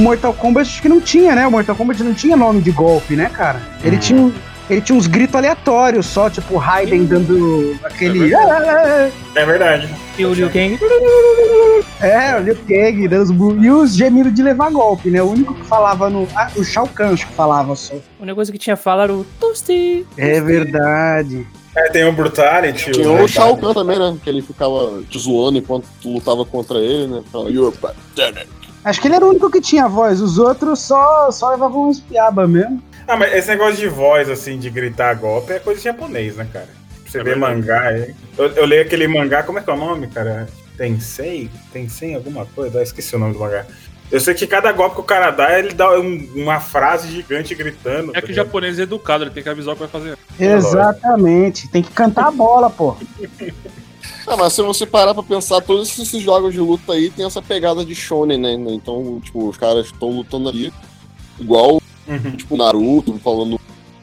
[0.00, 1.46] Mortal Kombat acho que não tinha, né?
[1.46, 3.60] O Mortal Kombat não tinha nome de golpe, né, cara?
[3.84, 4.00] Ele Hum.
[4.00, 4.20] tinha.
[4.20, 4.32] um-
[4.70, 8.32] Ele tinha uns gritos aleatórios só, tipo Raiden dando aquele.
[8.32, 9.88] É É verdade.
[10.16, 10.78] E o Liu Kang.
[12.00, 13.22] É, o Liu Kang dando
[13.58, 15.20] os E os gemidos de levar golpe, né?
[15.22, 16.26] O único que falava no.
[16.36, 17.94] Ah, o Shao Kahn acho que falava só.
[18.20, 20.06] O negócio que tinha fala era o Toasty.
[20.16, 21.46] É verdade.
[21.74, 22.92] É, tem o Brutality.
[22.92, 24.16] Tinha o o Shao Kahn também, né?
[24.22, 27.22] Que ele ficava te zoando enquanto tu lutava contra ele, né?
[27.32, 28.46] Falava, You're pathetic.
[28.84, 32.00] Acho que ele era o único que tinha voz, os outros só, só levavam uns
[32.00, 32.82] piaba mesmo.
[33.06, 36.46] Ah, mas esse negócio de voz, assim, de gritar golpe é coisa de japonês, né,
[36.52, 36.68] cara?
[37.06, 37.54] Você É vê verdade.
[37.60, 38.14] mangá aí.
[38.38, 40.48] Eu, eu leio aquele mangá, como é que é o nome, cara?
[40.76, 41.50] Tensei?
[41.72, 42.78] Tensei alguma coisa?
[42.78, 43.66] Ah, esqueci o nome do mangá.
[44.10, 47.54] Eu sei que cada golpe que o cara dá, ele dá um- uma frase gigante
[47.54, 48.10] gritando.
[48.10, 48.46] É tá que o ligado?
[48.46, 50.16] japonês é educado, ele tem que avisar o que vai fazer.
[50.38, 51.68] Exatamente.
[51.68, 52.96] Tem que cantar a bola, pô.
[54.26, 57.40] Ah, mas se você parar pra pensar, todos esses jogos de luta aí tem essa
[57.42, 58.52] pegada de shonen, né?
[58.72, 60.72] Então, tipo, os caras estão lutando ali,
[61.38, 62.36] igual, Uhum.
[62.36, 63.60] tipo, Naruto, falando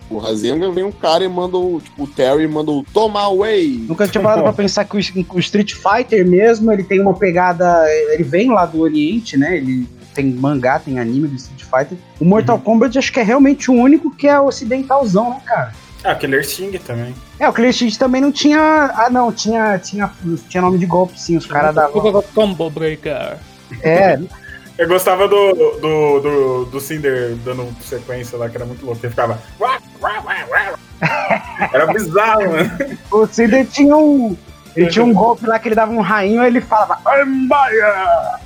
[0.10, 3.86] o Rasengan, vem um cara e manda o, tipo, o Terry manda o Toma Away.
[3.88, 7.84] Nunca tinha parado pra pensar que o, o Street Fighter mesmo, ele tem uma pegada.
[8.14, 9.58] Ele vem lá do Oriente, né?
[9.58, 11.98] Ele tem mangá, tem anime do Street Fighter.
[12.20, 15.74] O Mortal Kombat acho que é realmente o único que é ocidentalzão, né, cara?
[16.08, 17.14] Ah, Killer Sting também.
[17.38, 18.60] É, o Killer Instinct também não tinha.
[18.96, 20.10] Ah, não, tinha, tinha,
[20.48, 21.36] tinha nome de golpe, sim.
[21.36, 22.24] Os caras davam.
[22.34, 23.38] Combo Breaker.
[23.82, 24.18] É,
[24.78, 29.02] Eu gostava do, do, do, do Cinder dando sequência lá, que era muito louco.
[29.04, 29.42] Ele ficava.
[31.74, 32.98] Era bizarro, mano.
[33.12, 34.38] o Cinder tinha um.
[34.76, 37.00] Ele tinha um golpe lá que ele dava um rainho e ele falava.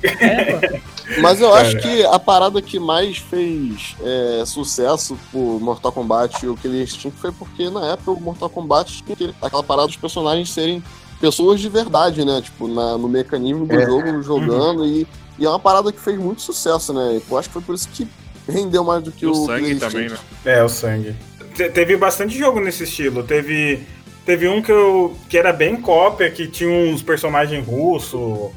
[0.02, 0.80] É.
[1.20, 1.82] Mas eu acho Cara.
[1.82, 7.18] que a parada que mais fez é, sucesso por Mortal Kombat e o Killer Instinct
[7.20, 10.82] foi porque na época o Mortal Kombat tinha aquela parada dos personagens serem
[11.20, 12.40] pessoas de verdade, né?
[12.42, 13.84] Tipo, na- no mecanismo do É.
[13.86, 15.06] jogo, jogando, e,
[15.38, 17.20] e é uma parada que fez muito sucesso, né?
[17.30, 18.08] Eu acho que foi por isso que
[18.48, 20.24] rendeu mais do que E o o sangue Killer também, Instinct.
[20.44, 20.52] né?
[20.58, 21.14] É, o sangue.
[21.54, 23.22] Te- teve bastante jogo nesse estilo.
[23.22, 23.86] Teve,
[24.26, 28.50] teve um que, eu, que era bem cópia, que tinha uns personagens russos.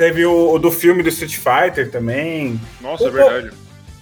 [0.00, 2.58] Teve o, o do filme do Street Fighter também.
[2.80, 3.16] Nossa, é Opa.
[3.18, 3.50] verdade.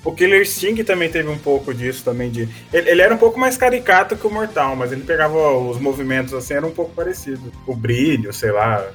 [0.04, 2.31] O Killer Sting também teve um pouco disso também.
[2.31, 5.81] De, ele, ele era um pouco mais caricato que o Mortal, mas ele pegava os
[5.81, 7.53] movimentos assim, era um pouco parecido.
[7.66, 8.88] O brilho, sei lá,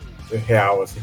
[0.47, 1.01] real, assim.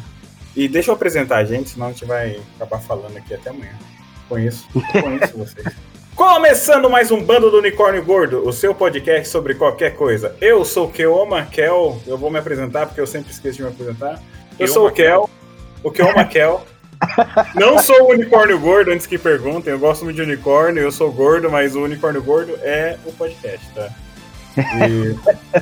[0.56, 3.78] E deixa eu apresentar a gente, senão a gente vai acabar falando aqui até amanhã.
[4.26, 5.66] Conheço, conheço vocês.
[6.16, 10.34] Começando mais um Bando do Unicórnio Gordo, o seu podcast sobre qualquer coisa.
[10.40, 13.68] Eu sou o Keoma Kel, eu vou me apresentar porque eu sempre esqueço de me
[13.68, 14.14] apresentar.
[14.52, 15.30] Eu Keoma sou o Kel,
[15.82, 16.64] o Keoma Kel.
[17.54, 19.72] Não sou o unicórnio gordo, antes que perguntem.
[19.72, 23.66] Eu gosto muito de unicórnio, eu sou gordo, mas o unicórnio gordo é o podcast,
[23.74, 23.88] tá?
[24.56, 25.16] E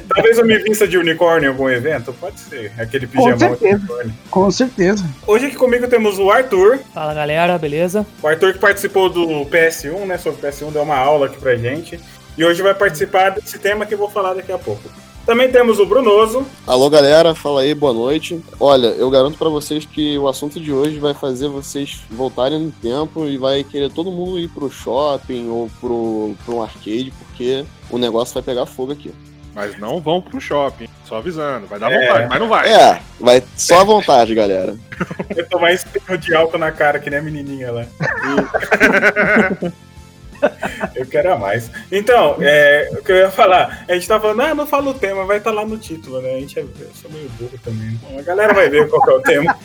[0.09, 2.73] talvez eu me vista de unicórnio em algum evento, pode ser.
[2.79, 3.77] Aquele Com pijamão de certeza.
[3.77, 4.15] unicórnio.
[4.31, 5.05] Com certeza.
[5.27, 6.81] Hoje aqui comigo temos o Arthur.
[6.93, 8.05] Fala galera, beleza?
[8.23, 10.19] O Arthur que participou do PS1, né?
[10.19, 12.01] Sobre o PS1, deu uma aula aqui pra gente.
[12.37, 14.89] E hoje vai participar desse tema que eu vou falar daqui a pouco.
[15.29, 16.47] Também temos o Brunoso.
[16.67, 18.43] Alô, galera, fala aí, boa noite.
[18.59, 22.71] Olha, eu garanto pra vocês que o assunto de hoje vai fazer vocês voltarem no
[22.73, 27.63] tempo e vai querer todo mundo ir pro shopping ou pro, pro um arcade, porque
[27.91, 29.13] o negócio vai pegar fogo aqui.
[29.55, 31.67] Mas não vão pro shopping, só avisando.
[31.67, 32.07] Vai dar É.
[32.07, 32.73] vontade, mas não vai.
[32.73, 34.79] É, vai só à vontade, galera.
[35.37, 37.83] Eu tomar espirro de álcool na cara, que nem a menininha lá.
[37.85, 39.73] E-
[40.95, 41.71] eu quero a mais.
[41.91, 44.95] Então, é, o que eu ia falar, a gente tá falando, ah, não fala o
[44.95, 46.35] tema, vai estar lá no título, né?
[46.35, 47.91] A gente é, eu sou meio burro também.
[48.03, 49.57] Bom, a galera vai ver qual que é o tema.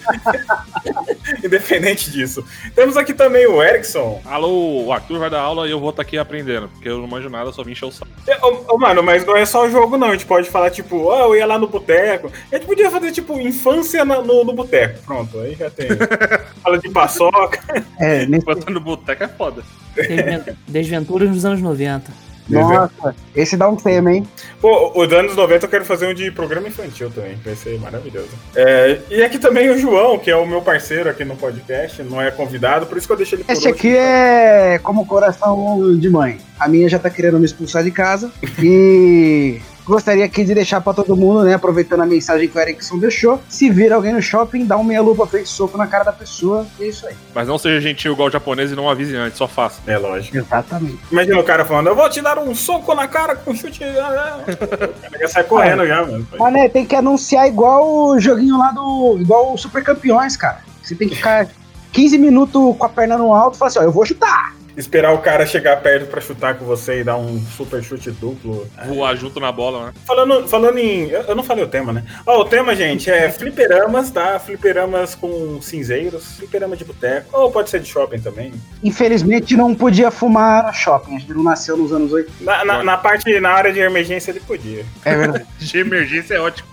[1.43, 2.45] Independente disso.
[2.75, 4.21] Temos aqui também o Erickson.
[4.25, 7.07] Alô, o Arthur vai dar aula e eu vou estar aqui aprendendo, porque eu não
[7.07, 8.11] manjo nada, só vim encher o saco.
[8.27, 10.09] É, ô, ô, mano, mas não é só o jogo, não.
[10.09, 12.31] A gente pode falar, tipo, ó, eu ia lá no boteco.
[12.51, 14.99] A gente podia fazer, tipo, infância na- no, no boteco.
[15.05, 15.87] Pronto, aí já tem.
[16.61, 17.59] Fala de paçoca.
[17.99, 18.45] É, nesse...
[18.69, 19.63] No boteco é foda.
[19.95, 22.23] Desven- Desventuras nos anos 90.
[22.49, 24.27] Nossa, esse dá um tema, hein?
[24.59, 27.79] Pô, o dos anos 90 eu quero fazer um de programa infantil também, vai ser
[27.79, 28.29] maravilhoso.
[28.53, 32.21] É, e aqui também o João, que é o meu parceiro aqui no podcast, não
[32.21, 33.75] é convidado, por isso que eu deixei ele por Esse último.
[33.77, 36.37] aqui é como coração de mãe.
[36.59, 38.29] A minha já tá querendo me expulsar de casa.
[38.61, 41.53] E gostaria aqui de deixar pra todo mundo, né?
[41.53, 43.41] Aproveitando a mensagem que o Erickson deixou.
[43.49, 46.65] Se vir alguém no shopping, dá um meia-lupa feito soco na cara da pessoa.
[46.79, 47.15] E é isso aí.
[47.33, 49.81] Mas não seja gentil igual o japonês e não avise antes, só faça.
[49.87, 50.37] É lógico.
[50.37, 50.99] Exatamente.
[51.11, 53.83] Imagina o cara falando, eu vou te dar um soco na cara com chute.
[53.93, 56.27] O cara já sai correndo já, mano.
[56.37, 59.17] Mas né, tem que anunciar igual o joguinho lá do.
[59.19, 60.59] igual o Super Campeões, cara.
[60.81, 61.47] Você tem que ficar
[61.91, 64.53] 15 minutos com a perna no alto e falar assim, ó, eu vou chutar.
[64.77, 68.67] Esperar o cara chegar perto pra chutar com você e dar um super chute duplo.
[68.85, 69.93] Voar junto na bola, né?
[70.05, 71.09] Falando, falando em.
[71.09, 72.03] Eu eu não falei o tema, né?
[72.25, 74.39] Ó, o tema, gente, é fliperamas, tá?
[74.39, 78.53] Fliperamas com cinzeiros, fliperama de boteco, ou pode ser de shopping também.
[78.83, 82.43] Infelizmente não podia fumar no shopping, a gente não nasceu nos anos 80.
[82.43, 84.85] Na, na, na parte, na área de emergência ele podia.
[85.03, 85.45] É verdade.
[85.63, 86.72] De emergência é ótimo.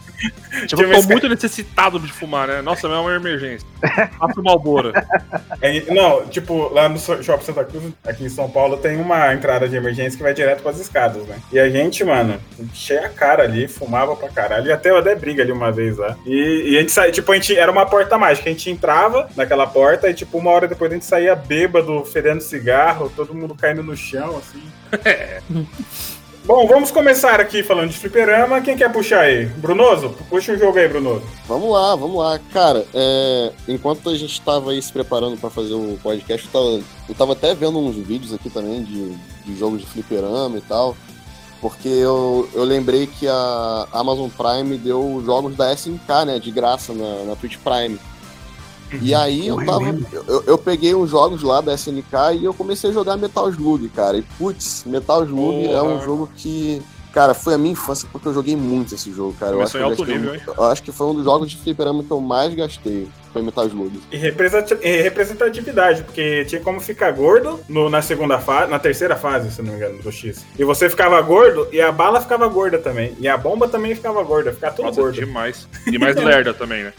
[0.66, 2.62] Tipo, eu tô muito necessitado de fumar, né?
[2.62, 3.66] Nossa, é uma emergência.
[4.18, 4.92] Passa o Malboro.
[5.60, 9.68] É, não, tipo, lá no Shopping Santa Cruz, aqui em São Paulo, tem uma entrada
[9.68, 11.38] de emergência que vai direto pras escadas, né?
[11.52, 12.40] E a gente, mano,
[12.74, 14.66] cheia a cara ali, fumava pra caralho.
[14.66, 16.16] E até eu até briga ali uma vez lá.
[16.26, 18.50] E, e a gente saía, tipo, a gente era uma porta mágica.
[18.50, 22.40] A gente entrava naquela porta e, tipo, uma hora depois a gente saía bêbado, fedendo
[22.40, 24.62] cigarro, todo mundo caindo no chão, assim.
[26.44, 28.60] Bom, vamos começar aqui falando de fliperama.
[28.60, 29.46] Quem quer puxar aí?
[29.46, 30.16] Brunoso?
[30.28, 31.22] Puxa um jogo aí, Brunoso.
[31.46, 32.40] Vamos lá, vamos lá.
[32.52, 36.84] Cara, é, enquanto a gente tava aí se preparando pra fazer o podcast, eu tava,
[37.08, 39.14] eu tava até vendo uns vídeos aqui também de,
[39.44, 40.96] de jogos de fliperama e tal.
[41.60, 46.94] Porque eu, eu lembrei que a Amazon Prime deu jogos da SNK, né, de graça
[46.94, 47.98] na, na Twitch Prime.
[49.00, 49.82] E aí eu tava.
[49.88, 50.06] é mesmo?
[50.28, 53.88] Eu, eu peguei os jogos lá da SNK e eu comecei a jogar Metal Slug,
[53.90, 54.16] cara.
[54.16, 56.82] E putz, Metal Slug é um jogo que.
[57.12, 59.52] Cara, foi a minha infância porque eu joguei muito esse jogo, cara.
[59.56, 62.10] Eu acho, em alto nível, eu acho que foi um dos jogos de fliperama que
[62.12, 63.08] eu mais gastei.
[63.32, 64.00] Foi Metal Slug.
[64.12, 69.16] E representa- e representatividade, porque tinha como ficar gordo no- na segunda fase, na terceira
[69.16, 70.44] fase, se não me engano, do X.
[70.56, 73.12] E você ficava gordo e a bala ficava gorda também.
[73.18, 75.14] E a bomba também ficava gorda, ficava tudo Nossa, gordo.
[75.14, 75.66] demais.
[75.86, 76.92] E mais lerda também, né?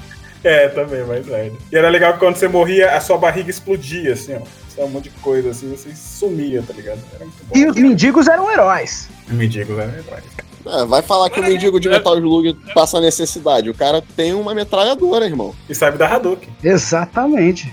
[0.44, 1.58] É, também, mais lerdo.
[1.72, 4.42] E era legal que quando você morria, a sua barriga explodia, assim, ó.
[4.70, 7.00] Só um monte de coisa, assim, você sumia, tá ligado?
[7.14, 7.58] Era muito bom.
[7.58, 9.10] E os mendigos eram heróis.
[9.28, 10.24] mendigos eram heróis.
[10.66, 13.70] É, vai falar que o mendigo de Metal Slug passa necessidade.
[13.70, 15.54] O cara tem uma metralhadora, irmão.
[15.68, 16.50] E sabe da Hadouken.
[16.64, 17.72] Exatamente.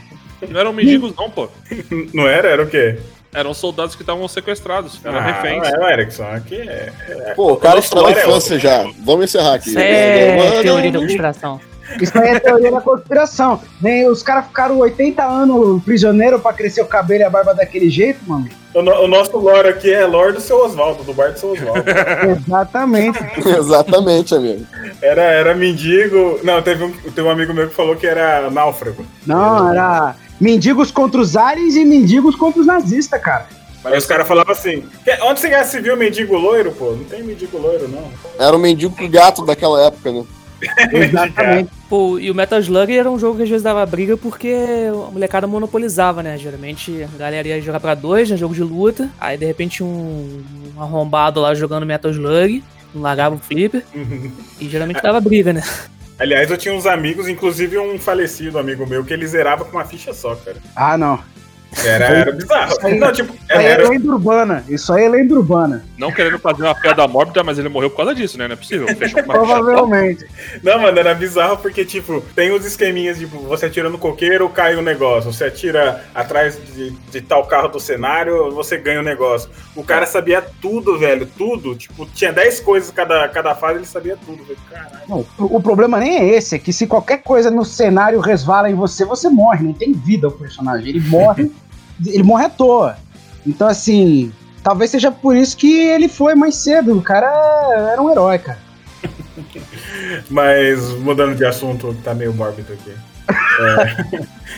[0.49, 1.49] Não eram mendigos, não, pô.
[2.15, 2.49] Não era?
[2.49, 2.99] Era o quê?
[3.33, 5.01] Eram soldados que estavam sequestrados.
[5.05, 5.71] Eram ah, reféns.
[5.71, 6.93] Não é o Erickson, aqui é.
[7.09, 8.91] é- Pô, o cara Nosso estragou a é infância já.
[9.05, 9.77] Vamos encerrar aqui.
[9.77, 11.61] É teoria da conspiração.
[12.01, 13.61] Isso aí é teoria da conspiração.
[13.81, 17.89] Nem os caras ficaram 80 anos prisioneiro pra crescer o cabelo e a barba daquele
[17.89, 18.49] jeito, mano.
[18.75, 21.53] O, no- o nosso lore aqui é lore do seu Oswaldo, do bar do seu
[21.53, 21.83] Oswaldo.
[22.47, 23.19] Exatamente.
[23.59, 24.67] Exatamente, amigo.
[25.03, 26.39] Era, era mendigo.
[26.43, 29.05] Não, teve um, teve um amigo meu que falou que era náufrago.
[29.27, 33.47] Não, era mendigos contra os aliens e mendigos contra os nazistas, cara.
[33.85, 36.91] Aí os caras falavam assim: "Que- onde você já se viu mendigo loiro, pô?
[36.93, 38.05] Não tem mendigo loiro, não.
[38.39, 40.25] Era o mendigo gato daquela época, né?
[40.93, 41.71] Exatamente.
[41.89, 44.55] Pô, e o Metal Slug era um jogo que às vezes dava briga porque
[44.89, 46.37] a molecada monopolizava, né?
[46.37, 48.37] Geralmente a galera ia jogar pra dois, né?
[48.37, 49.11] Jogo de luta.
[49.21, 50.43] Aí de repente um,
[50.77, 52.63] um arrombado lá jogando Metal Slug,
[52.95, 53.85] não largava o flipper.
[54.61, 55.63] E geralmente dava briga, né?
[56.19, 59.85] Aliás, eu tinha uns amigos, inclusive um falecido amigo meu, que ele zerava com uma
[59.85, 60.57] ficha só, cara.
[60.75, 61.21] Ah, não.
[61.85, 62.73] Era, era bizarro.
[62.73, 64.65] Isso aí- Não, tipo, Isso aí é era, lenda urbana.
[64.69, 65.85] Isso aí é lenda urbana.
[65.99, 68.49] Não querendo fazer uma piada mórbida, mas ele morreu por causa disso, né?
[68.49, 68.87] Não é possível.
[69.27, 70.27] Provavelmente.
[70.63, 74.77] Não, mano, era bizarro porque, tipo, tem os esqueminhas, tipo, você atira no coqueiro, cai
[74.77, 75.33] um negócio.
[75.33, 79.51] Você atira atrás de, de tal carro do cenário, você ganha um negócio.
[79.77, 81.77] O cara sabia tudo, velho, tudo.
[81.77, 84.59] Tipo, tinha 10 coisas cada, cada fase, ele sabia tudo, velho.
[84.71, 84.99] Caralho.
[85.09, 88.71] Não, o o problema nem é esse, é que se qualquer coisa no cenário resvala
[88.71, 90.89] em você, você morre, não tem vida o personagem.
[90.89, 91.51] Ele morre,
[92.07, 92.97] ele morre à toa.
[93.47, 96.97] Então, assim, talvez seja por isso que ele foi mais cedo.
[96.97, 97.27] O cara
[97.93, 98.59] era um herói, cara.
[100.29, 102.93] Mas, mudando de assunto, tá meio mórbido aqui.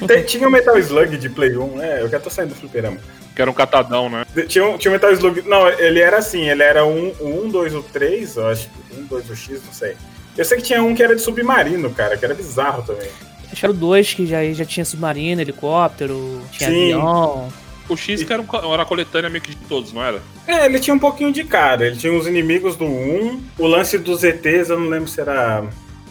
[0.09, 0.23] É.
[0.23, 2.99] Tinha o Metal Slug de Play 1, é, eu já tô saindo do fliperama.
[3.35, 4.25] Que era um catadão, né?
[4.49, 5.43] Tinha, um- tinha o Metal Slug.
[5.43, 8.69] Não, ele era assim, ele era um, o 1, 2, o 3, eu acho.
[8.97, 9.97] Um, 2, o X, não sei.
[10.37, 13.09] Eu sei que tinha um que era de submarino, cara, que era bizarro também.
[13.51, 16.93] Acho que era o dois que já, já tinha submarino, helicóptero, tinha Sim.
[16.93, 17.49] avião.
[17.89, 20.23] O X que era, um, era a coletânea meio que de todos, não era?
[20.47, 21.85] É, ele tinha um pouquinho de cada.
[21.85, 25.65] Ele tinha os inimigos do 1, o lance dos ETs, eu não lembro se era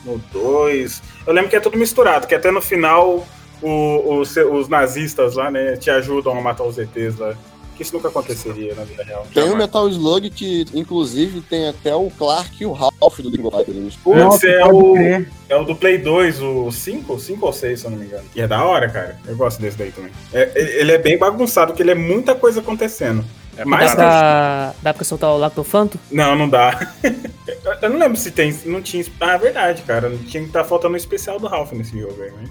[0.03, 1.01] no 2.
[1.25, 3.25] Eu lembro que é tudo misturado, que até no final
[3.61, 7.33] o- os, os nazistas lá, né, te ajudam a matar os ETs lá.
[7.79, 9.25] Que isso nunca aconteceria na vida real.
[9.33, 9.55] Tem o.
[9.55, 13.95] Metal Slug que, inclusive, tem até o Clark e o Ralph do of Fighters.
[13.95, 14.97] Putz, é o,
[15.47, 17.17] é o do Play 2, o 5?
[17.17, 18.25] 5 ou 6, se eu não me engano.
[18.35, 19.17] E é da hora, cara.
[19.25, 20.11] Eu gosto desse daí também.
[20.33, 23.23] É, ele é bem bagunçado, porque ele é muita coisa acontecendo.
[23.55, 25.97] É Mas Dá pra- dá pra soltar o Lactofanto?
[26.11, 26.77] Não, não dá.
[27.81, 28.53] Eu- não lembro se tem.
[28.65, 29.05] Não tinha.
[29.21, 30.09] Ah, é verdade, cara.
[30.27, 32.49] Tinha que estar faltando um especial do Ralph nesse jogo aí, mas.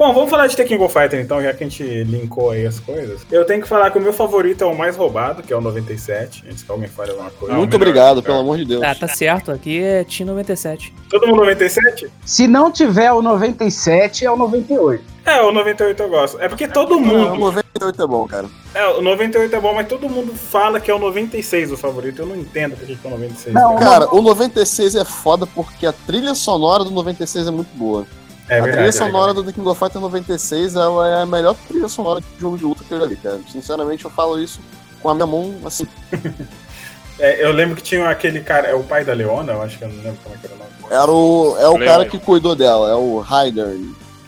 [0.00, 2.80] Bom, vamos falar de Tekken Go Fighter então, já que a gente linkou aí as
[2.80, 3.20] coisas.
[3.30, 5.60] Eu tenho que falar que o meu favorito é o mais roubado, que é o
[5.60, 7.54] 97, antes que alguém fale alguma coisa.
[7.54, 8.32] Muito Melhor, obrigado, cara.
[8.32, 8.82] pelo amor de Deus.
[8.82, 9.52] Ah, tá certo.
[9.52, 10.94] Aqui é Team 97.
[11.10, 12.10] Todo mundo 97?
[12.24, 15.04] Se não tiver o 97, é o 98.
[15.26, 16.40] É, o 98 eu gosto.
[16.40, 17.36] É porque todo O mundo.
[17.36, 18.46] 98 é bom, cara.
[18.74, 22.22] É, o 98 é bom, mas todo mundo fala que é o 96 o favorito.
[22.22, 23.54] Eu não entendo porque que é o 96.
[23.54, 24.06] Não, cara.
[24.06, 28.06] Cara, o 96 é foda porque a trilha sonora do 96 é muito boa.
[28.50, 28.72] É a verdade.
[28.72, 32.20] trilha é sonora do The King of Fighters 96 ela é a melhor trilha sonora
[32.20, 33.40] de jogo de luta que eu já vi, cara.
[33.50, 34.60] Sinceramente, eu falo isso
[35.00, 35.86] com a minha mão, assim.
[37.22, 39.84] É, eu lembro que tinha aquele cara, é o pai da Leona, eu acho que
[39.84, 40.70] eu não lembro como é que era o nome.
[40.90, 43.76] Era o, é o cara que cuidou dela, é o Ryder.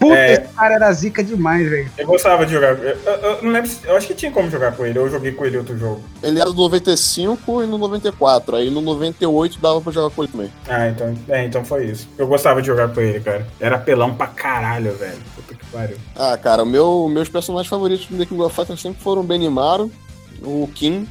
[0.02, 0.32] Puta, É.
[0.32, 1.90] esse cara era zica demais, velho.
[1.96, 2.72] Eu gostava de jogar.
[2.78, 4.98] Eu, eu- eu não lembro, se- eu acho que tinha como jogar com ele.
[4.98, 6.02] Eu joguei com ele em outro jogo.
[6.22, 8.56] Ele era do 95 e no 94.
[8.56, 10.52] Aí no 98 dava pra jogar com ele também.
[10.68, 12.08] Ah, então, é, então foi isso.
[12.18, 13.46] Eu gostava de jogar com ele, cara.
[13.60, 15.18] Era pelão pra caralho, velho.
[15.36, 15.96] Puta que pariu.
[16.16, 19.24] Ah, cara, o meu, meus personagens favoritos do The King of Fighters sempre foram o
[19.24, 19.90] Benimaru,
[20.42, 21.06] o Kim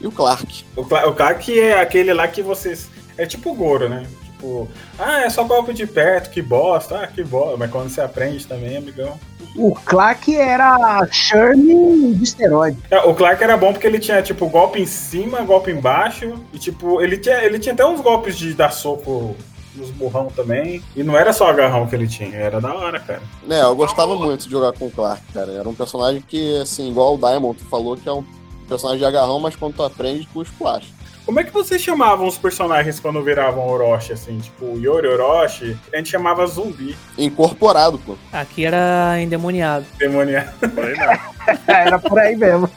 [0.00, 0.64] e o Clark.
[0.74, 2.88] O, Cla- o Clark é aquele lá que vocês.
[3.18, 4.04] É tipo o Goro, né?
[4.36, 7.56] Tipo, ah, é só golpe de perto, que bosta, ah, que bosta.
[7.56, 9.18] Mas quando você aprende também, amigão.
[9.56, 12.78] O Clark era Shirley de esteroide.
[12.90, 16.34] É, O Clark era bom porque ele tinha, tipo, golpe em cima, golpe embaixo.
[16.52, 19.34] E, tipo, ele tinha, ele tinha até uns golpes de dar soco
[19.74, 20.82] nos burrão também.
[20.94, 23.22] E não era só agarrão que ele tinha, era da hora, cara.
[23.48, 25.50] É, eu gostava muito de jogar com o Clark, cara.
[25.52, 28.24] Era um personagem que, assim, igual o Diamond, tu falou que é um
[28.68, 30.95] personagem de agarrão, mas quando tu aprende, tu esculacha.
[31.26, 34.38] Como é que vocês chamavam os personagens quando viravam Orochi, assim?
[34.38, 38.14] Tipo, o Yori Orochi, a gente chamava zumbi, Incorporado, pô.
[38.32, 39.84] Aqui era endemoniado.
[39.98, 40.52] demoniado.
[40.72, 41.20] Falei nada.
[41.66, 42.70] era por aí mesmo.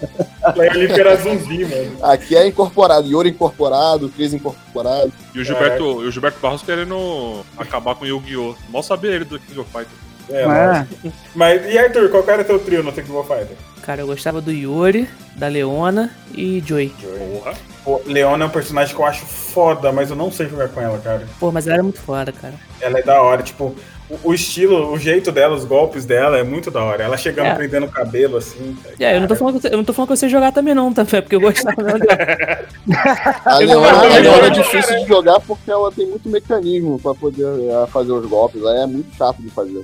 [0.76, 1.98] Ele era zumbi, mano.
[2.04, 5.14] Aqui é incorporado, Yori incorporado, Cris incorporado.
[5.36, 8.56] E o Gilberto, e o Gilberto Barros querendo acabar com o Yu-Gi-Oh!
[8.70, 10.10] Mal sabia ele do King of Fighters.
[10.32, 10.86] É, Ah.
[10.92, 11.14] lógico.
[11.36, 13.58] Mas, e Arthur, qual que era teu trio no Tekken Fighter?
[13.90, 16.94] Cara, eu gostava do Yori, da Leona e Joy.
[17.02, 17.54] Porra.
[17.84, 20.80] Pô, Leona é um personagem que eu acho foda, mas eu não sei jogar com
[20.80, 21.28] ela, cara.
[21.40, 22.54] Pô, mas ela era muito foda, cara.
[22.80, 23.76] Ela é da hora, tipo,
[24.08, 27.04] o, o estilo, o jeito dela, os golpes dela é muito da hora.
[27.04, 27.56] Ela chegando É.
[27.56, 28.78] prendendo o cabelo, assim.
[29.00, 30.76] É, eu não tô falando que eu, não tô falando que eu sei jogar também
[30.76, 31.02] não, tá?
[31.02, 32.60] É porque eu gostava mesmo dela.
[33.44, 37.16] A Leona, a eu Leona é difícil de jogar porque ela tem muito mecanismo pra
[37.16, 38.64] poder eh, fazer os golpes.
[38.64, 39.82] Aí é muito chato de fazer.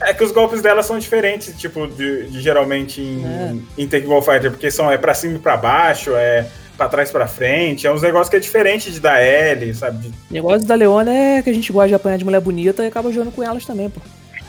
[0.00, 3.54] É que os golpes dela são diferentes, tipo, de, de geralmente em, É.
[3.82, 7.08] em Tekken Ball Fighter, porque são é pra cima e pra baixo, é pra trás
[7.08, 10.08] e pra frente, é uns negócios que é diferente de dar L, sabe?
[10.08, 12.84] De- O negócio da Leona é que a gente gosta de apanhar de mulher bonita
[12.84, 14.00] e acaba jogando com elas também, pô.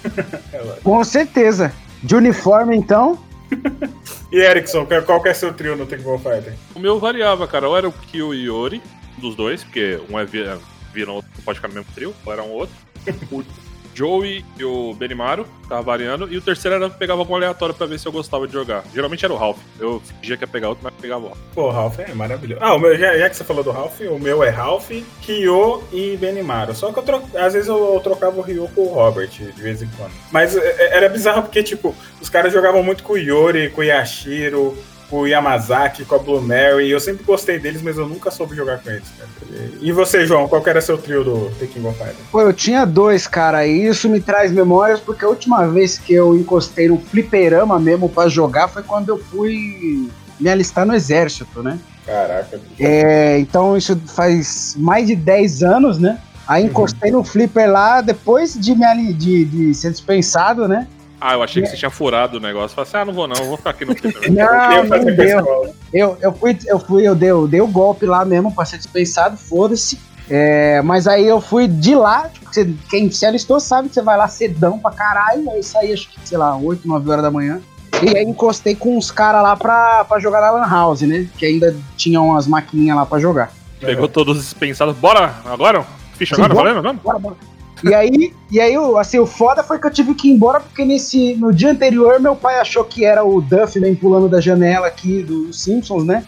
[0.84, 1.72] Com certeza.
[2.04, 3.18] De uniforme, então.
[4.30, 6.54] E Erickson, qual que é seu trio no Tekken Ball Fighter?
[6.76, 7.70] O meu variava, cara.
[7.70, 8.82] Ou era o Kyo e o Yori,
[9.18, 10.60] dos dois, porque um é vira,
[10.94, 12.76] vira um outro, não pode ficar no mesmo trio, ou era um outro.
[13.98, 16.32] Joey e o Benimaru, tava variando.
[16.32, 18.84] E o terceiro era pegava algum aleatório pra ver se eu gostava de jogar.
[18.94, 19.58] Geralmente era o Ralph.
[19.80, 21.40] Eu fingia que ia pegar outro, mas pegava o Ralph.
[21.56, 22.62] Pô, Ralph é maravilhoso.
[22.64, 24.92] Ah, o meu, já, já que você falou do Ralph, o meu é Ralph,
[25.24, 26.76] Kyo e Benimaru.
[26.76, 27.24] Só que eu tro...
[27.36, 30.12] às vezes eu, trocava o Ryo com o Robert, de vez em quando.
[30.32, 33.82] Mas é, é, era bizarro porque, tipo, os caras jogavam muito com o Yori, com
[33.82, 34.78] o Yashiro,
[35.12, 36.90] o Yamazaki, com a Blue Mary.
[36.90, 39.30] Eu sempre gostei deles, mas eu nunca soube jogar com eles, cara.
[39.82, 42.18] E você, João, qual que era seu trio do The King of Fighters?
[42.32, 46.14] Pô, eu tinha dois, cara, e isso me traz memórias porque a última vez que
[46.14, 50.10] eu encostei no fliperama mesmo pra jogar foi quando eu fui
[50.40, 51.80] me alistar no exército, né?
[52.06, 52.60] Caraca.
[52.80, 56.20] É, então isso faz mais de 10 anos, né?
[56.48, 60.88] Aí encostei no flipper lá, depois de, me de, de ser dispensado, né?
[61.20, 62.76] Ah, eu achei que você tinha furado o negócio.
[62.76, 63.94] Falei assim, ah, não vou não, vou ficar aqui no.
[64.30, 65.74] Não, não deu.
[65.94, 68.78] Eu, eu fui, eu fui, eu dei, eu dei o golpe lá mesmo pra ser
[68.78, 70.00] dispensado, foda-se.
[70.30, 74.02] É, mas aí eu fui de lá, tipo, você- quem se alistou sabe que você
[74.02, 77.32] vai lá cedão pra caralho, aí saí acho que, sei lá, 8, 9 horas da
[77.32, 77.62] manhã.
[78.04, 81.28] E aí encostei com uns caras lá pra, pra jogar na Lan House, né?
[81.38, 83.52] Que ainda tinham umas maquininhas lá pra jogar.
[83.80, 84.96] Pegou todos os dispensados.
[84.96, 85.84] Bora agora?
[86.14, 86.54] Ficha Sim, agora?
[86.54, 86.70] bora.
[86.74, 86.84] Valendo?
[86.84, 87.02] Vamos?
[87.02, 87.36] Bora, bora.
[87.84, 90.60] E aí, e aí o- assim, o foda foi que eu tive que ir embora,
[90.60, 94.88] porque nesse, no dia anterior meu pai achou que era o Duffman pulando da janela
[94.88, 96.24] aqui dos Simpsons, né?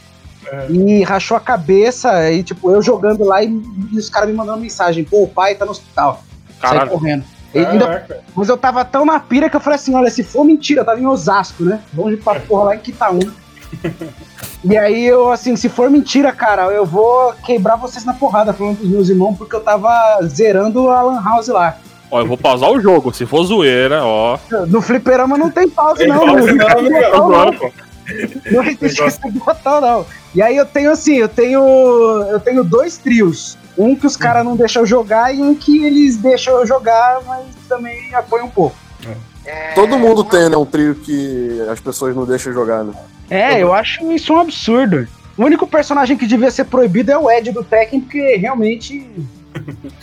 [0.52, 0.68] É.
[0.72, 3.48] E rachou a cabeça, aí tipo, eu jogando lá e,
[3.92, 6.24] e os caras me mandando mensagem, pô, o pai tá no hospital.
[6.62, 6.92] Saí Caralho.
[6.92, 7.24] correndo.
[7.54, 10.44] E ainda- mas eu tava tão na pira que eu falei assim, olha, se for
[10.44, 11.82] mentira, eu tava em Osasco, né?
[11.96, 13.34] Longe pra porra lá em Quitaúna.
[14.64, 18.78] E aí eu, assim, se for mentira, cara, eu vou quebrar vocês na porrada falando
[18.78, 19.92] pros meus irmãos, porque eu tava
[20.24, 21.78] zerando a Lan House lá.
[22.12, 23.14] Ó, eu vou pausar o jogo.
[23.14, 24.38] Se for zoeira, ó.
[24.68, 26.20] No fliperama não tem pause, não.
[26.20, 27.46] pause não, não, botão, não.
[27.46, 27.72] não, pô.
[28.52, 30.06] Não existe esse botão, não.
[30.34, 31.62] E aí eu tenho assim, eu tenho.
[32.30, 33.58] Eu tenho dois trios.
[33.78, 37.46] Um que os caras não deixam jogar e um que eles deixam eu jogar, mas
[37.68, 38.76] também apoiam um pouco.
[39.74, 40.58] Todo mundo tem, né?
[40.58, 42.94] Um trio que as pessoas não deixam jogar, né?
[43.30, 45.08] É, eu acho isso um absurdo.
[45.38, 49.08] O único personagem que devia ser proibido é o Ed do Tekken, porque realmente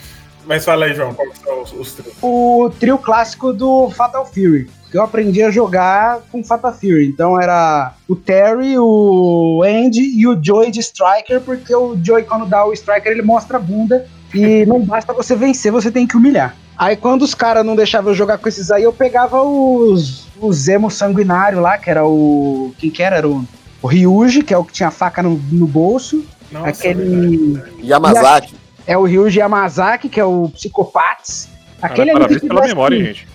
[0.46, 2.14] Mas fala aí, João, que são os, os trios?
[2.22, 4.70] o trio clássico do Fatal Fury.
[4.90, 7.08] Que eu aprendi a jogar com Fatal Fury.
[7.08, 12.46] Então era o Terry, o Andy e o Joey de Striker, porque o Joey, quando
[12.46, 14.06] dá o Striker, ele mostra a bunda.
[14.32, 16.54] E não basta você vencer, você tem que humilhar.
[16.78, 20.68] Aí quando os caras não deixavam eu jogar com esses aí, eu pegava os, os
[20.68, 22.74] emo sanguinário lá, que era o.
[22.78, 23.16] Quem que era?
[23.16, 23.44] Era o,
[23.80, 26.24] o Ryuji, que é o que tinha faca no, no bolso.
[26.52, 27.54] Nossa, aquele.
[27.54, 27.86] verdade.
[27.86, 28.54] Yamazaki.
[28.86, 31.48] É o Ryuji Yamazaki, que é o Psicopates.
[31.80, 33.28] Aquele Cara, ali parabéns pela memória, hein, gente.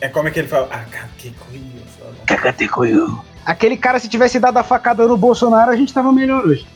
[0.00, 0.68] É como é que ele fala?
[0.70, 0.84] Ah,
[1.18, 3.18] que coisa.
[3.44, 6.66] Aquele cara, se tivesse dado a facada no Bolsonaro, a gente tava melhor hoje.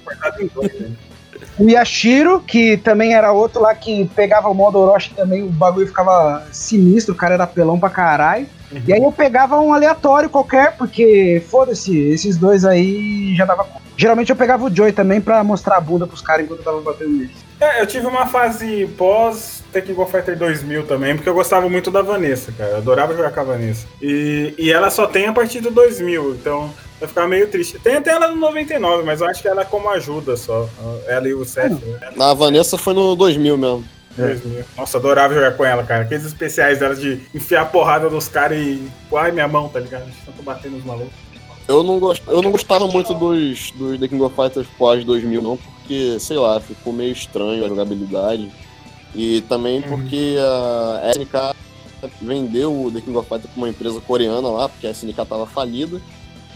[1.58, 5.86] O Yashiro, que também era outro lá que pegava o modo Orochi também, o bagulho
[5.86, 8.46] ficava sinistro, o cara era pelão pra caralho.
[8.86, 13.66] E aí eu pegava um aleatório qualquer, porque foda-se, esses dois aí já dava.
[13.96, 16.80] Geralmente eu pegava o Joy também pra mostrar a bunda pros caras enquanto eu tava
[16.80, 17.48] batendo neles.
[17.60, 21.90] É, eu tive uma fase pós Tekken Go Fighter 2000 também, porque eu gostava muito
[21.90, 22.70] da Vanessa, cara.
[22.72, 23.86] Eu adorava jogar com a Vanessa.
[24.00, 27.78] E, e ela só tem a partir do 2000, então eu ficava meio triste.
[27.78, 30.68] Tem até ela no 99, mas eu acho que ela é como ajuda só.
[31.06, 32.10] Ela e o Seth, né?
[32.18, 33.84] A Vanessa foi no 2000 mesmo.
[34.16, 34.64] 2000.
[34.76, 36.02] Nossa, adorava jogar com ela, cara.
[36.02, 38.82] Aqueles especiais dela de enfiar a porrada nos caras e.
[39.14, 40.10] Ai, minha mão, tá ligado?
[40.24, 41.28] Tanto batendo nos malucos.
[41.68, 42.22] Eu não, gost...
[42.26, 46.38] eu não gostava muito dos, dos The King of Fighters pós 2000, não, porque, sei
[46.38, 48.50] lá, ficou meio estranho a jogabilidade.
[49.14, 51.54] E também porque a SNK
[52.22, 55.46] vendeu o The King of Fighters pra uma empresa coreana lá, porque a SNK tava
[55.46, 56.00] falida.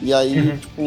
[0.03, 0.57] E aí, Uhum.
[0.57, 0.83] tipo,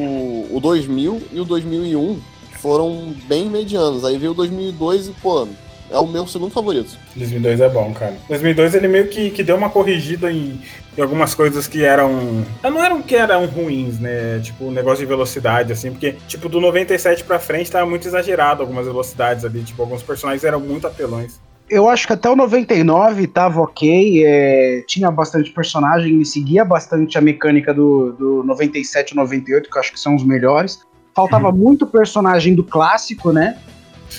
[0.56, 2.20] o 2000 e o 2001
[2.60, 4.04] foram bem medianos.
[4.04, 5.48] Aí veio o 2002 e, pô,
[5.90, 6.98] é o meu segundo favorito.
[7.16, 8.16] 2002 é bom, cara.
[8.28, 10.60] 2002 ele meio que, que deu uma corrigida em,
[10.98, 12.44] em algumas coisas que eram.
[12.64, 14.40] Não eram que eram ruins, né?
[14.44, 18.62] Tipo, o negócio de velocidade, assim, porque, tipo, do 97 pra frente tava muito exagerado
[18.64, 19.62] algumas velocidades ali.
[19.64, 21.40] Tipo, alguns personagens eram muito apelões.
[21.70, 27.18] Eu acho que até o 99 tava ok, é, tinha bastante personagem, ele seguia bastante
[27.18, 30.82] a mecânica do, do 97 e 98, que eu acho que são os melhores.
[31.16, 33.58] Faltava muito personagem do clássico, né?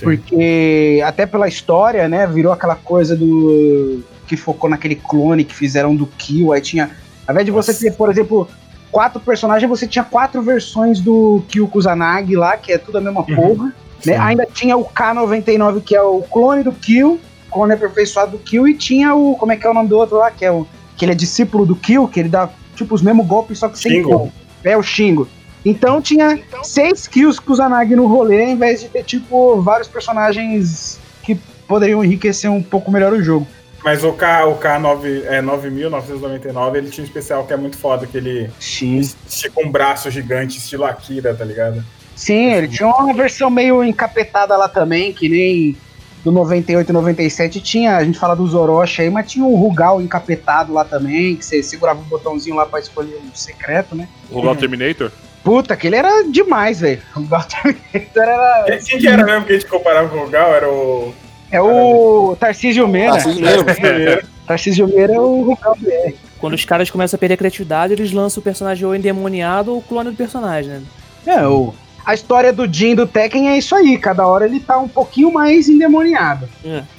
[0.01, 5.95] Porque até pela história, né, virou aquela coisa do que focou naquele clone que fizeram
[5.95, 6.91] do Kill, aí tinha,
[7.27, 7.85] ao invés de você Nossa.
[7.85, 8.49] ter, por exemplo,
[8.91, 13.23] quatro personagens, você tinha quatro versões do Kill Kusanagi lá, que é tudo a mesma
[13.23, 14.11] porra, Sim.
[14.11, 14.19] né?
[14.19, 17.21] Ainda tinha o K99 que é o clone do Kill,
[17.57, 20.19] clone aperfeiçoado do Kill e tinha o, como é que é o nome do outro
[20.19, 23.01] lá, que é o que ele é discípulo do Kill, que ele dá tipo os
[23.01, 24.11] mesmos golpes só que sem Shingo.
[24.11, 24.33] gol.
[24.63, 25.27] É o Shingo.
[25.65, 31.35] Então tinha seis kills Kusanagi no rolê, ao invés de ter, tipo, vários personagens que
[31.67, 33.47] poderiam enriquecer um pouco melhor o jogo.
[33.83, 38.07] Mas o K, o K9, é, 9999, ele tinha um especial que é muito foda,
[38.07, 38.99] que ele Sim.
[38.99, 41.85] estica um braço gigante, estilo Akira, tá ligado?
[42.15, 45.77] Sim, ele tinha uma versão meio encapetada lá também, que nem
[46.27, 50.03] do 98 e 97 tinha, a gente fala dos Orochi aí, mas tinha um Rugal
[50.03, 54.09] encapetado lá também, que você segurava um botãozinho lá pra escolher um secreto, né?
[54.29, 55.13] O Gal Terminator?
[55.45, 57.01] Puta, aquele era demais, velho.
[57.15, 58.65] O Rugal Terminator era...
[58.67, 60.53] Quem, quem que era mesmo que a gente comparava com o Gal?
[60.53, 61.15] Era o.
[61.49, 63.13] É o Tarcísio Meira.
[63.13, 63.43] Tarcísio
[63.81, 64.25] Meira.
[64.49, 66.13] Tarcísio Meira é o Rugal BR.
[66.41, 69.81] Quando os caras começam a perder a criatividade, eles lançam o personagem ou endemoniado ou
[69.81, 70.83] clone do personagem, né?
[71.25, 71.73] É, o...
[72.07, 75.33] A história do Jin do Tekken é isso aí, cada hora ele tá um pouquinho
[75.33, 76.49] mais endemoniado.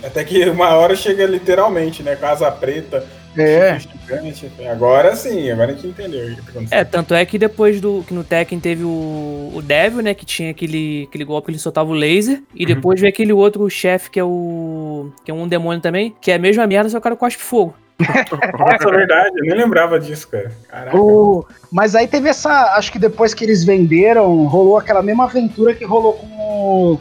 [0.04, 2.14] Até que uma hora chega literalmente, né?
[2.18, 3.06] Casa preta,
[3.38, 3.80] É.
[3.80, 4.52] gigante.
[4.70, 6.74] Agora sim, agora a gente entendeu o que tá acontecendo.
[6.74, 10.26] É, tanto é que depois do que no Tekken teve o, o Devil, né, que
[10.26, 14.10] tinha aquele, aquele golpe que ele soltava o laser, e depois veio aquele outro chefe
[14.12, 17.00] que é o que é um demônio também, que é a mesma merda, só que
[17.00, 17.74] o cara cospe fogo.
[18.00, 20.52] Nossa, é verdade, eu nem lembrava disso, cara.
[20.96, 21.46] O...
[21.72, 22.76] Mas aí teve essa.
[22.76, 26.38] Acho que depois que eles venderam, rolou aquela mesma aventura que rolou com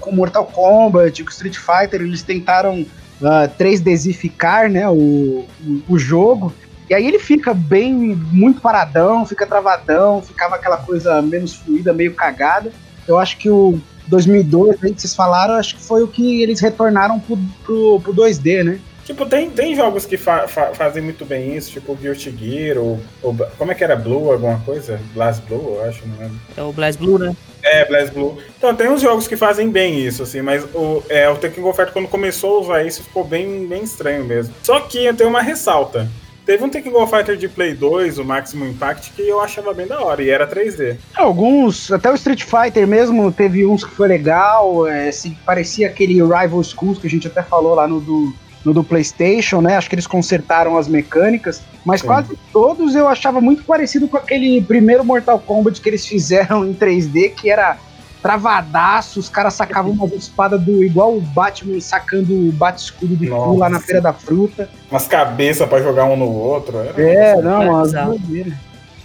[0.00, 2.00] com Mortal Kombat, com Street Fighter.
[2.00, 2.84] Eles tentaram
[3.22, 5.46] ah, 3Dizificar né, o,
[5.88, 6.52] o, jogo.
[6.88, 12.14] E aí ele fica bem, muito paradão, fica travadão, ficava aquela coisa menos fluida, meio
[12.14, 12.72] cagada.
[13.06, 16.60] Eu acho que o 2002, aí que vocês falaram, acho que foi o que eles
[16.60, 18.78] retornaram pro, pro, pro 2D, né?
[19.06, 22.98] Tipo, tem, tem jogos que fa- fa- fazem muito bem isso, tipo Guilty Gear, ou,
[23.22, 23.32] ou.
[23.56, 23.94] Como é que era?
[23.94, 24.98] Blue, alguma coisa?
[25.14, 26.36] Blast Blue, eu acho, não lembro.
[26.56, 27.34] É o Blast Blue, né?
[27.62, 28.36] É, Blast Blue.
[28.58, 31.72] Então, tem uns jogos que fazem bem isso, assim, mas o, é, o Tekken Go
[31.72, 34.52] Fighter, quando começou a usar isso, ficou bem, bem estranho mesmo.
[34.60, 36.08] Só que eu tenho uma ressalta.
[36.44, 39.86] Teve um Tekken Go Fighter de Play 2, o Maximum Impact, que eu achava bem
[39.86, 40.96] da hora, e era 3D.
[41.14, 46.14] Alguns, até o Street Fighter mesmo, teve uns que foi legal, é, se parecia aquele
[46.14, 48.32] Rival Schools que a gente até falou lá no do,
[48.66, 49.76] no do PlayStation, né?
[49.76, 52.08] Acho que eles consertaram as mecânicas, mas Sim.
[52.08, 56.74] quase todos eu achava muito parecido com aquele primeiro Mortal Kombat que eles fizeram em
[56.74, 57.78] 3D, que era
[58.20, 63.44] travadaço, os caras sacavam uma espada do igual o Batman sacando o bate-escudo do Nossa.
[63.52, 64.68] cu lá na Feira da Fruta.
[64.90, 66.76] Umas cabeças pra jogar um no outro.
[66.78, 68.54] Era É, não, doideiras.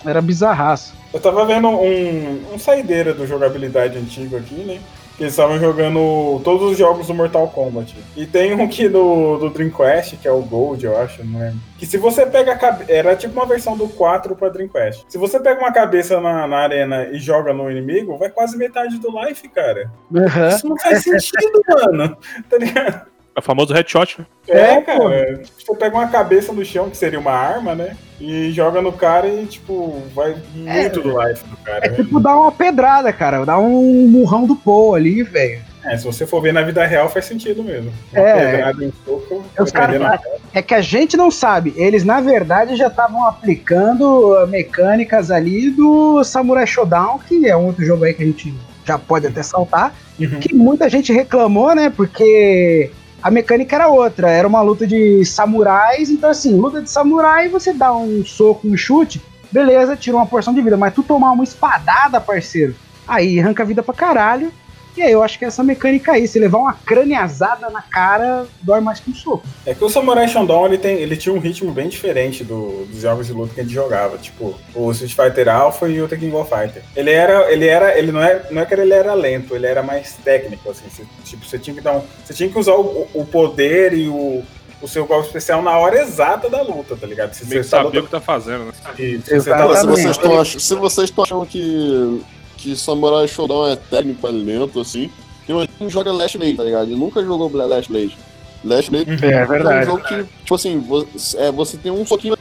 [0.04, 0.95] Era bizarraço.
[1.13, 4.80] Eu tava vendo um, um saideira do jogabilidade antigo aqui, né?
[5.21, 7.95] Que eles estavam jogando todos os jogos do Mortal Kombat.
[8.17, 11.60] E tem um aqui do, do Dreamcast, que é o Gold, eu acho, não lembro.
[11.77, 12.91] Que se você pega a cabeça.
[12.91, 15.05] Era tipo uma versão do 4 pra Dreamcast.
[15.07, 18.97] Se você pega uma cabeça na, na arena e joga no inimigo, vai quase metade
[18.97, 19.91] do life, cara.
[20.12, 20.47] Aham.
[20.47, 22.17] Isso não faz sentido, mano.
[22.49, 23.11] Tá ligado?
[23.36, 24.26] É o famoso headshot, né?
[24.50, 25.41] É, É, cara.
[25.58, 27.96] Você pega uma cabeça no chão, que seria uma arma, né?
[28.20, 31.86] E joga no cara e, tipo, vai muito do life do cara.
[31.86, 31.96] É né?
[31.96, 33.46] tipo dar uma pedrada, cara.
[33.46, 35.62] Dar um murrão do Paul ali, velho.
[35.84, 37.91] É, se você for ver na vida real, faz sentido mesmo.
[38.13, 38.52] Uma É.
[38.52, 40.20] pedrada um soco, Os prender na-
[40.54, 41.74] É que a gente não sabe.
[41.78, 47.84] Eles, na verdade, já estavam aplicando mecânicas ali do Samurai Shodown, que é um outro
[47.86, 48.54] jogo aí que a gente
[48.86, 49.96] já pode até saltar.
[50.20, 50.39] Uhum.
[50.39, 51.89] Que muita gente reclamou, né?
[51.89, 54.29] Porque a mecânica era outra.
[54.29, 56.10] Era uma luta de samurais.
[56.10, 60.53] Então, assim, luta de samurai, você dá um soco, um chute, beleza, tira uma porção
[60.53, 60.77] de vida.
[60.77, 62.75] Mas tu tomar uma espadada, parceiro,
[63.07, 64.51] aí arranca a vida pra caralho.
[64.95, 68.82] E aí eu acho que essa mecânica aí, se levar uma craneazada na cara, dói
[68.82, 69.43] mais que um soco.
[69.65, 73.01] É que o Samurai Shodown ele, tem, ele tinha um ritmo bem diferente do- dos
[73.01, 74.17] jogos de luta que a gente jogava.
[74.17, 76.84] Tipo, o Street Fighter Alpha e o Tekken Go Fighter.
[76.95, 77.51] Ele era.
[77.51, 77.97] Ele era.
[77.97, 80.86] Ele não é, não é que ele era lento, ele era mais técnico, assim.
[80.89, 82.01] Você, tipo, você tinha que dar um.
[82.25, 84.43] Você tinha que usar o, o poder e o,
[84.82, 87.34] o seu golpe especial na hora exata da luta, tá ligado?
[87.34, 88.71] Se Meio que tá sabia o que tá fazendo, né?
[88.73, 92.21] se você tá se vocês estão achando que,
[92.62, 95.10] que Samurai Shodown é técnico, é lento, assim,
[95.45, 96.88] tem um joga Last Blade, tá ligado?
[96.88, 98.17] Ele nunca jogou Last Blade.
[98.63, 102.36] Last Blade É é um jogo que, tipo assim, vo- é, você tem um soquinho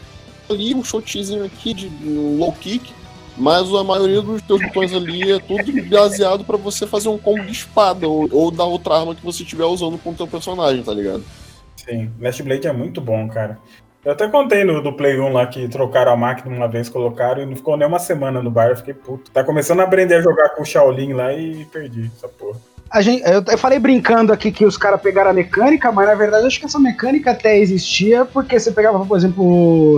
[0.48, 2.92] ali, um shotzinho aqui de um low kick,
[3.38, 7.42] mas a maioria dos teus botões ali é tudo baseado pra você fazer um combo
[7.44, 10.82] de espada ou, ou da outra arma que você estiver usando com o teu personagem,
[10.82, 11.24] tá ligado?
[11.76, 13.58] Sim, Last Blade é muito bom, cara.
[14.02, 17.42] Eu até contei no do Play 1 lá que trocaram a máquina uma vez, colocaram
[17.42, 18.70] e não ficou nem uma semana no bar.
[18.70, 19.30] Eu fiquei puto.
[19.30, 22.58] Tá começando a aprender a jogar com o Shaolin lá e perdi essa porra.
[22.90, 26.14] A gente, eu, eu falei brincando aqui que os caras pegaram a mecânica, mas na
[26.14, 29.44] verdade acho que essa mecânica até existia, porque você pegava, por exemplo,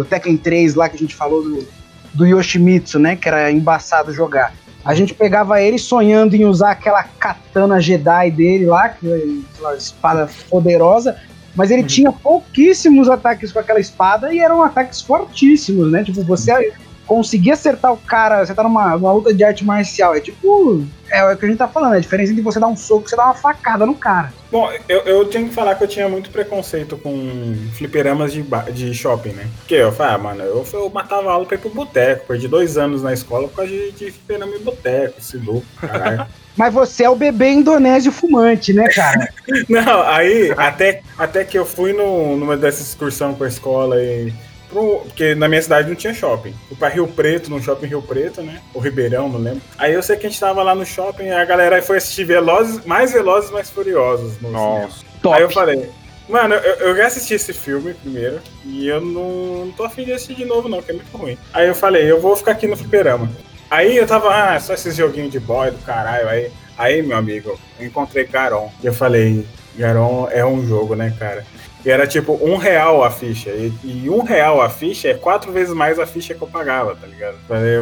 [0.00, 1.66] o Tekken 3 lá que a gente falou do,
[2.12, 3.14] do Yoshimitsu, né?
[3.14, 4.52] Que era embaçado jogar.
[4.84, 9.22] A gente pegava ele sonhando em usar aquela katana Jedi dele lá, que é
[9.54, 11.16] aquela espada poderosa,
[11.54, 11.86] mas ele Uhum.
[11.88, 16.02] tinha pouquíssimos ataques com aquela espada e eram ataques fortíssimos, né?
[16.04, 16.72] Tipo, você
[17.06, 20.86] conseguir acertar o cara, você tá numa, numa luta de arte marcial, é tipo.
[21.10, 23.04] É o que a gente tá falando, é a diferença entre você dar um soco
[23.06, 24.32] e você dar uma facada no cara.
[24.50, 28.94] Bom, eu, eu tenho que falar que eu tinha muito preconceito com fliperamas de, de
[28.94, 29.46] shopping, né?
[29.58, 32.28] Porque eu falei, ah, mano, eu, eu matava aula pra ir pro boteco.
[32.28, 36.26] Perdi dois anos na escola por causa de, de fliperama em boteco, esse louco, caralho.
[36.56, 39.28] Mas você é o bebê indonésio fumante, né, cara?
[39.68, 44.32] Não, aí, até, até que eu fui no, numa dessas excursão com a escola e.
[44.70, 46.54] pro- porque na minha cidade não tinha shopping.
[46.68, 48.60] Fui pra Rio Preto, no shopping Rio Preto, né?
[48.74, 49.62] O Ribeirão, não lembro.
[49.78, 52.84] Aí eu sei que a gente tava lá no shopping, a galera foi assistir Velozes,
[52.84, 54.78] mais Velozes, mais Furiosos no cinema.
[54.80, 55.04] Nossa.
[55.22, 55.36] Top.
[55.36, 55.88] Aí eu falei,
[56.28, 60.12] mano, eu, eu já assisti esse filme primeiro e eu não, não tô afim de
[60.12, 61.38] assistir de novo, não, que é muito ruim.
[61.54, 63.30] Aí eu falei, eu vou ficar aqui no fliperama.
[63.72, 66.28] Aí eu tava, ah, só esses joguinhos de boy do caralho.
[66.28, 68.70] Aí, aí meu amigo, eu encontrei Garon.
[68.82, 71.42] E eu falei, Garon é um jogo, né, cara?
[71.82, 73.48] E era tipo um real a ficha.
[73.48, 76.94] E, e um real a ficha é quatro vezes mais a ficha que eu pagava,
[76.94, 77.38] tá ligado?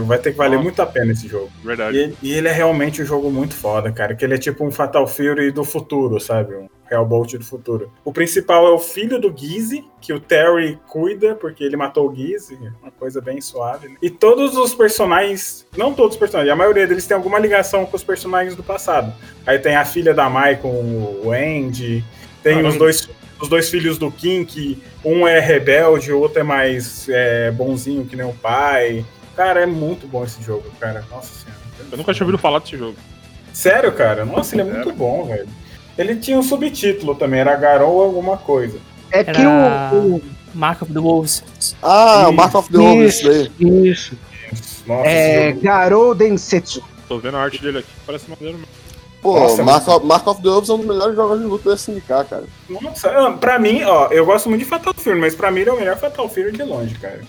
[0.06, 1.50] Vai ter que valer muito a pena esse jogo.
[1.64, 2.14] Verdade.
[2.22, 4.14] E, e ele é realmente um jogo muito foda, cara.
[4.14, 6.54] Que ele é tipo um Fatal Fury do futuro, sabe?
[6.54, 7.90] Um Hellbolt do futuro.
[8.04, 12.14] O principal é o filho do Gizzy, que o Terry cuida, porque ele matou o
[12.14, 12.58] Gizzy.
[12.82, 13.88] Uma coisa bem suave.
[13.88, 13.96] né?
[14.02, 17.96] E todos os personagens, não todos os personagens, a maioria deles tem alguma ligação com
[17.96, 19.12] os personagens do passado.
[19.46, 22.04] Aí tem a filha da Mai com o Andy,
[22.42, 22.68] tem Caramba.
[22.70, 27.08] os dois, os dois filhos do Kim, que um é rebelde, o outro é mais
[27.08, 29.04] é, bonzinho que nem o pai.
[29.36, 31.04] Cara, é muito bom esse jogo, cara.
[31.10, 31.60] Nossa senhora.
[31.90, 32.96] Eu nunca tinha ouvido falar desse jogo.
[33.52, 34.24] Sério, cara?
[34.24, 35.48] Nossa, ele é muito bom, velho.
[35.98, 38.78] Ele tinha um subtítulo também, era Garou alguma coisa.
[39.12, 40.16] É que Era- o.
[40.16, 40.22] o-
[40.54, 41.44] Mark of the Wolves.
[41.82, 42.32] Ah, o Isso.
[42.32, 43.86] Mark of the Wolves, isso daí.
[43.88, 44.18] Isso.
[44.86, 45.52] Nossa, É.
[45.52, 46.82] Garou Densetsu.
[47.08, 48.72] Tô vendo a arte dele aqui, parece maneiro mesmo.
[49.22, 51.68] Pô, Nossa, Mark, of, Mark of the Wolves é um dos melhores jogos de luta
[51.70, 52.44] da SNK, cara.
[52.68, 55.70] Nossa, ah, pra mim, ó, eu gosto muito de Fatal Fury, mas pra mim ele
[55.70, 57.20] é o melhor Fatal Fury de longe, cara.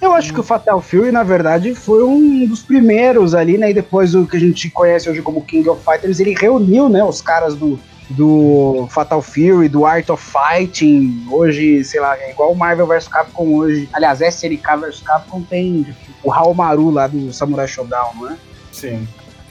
[0.00, 3.70] Eu acho que o Fatal Fury, na verdade, foi um dos primeiros ali, né?
[3.70, 7.02] E depois o que a gente conhece hoje como King of Fighters, ele reuniu, né,
[7.04, 7.78] os caras do,
[8.10, 11.26] do Fatal Fury, do Art of Fighting.
[11.30, 13.88] Hoje, sei lá, é igual o Marvel vs Capcom hoje.
[13.92, 15.86] Aliás, SNK vs Capcom tem
[16.22, 18.36] o Haomaru lá do Samurai Shodown, não é?
[18.72, 19.06] Sim.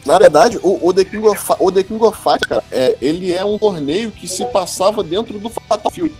[0.05, 3.33] Na verdade, o, o, The King of, o The King of Fighters, cara, é, ele
[3.33, 6.15] é um torneio que se passava dentro do Fatal Fury.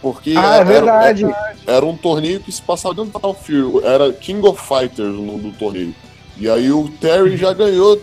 [0.00, 1.24] Porque Ah, é era- verdade.
[1.24, 3.84] Era, era um torneio que se passava dentro do Fatal Fury.
[3.84, 5.94] Era King of Fighters o nome do torneio.
[6.38, 8.00] E aí o Terry já ganhou,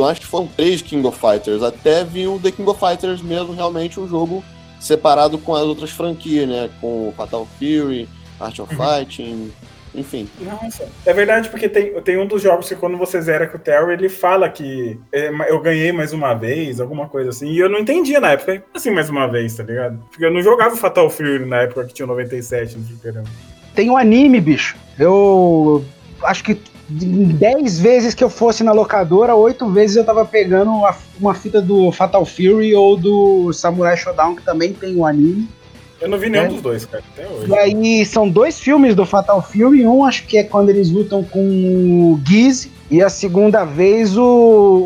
[0.00, 1.62] acho que foram três King of Fighters.
[1.62, 4.44] Até vir o The King of Fighters mesmo, realmente um jogo
[4.80, 6.70] separado com as outras franquias, né?
[6.80, 8.08] Com Fatal Fury,
[8.40, 9.52] Art of Fighting,
[9.94, 10.28] enfim.
[10.40, 10.88] Nossa.
[11.04, 13.92] É verdade, porque tem, tem um dos jogos que quando você zera com o Terry,
[13.92, 17.50] ele fala que é, eu ganhei mais uma vez, alguma coisa assim.
[17.50, 18.62] E eu não entendia na época.
[18.74, 19.98] Assim, mais uma vez, tá ligado?
[20.10, 23.28] Porque eu não jogava Fatal Fury na época que tinha o 97 no fliperama.
[23.74, 24.76] Tem um anime, bicho.
[24.98, 25.84] Eu
[26.24, 26.58] acho que
[26.88, 31.60] 10 vezes que eu fosse na locadora, 8 vezes eu tava pegando uma, uma fita
[31.60, 35.48] do Fatal Fury ou do Samurai Shodown, que também tem um anime.
[36.00, 36.48] Eu não vi nenhum É.
[36.48, 37.48] dos dois, cara, até hoje.
[37.48, 39.86] E aí são dois filmes do Fatal Fury.
[39.86, 42.68] Um acho que é quando eles lutam com o Giz.
[42.90, 44.22] E a segunda vez o,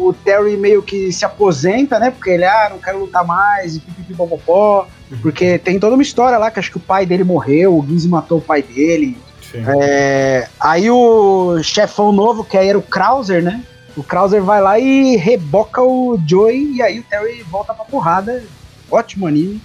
[0.08, 2.10] o Terry meio que se aposenta, né?
[2.10, 4.86] Porque ele, ah, não quero lutar mais, e pipipipopopó.
[5.22, 8.06] Porque tem toda uma história lá que acho que o pai dele morreu, o Giz
[8.06, 9.16] matou o pai dele.
[9.64, 9.80] Sim.
[9.80, 13.62] É, aí o chefão novo, que aí era o Krauser, né?
[13.96, 18.44] O Krauser vai lá e reboca o Joey e aí o Terry volta pra porrada.
[18.90, 19.60] Ótimo anime.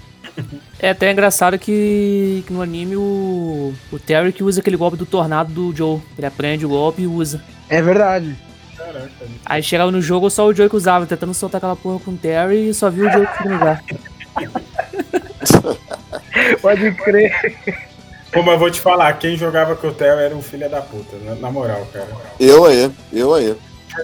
[0.80, 5.06] É até engraçado que, que no anime o, o Terry que usa aquele golpe do
[5.06, 6.00] tornado do Joe.
[6.18, 7.44] Ele aprende o golpe e usa.
[7.70, 8.34] É verdade.
[8.78, 9.10] Caraca.
[9.46, 12.18] Aí chegava no jogo só o Joey que usava, tentando soltar aquela porra com o
[12.18, 13.84] Terry e só viu o Joey que lugar.
[16.62, 17.91] Pode crer.
[18.32, 20.82] Pô, mas eu vou te falar, quem jogava com o Terry era um filho da
[20.82, 22.08] puta, na, na moral, cara.
[22.40, 23.56] Eu aí, eu aí.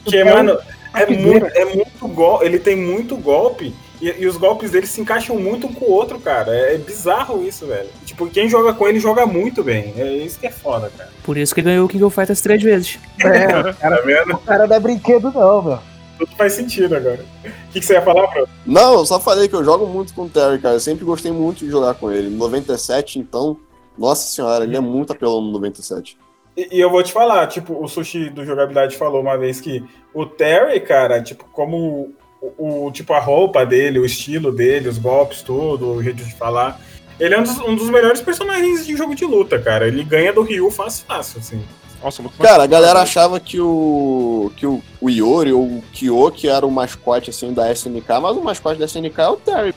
[0.04, 0.58] Porque, mano,
[0.94, 5.02] é muito, é muito golpe, ele tem muito golpe e, e os golpes dele se
[5.02, 6.54] encaixam muito um com o outro, cara.
[6.54, 7.90] É, é bizarro isso, velho.
[8.06, 9.94] Tipo, quem joga com ele joga muito bem.
[9.98, 11.10] É isso que é foda, cara.
[11.24, 13.00] Por isso que ele ganhou o King of Fighters três vezes.
[13.20, 14.34] É, o cara, Tá vendo?
[14.34, 15.80] o cara não é brinquedo, não, meu.
[16.18, 17.24] Tudo faz sentido agora.
[17.44, 18.48] O que, que você ia falar, Bruno?
[18.66, 20.76] Não, eu só falei que eu jogo muito com o Terry, cara.
[20.76, 22.30] Eu sempre gostei muito de jogar com ele.
[22.30, 23.58] No 97, então,
[23.98, 26.18] nossa senhora, ele é muito apelão no 97.
[26.56, 29.84] E, e eu vou te falar, tipo, o Sushi do Jogabilidade falou uma vez que
[30.14, 34.98] o Terry, cara, tipo, como o, o- tipo, a roupa dele, o estilo dele, os
[34.98, 36.80] golpes, tudo, o jeito de falar.
[37.20, 39.88] Ele é um dos, um dos melhores personagens de jogo de luta, cara.
[39.88, 41.64] Ele ganha do Ryu fácil, fácil, assim.
[42.04, 45.84] Nossa, muito mais- Cara, a galera achava que o que o, o Iori ou o
[45.92, 49.36] Kyo, que era o mascote assim da SNK, mas o mascote da SNK é o
[49.38, 49.74] Terry.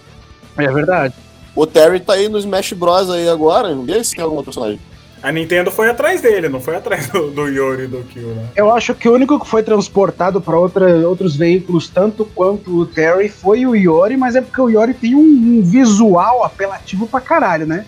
[0.58, 1.14] É verdade.
[1.54, 4.52] O Terry tá aí no Smash Bros aí agora, não vê se tem algum outro
[4.52, 4.80] personagem.
[5.22, 8.46] A Nintendo foi atrás dele, não foi atrás do, do Yori e do Kyo, né?
[8.56, 13.28] Eu acho que o único que foi transportado para outros veículos, tanto quanto o Terry,
[13.28, 17.66] foi o Yori, mas é porque o Yori tem um, um visual apelativo pra caralho,
[17.66, 17.84] né?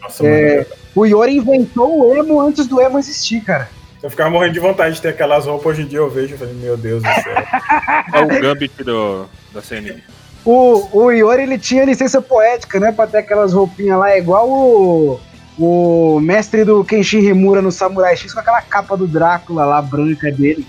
[0.00, 0.58] Nossa, É.
[0.58, 0.66] mano.
[0.94, 3.68] O Yori inventou o emo antes do emo existir, cara.
[4.00, 5.66] Eu ficava morrendo de vontade de ter aquelas roupas.
[5.72, 7.34] Hoje em dia eu vejo e falei, meu Deus do céu.
[8.14, 10.00] É o Gambit do, da CNN.
[10.46, 12.92] O, o Iori ele tinha licença poética, né?
[12.92, 15.20] Pra ter aquelas roupinhas lá, igual o,
[15.58, 20.30] o mestre do Kenshin Himura no Samurai X com aquela capa do Drácula lá, branca
[20.30, 20.64] dele.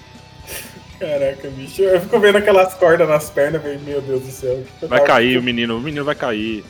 [0.99, 1.83] Caraca, bicho.
[1.83, 4.63] Eu fico vendo aquelas cordas nas pernas e falei, meu Deus do céu.
[4.79, 6.65] que Vai cair o menino, o menino vai cair.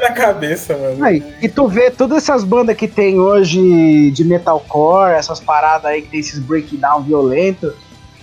[0.00, 1.04] na cabeça, mano.
[1.04, 6.02] Aí, e tu vê todas essas bandas que tem hoje de metalcore, essas paradas aí
[6.02, 7.74] que tem esses breakdown violentos,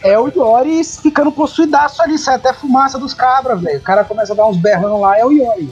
[0.04, 3.80] é o Yori ficando possuidaço ali, sai até fumaça dos cabras, velho.
[3.80, 5.70] O cara começa a dar uns berrão lá, é o Yori.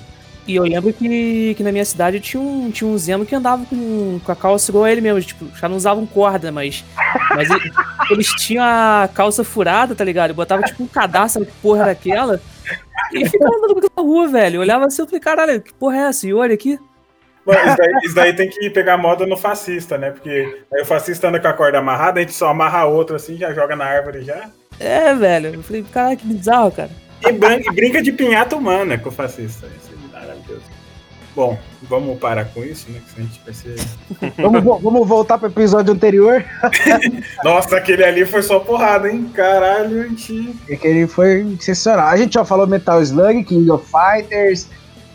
[0.48, 3.64] E eu lembro que, que na minha cidade tinha um, tinha um Zemo que andava
[3.66, 5.22] com, com a calça igual a ele mesmo.
[5.22, 6.84] Tipo, já não usavam corda, mas.
[7.36, 7.72] Mas ele-
[8.10, 10.34] eles tinham a calça furada, tá ligado?
[10.34, 12.42] Botava tipo um cadastro, que porra aquela.
[13.14, 14.56] E ficava andando pela rua, velho.
[14.56, 16.28] Eu olhava assim e falei, caralho, que porra é essa?
[16.36, 16.80] Olha aqui.
[17.52, 20.12] Isso, daí, isso daí tem que pegar moda no fascista, né?
[20.12, 23.16] Porque aí o fascista anda com a corda amarrada, a gente só amarra a outra
[23.16, 24.50] assim, já joga na árvore já.
[24.80, 25.56] É, velho.
[25.56, 26.90] Eu falei, caralho, que bizarro, cara.
[27.22, 29.68] E, e brinca de pinhata humana com o fascista.
[29.68, 30.80] Isso é maravilhoso.
[31.36, 33.00] Bom, vamos parar com isso, né?
[33.14, 33.76] Que a gente vai ser.
[34.42, 36.44] Vamos, vamos voltar pro episódio anterior,
[37.44, 39.30] Nossa, aquele ali foi só porrada, hein?
[39.34, 40.54] Caralho, gente.
[40.66, 42.08] que ele foi sensacional.
[42.08, 44.68] A gente já falou Metal Slug, King of Fighters.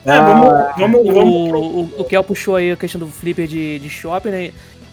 [0.07, 3.07] É, Ah, vamos, vamos, O, vamos pro- o, o Kel puxou aí a questão do
[3.07, 4.51] flipper de, de shopping, né?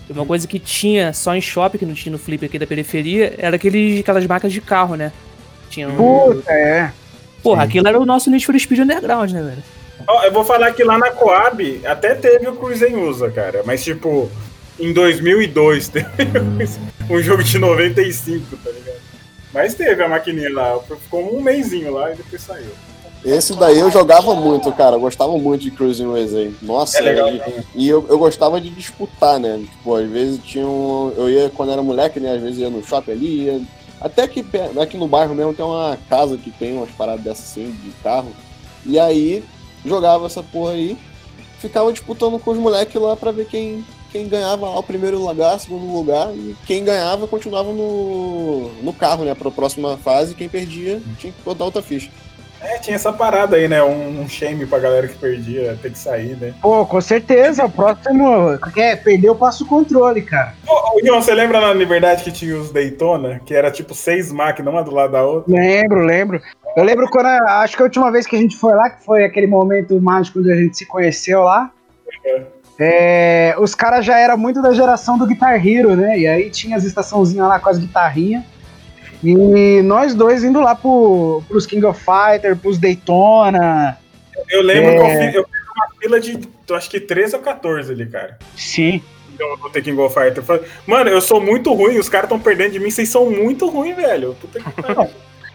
[0.10, 3.34] Uma coisa que tinha só em shopping, que não tinha no flipper aqui da periferia,
[3.38, 5.12] era aquele, aquelas marcas de carro, né?
[5.69, 5.95] Tinha um...
[5.95, 6.91] Puta, é.
[7.41, 7.67] Porra, Sim.
[7.69, 9.63] aquilo era o nosso Need for Speed Underground, né, velho?
[10.08, 13.62] Ó, eu vou falar que lá na Coab até teve o Cruising USA, cara.
[13.65, 14.30] Mas, tipo,
[14.80, 16.08] em 2002 teve
[17.10, 19.00] um jogo de 95, tá ligado?
[19.54, 20.78] Mas teve a maquininha lá.
[21.02, 22.71] Ficou um mêsinho lá e depois saiu.
[23.24, 24.96] Esse daí eu jogava muito, cara.
[24.96, 26.52] Eu gostava muito de Cruising USA.
[26.62, 27.30] Nossa, É legal.
[27.30, 29.60] e, e eu, eu gostava de disputar, né?
[29.60, 31.14] Tipo, às vezes tinha um.
[31.16, 32.34] Eu ia, quando era moleque, né?
[32.34, 33.62] Às vezes ia no shopping ali, ia
[34.00, 34.44] Até que
[34.82, 38.32] aqui no bairro mesmo tem uma casa que tem umas paradas dessas assim, de carro.
[38.86, 39.44] E aí
[39.86, 40.98] jogava essa porra aí,
[41.60, 45.60] ficava disputando com os moleques lá pra ver quem, quem ganhava lá o primeiro lugar,
[45.60, 51.02] segundo lugar, e quem ganhava continuava no, no carro, né, pra próxima fase, quem perdia
[51.20, 52.10] tinha que botar outra ficha.
[52.63, 53.82] É, tinha essa parada aí, né?
[53.84, 56.54] Um, um shame pra galera que perdia ter que sair, né?
[56.62, 58.58] Pô, com certeza, o próximo.
[58.74, 60.54] Quer perder, eu passo o controle, cara.
[60.67, 63.41] Ô, ô, João, você lembra na Liberdade que tinha os Daytona?
[63.45, 65.52] Que era tipo seis máquinas, uma do lado da outra?
[65.54, 66.41] Lembro, lembro.
[66.78, 67.26] Eu lembro quando.
[67.26, 70.00] a- Acho que a última vez que a gente foi lá, que foi aquele momento
[70.00, 71.71] mágico onde a gente se conheceu lá.
[72.80, 76.17] é, os caras já eram muito da geração do Guitar Hero, né?
[76.17, 78.43] E aí tinha as estaçãozinhas lá com as guitarrinhas.
[79.24, 83.98] E nós dois indo lá pro, pros King of Fighter, pros Daytona.
[84.50, 84.96] Eu lembro É.
[84.96, 86.40] que eu fiz, eu fiz uma fila de,
[86.76, 88.38] acho que 13 ou 14 ali, cara.
[88.56, 89.02] Sim.
[89.40, 90.44] Eu vou ter que Go Fighter.
[90.86, 93.96] Mano, eu sou muito ruim, os caras estão perdendo de mim, vocês são muito ruins,
[93.96, 94.36] velho.
[94.40, 95.10] Puta que pariu.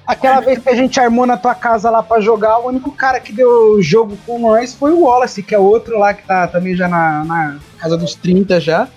[0.07, 3.19] Aquela vez que a gente armou na tua casa lá pra jogar, o único cara
[3.19, 6.77] que deu jogo com nós foi o Wallace, que é outro lá que tá também
[6.77, 8.89] já na, na casa dos 30 já.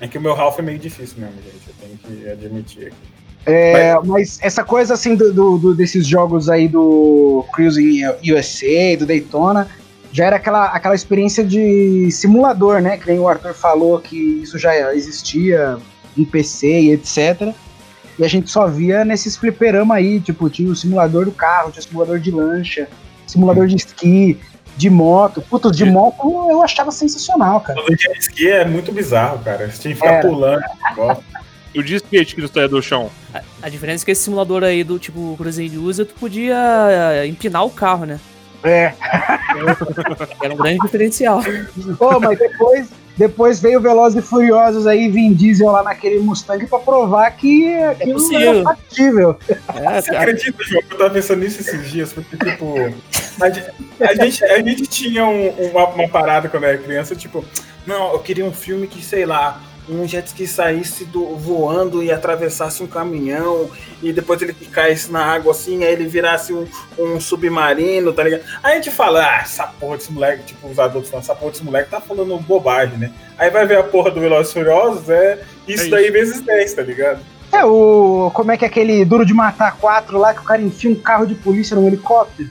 [0.00, 1.68] É que o meu Ralph é meio difícil mesmo, gente.
[1.68, 3.11] Eu tenho que admitir aqui.
[3.44, 8.02] É, mas essa coisa assim do, do- do- desses jogos aí do Cruising
[8.32, 9.68] USA, do Daytona,
[10.12, 12.96] já era aquela, aquela experiência de simulador, né?
[12.98, 15.76] Que nem o Arthur falou que isso já existia
[16.16, 17.52] em PC e etc.
[18.18, 21.80] E a gente só via nesses fliperama aí, tipo, tinha o simulador do carro, tinha
[21.80, 22.86] o simulador de lancha,
[23.26, 24.38] simulador de esqui,
[24.76, 25.40] de moto.
[25.42, 27.80] Puta, de moto eu achava sensacional, cara.
[27.80, 29.70] O jet ski é muito bizarro, cara.
[29.70, 30.28] Você tinha que ficar Era.
[30.28, 30.62] pulando.
[31.74, 33.10] E o de skate que não saia do chão.
[33.62, 36.54] A diferença é que esse simulador aí do tipo Cruzeiro usa, tu podia
[36.90, 38.20] eh, empinar o carro, né?
[38.64, 38.92] É.
[40.42, 41.40] Era um grande diferencial.
[41.98, 46.78] Pô, mas depois, depois veio Velozes e Furiosos aí, Vin Diesel lá naquele Mustang pra
[46.78, 48.50] provar que aquilo possível.
[48.52, 49.38] era factível.
[49.74, 52.12] É, Você acredita, João, eu tava pensando nisso esses dias?
[52.12, 52.74] Porque, tipo,
[53.40, 57.44] a gente, a gente, a gente tinha um- uma, uma parada quando era criança, tipo,
[57.86, 62.10] não, eu queria um filme que, sei lá, um jet ski saísse do, voando e
[62.12, 63.70] atravessasse um caminhão
[64.02, 66.66] e depois ele caísse na água assim, aí ele virasse um,
[66.98, 68.42] um submarino, tá ligado?
[68.62, 71.50] Aí a gente fala, ah, essa porra desse moleque, tipo, os adultos falam, essa porra
[71.50, 73.12] desse moleque tá falando bobagem, né?
[73.36, 76.82] Aí vai ver a porra do Velozes Furiosos, é isso É daí vezes 10, tá
[76.82, 77.20] ligado?
[77.52, 78.30] É o.
[78.32, 80.94] Como é que é aquele Duro de Matar 4 lá que o cara enfia um
[80.94, 82.48] carro de polícia num helicóptero?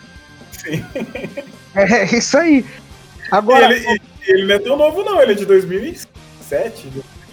[0.51, 0.83] Sim.
[1.73, 2.65] É isso aí.
[3.31, 6.91] Agora, ele, e- ele não é tão novo, não, ele é de 2007.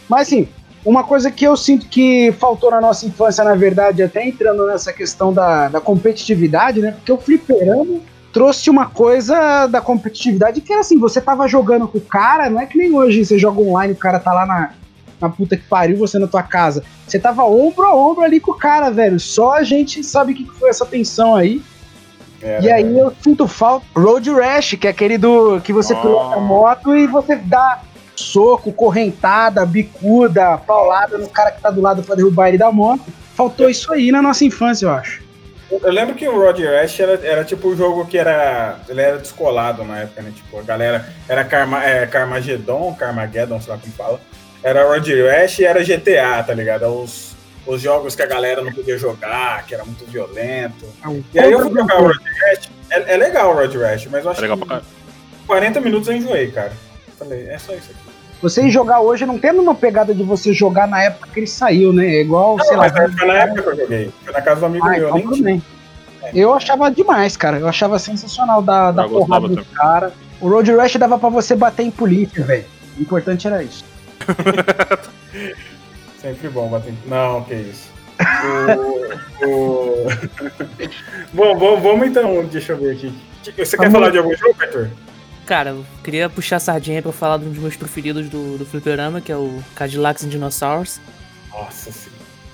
[0.08, 0.48] Mas assim,
[0.84, 4.92] uma coisa que eu sinto que faltou na nossa infância, na verdade, até entrando nessa
[4.92, 6.92] questão da, da competitividade, né?
[6.92, 8.00] Porque o fliperama
[8.32, 12.60] trouxe uma coisa da competitividade que era assim, você tava jogando com o cara, não
[12.60, 14.70] é que nem hoje você joga online, o cara tá lá na,
[15.20, 16.84] na puta que pariu, você na tua casa.
[17.06, 19.18] Você tava ombro a ombro ali com o cara, velho.
[19.18, 21.60] Só a gente sabe o que foi essa tensão aí.
[22.40, 23.84] Era, E aí eu sinto falta.
[23.96, 25.96] Road Rash, que é aquele do que você Ah.
[25.96, 27.80] pilota a moto e você dá
[28.18, 33.04] soco, correntada, bicuda, paulada no cara que tá do lado pra derrubar ele da moto.
[33.34, 35.22] Faltou isso aí na nossa infância, eu acho.
[35.70, 38.78] Eu lembro que o Roger Ash era, era tipo o jogo que era.
[38.88, 40.32] Ele era descolado na época, né?
[40.34, 41.06] Tipo, a galera.
[41.28, 44.20] Era Karma, é, Carmageddon, Carmageddon, sei lá como fala.
[44.62, 46.86] Era Roger Ash e era GTA, tá ligado?
[46.86, 50.86] Os, os jogos que a galera não podia jogar, que era muito violento.
[51.34, 52.70] E aí eu fui jogar o Roger Ash.
[52.90, 54.98] É, é legal o Roger Ash, mas eu acho É legal que pra caralho.
[55.46, 56.72] 40 minutos eu enjoei, cara.
[57.18, 58.16] Falei, é só isso aqui.
[58.40, 61.46] Você ir jogar hoje não tem uma pegada de você jogar na época que ele
[61.48, 62.06] saiu, né?
[62.06, 62.88] É igual, sei lá.
[62.88, 64.12] Mas foi na época que eu joguei.
[64.24, 65.44] Foi na casa do amigo Ah, meu, então nem tinha.
[65.44, 65.62] bem.
[66.34, 67.58] Eu achava demais, cara.
[67.58, 69.70] Eu achava sensacional da, da Eu porrada do também.
[69.74, 70.12] cara.
[70.40, 72.64] O Road Rash dava pra você bater em polícia, velho.
[72.96, 73.84] O importante era isso.
[76.20, 76.92] Sempre bom bater.
[77.06, 77.90] Não, que isso.
[79.40, 80.06] O, o...
[81.32, 83.12] bom, bom, vamos então, deixa eu ver aqui.
[83.56, 83.92] Você quer Vamos.
[83.92, 84.90] falar de algum jogo, Arthur?
[85.48, 88.66] Cara, eu queria puxar a sardinha pra falar de um dos meus preferidos do, do
[88.66, 91.00] fliperama, que é o Cadillacs and Dinosaurs.
[91.50, 92.10] Nossa, sim.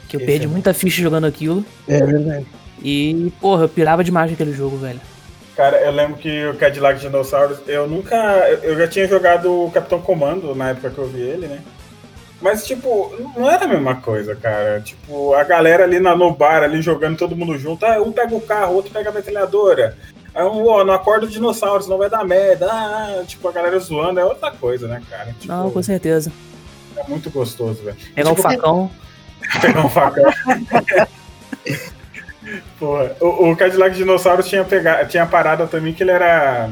[0.08, 1.66] Que eu Esse perdi é muita ficha jogando aquilo.
[1.88, 2.46] É verdade.
[2.80, 5.00] E, porra, eu pirava demais naquele jogo, velho.
[5.56, 8.16] Cara, eu lembro que o Cadillac Dinossauros, eu nunca.
[8.48, 11.62] Eu eu já tinha jogado o Capitão Comando na época que eu vi ele, né?
[12.40, 14.80] Mas, tipo, não era a mesma coisa, cara.
[14.80, 17.84] Tipo, a galera ali na, no bar, ali jogando todo mundo junto.
[17.84, 19.96] Ah, um pega o carro, outro pega a metralhadora.
[20.34, 22.66] Aí um, ó, não acorda o dinossauro, senão vai dar merda.
[22.70, 25.32] Ah, tipo, a galera zoando é outra coisa, né, cara?
[25.38, 26.32] Tipo, Não, com certeza.
[26.96, 27.96] é muito gostoso, velho.
[28.14, 28.90] Pegar um Tipo, facão.
[29.60, 30.24] Pegar um facão.
[32.78, 36.70] Porra, o, o Cadillac Dinossauros tinha, pega, tinha parada também que ele era.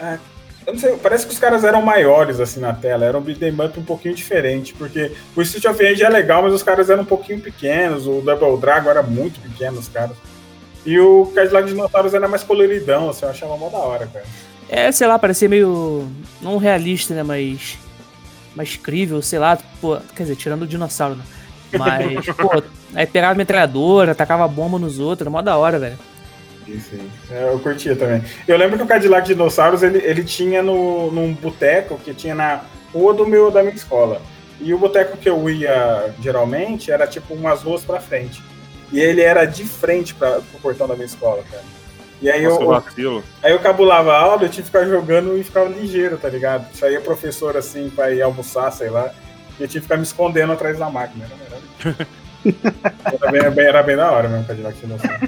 [0.00, 0.18] ah,
[0.66, 3.54] Eu não sei, parece que os caras eram maiores assim na tela, era um beat'em
[3.64, 7.02] up um pouquinho diferente, porque o Street of Rage é legal, mas os caras eram
[7.02, 10.16] um pouquinho pequenos, o Double Dragon era muito pequeno, os caras.
[10.84, 14.24] E o Cadillac Dinossauros era mais coloridão, assim, eu achava mó da hora, cara.
[14.68, 16.08] É, sei lá, parecia meio.
[16.40, 17.22] não realista, né?
[17.22, 17.76] Mas.
[18.54, 19.58] mais crível, sei lá.
[19.80, 21.24] Pô, quer dizer, tirando o dinossauro, né?
[21.76, 22.62] Mas, pô,
[22.94, 25.98] aí pegava a metralhadora, tacava bomba nos outros, era mó da hora, velho.
[26.64, 27.10] Sim, sim.
[27.30, 28.22] É, eu curtia também.
[28.46, 32.60] Eu lembro que o Cadillac Dinossauros ele, ele tinha no, num boteco que tinha na
[32.92, 34.22] rua do meu, da minha escola.
[34.60, 38.42] E o boteco que eu ia geralmente era tipo umas ruas pra frente.
[38.92, 41.62] E ele era de frente para pro portão da minha escola, cara.
[42.20, 43.24] E aí Nossa, eu, vacilo.
[43.42, 46.66] aí eu cabulava a aula, eu tinha que ficar jogando e ficava ligeiro, tá ligado?
[46.76, 49.10] Saía professor assim pra ir almoçar, sei lá.
[49.58, 51.24] E eu tinha que ficar me escondendo atrás da máquina.
[51.24, 52.06] Era, era...
[53.22, 55.18] era, bem, bem- era bem da hora mesmo, Cadillac Dinossauro.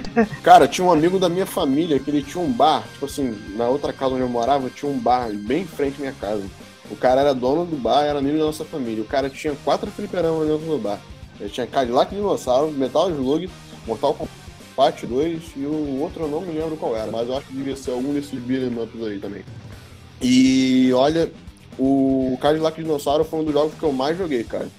[0.43, 3.67] Cara, tinha um amigo da minha família que ele tinha um bar, tipo assim, na
[3.67, 6.43] outra casa onde eu morava, tinha um bar bem em frente à minha casa.
[6.91, 9.01] O cara era dono do bar, era amigo da nossa família.
[9.01, 10.99] O cara tinha quatro fliperamas dentro do bar.
[11.43, 13.49] Ele tinha Cadillac Dinossauro, Metal Slug,
[13.85, 14.17] Mortal
[14.75, 17.53] Kombat 2 e o outro eu não me lembro qual era, mas eu acho que
[17.53, 19.43] devia ser algum desses beat'em ups aí também.
[20.21, 21.29] E olha,
[21.77, 24.69] o Cadillac Dinossauro foi um dos jogos que eu mais joguei, cara.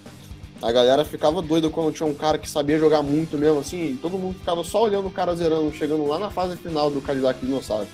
[0.63, 4.17] A galera ficava doida quando tinha um cara que sabia jogar muito mesmo, assim, todo
[4.17, 7.87] mundo ficava só olhando o cara zerando, chegando lá na fase final do Cadillac Dinossauro.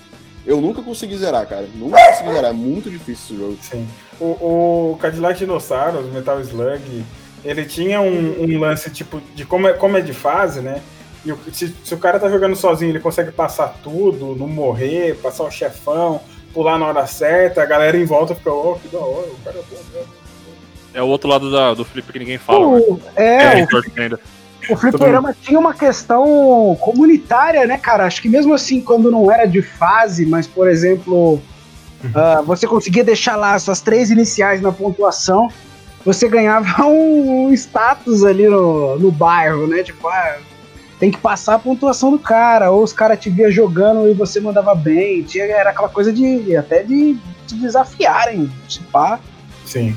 [0.45, 1.67] Eu nunca consegui zerar, cara.
[1.75, 2.51] Nunca consegui zerar.
[2.51, 3.57] É muito difícil esse jogo.
[3.61, 3.87] Sim.
[4.19, 7.05] O, o Cadillac Dinossauros, Metal Slug,
[7.43, 10.81] ele tinha um, um lance tipo de como é, como é de fase, né?
[11.25, 15.15] E o- se, se o cara tá jogando sozinho, ele consegue passar tudo, não morrer,
[15.21, 16.19] passar o chefão,
[16.53, 19.57] pular na hora certa, a galera em volta fica, ó, que da hora, o cara
[19.57, 20.21] é bom mesmo.
[20.93, 22.83] É o outro lado da- do flip que ninguém fala, né?
[22.87, 28.05] O, é, É, o fliperama tinha uma questão comunitária, né, cara?
[28.05, 31.41] Acho que mesmo assim, quando não era de fase, mas, por exemplo,
[32.13, 35.49] ah, você conseguia deixar lá suas três iniciais na pontuação,
[36.05, 39.83] você ganhava um, um status ali no, no bairro, né?
[39.83, 40.37] Tipo, ah,
[40.99, 44.39] tem que passar a pontuação do cara, ou os caras te via jogando e você
[44.39, 45.23] mandava bem.
[45.23, 49.19] Tinha, era aquela coisa de até de te desafiarem, se pá.
[49.65, 49.95] Sim.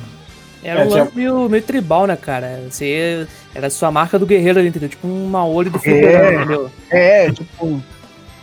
[0.62, 2.62] Era É, um lance meio, meio tribal, né, cara?
[2.70, 4.88] Você era a sua marca do guerreiro ali, entendeu?
[4.88, 6.34] Tipo um Maori do fliperama, É.
[6.36, 6.70] entendeu?
[6.90, 7.82] É, tipo,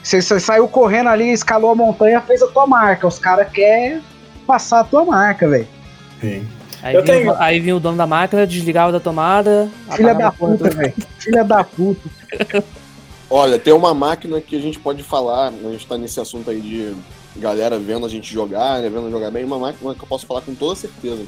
[0.03, 3.07] você, você saiu correndo ali, escalou a montanha, fez a tua marca.
[3.07, 4.01] Os caras querem
[4.45, 5.67] passar a tua marca, velho.
[6.19, 6.47] Sim.
[6.83, 9.69] Aí Eu vinha, tenho- aí vinha o dono da máquina, desligava da tomada.
[9.95, 10.93] Filha da puta, velho.
[11.19, 12.09] Filha da puta.
[13.29, 16.59] Olha, tem uma máquina que a gente pode falar, a gente tá nesse assunto aí
[16.59, 16.93] de
[17.37, 20.41] galera vendo a gente jogar, né, vendo jogar bem, uma máquina que eu posso falar
[20.41, 21.23] com toda certeza,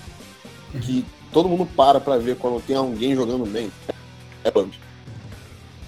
[0.81, 3.71] que todo mundo para pra ver quando tem alguém jogando bem,
[4.43, 4.73] é Pump.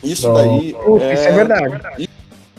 [0.02, 0.36] Isso Não.
[0.36, 2.10] daí Puta, isso é verdade.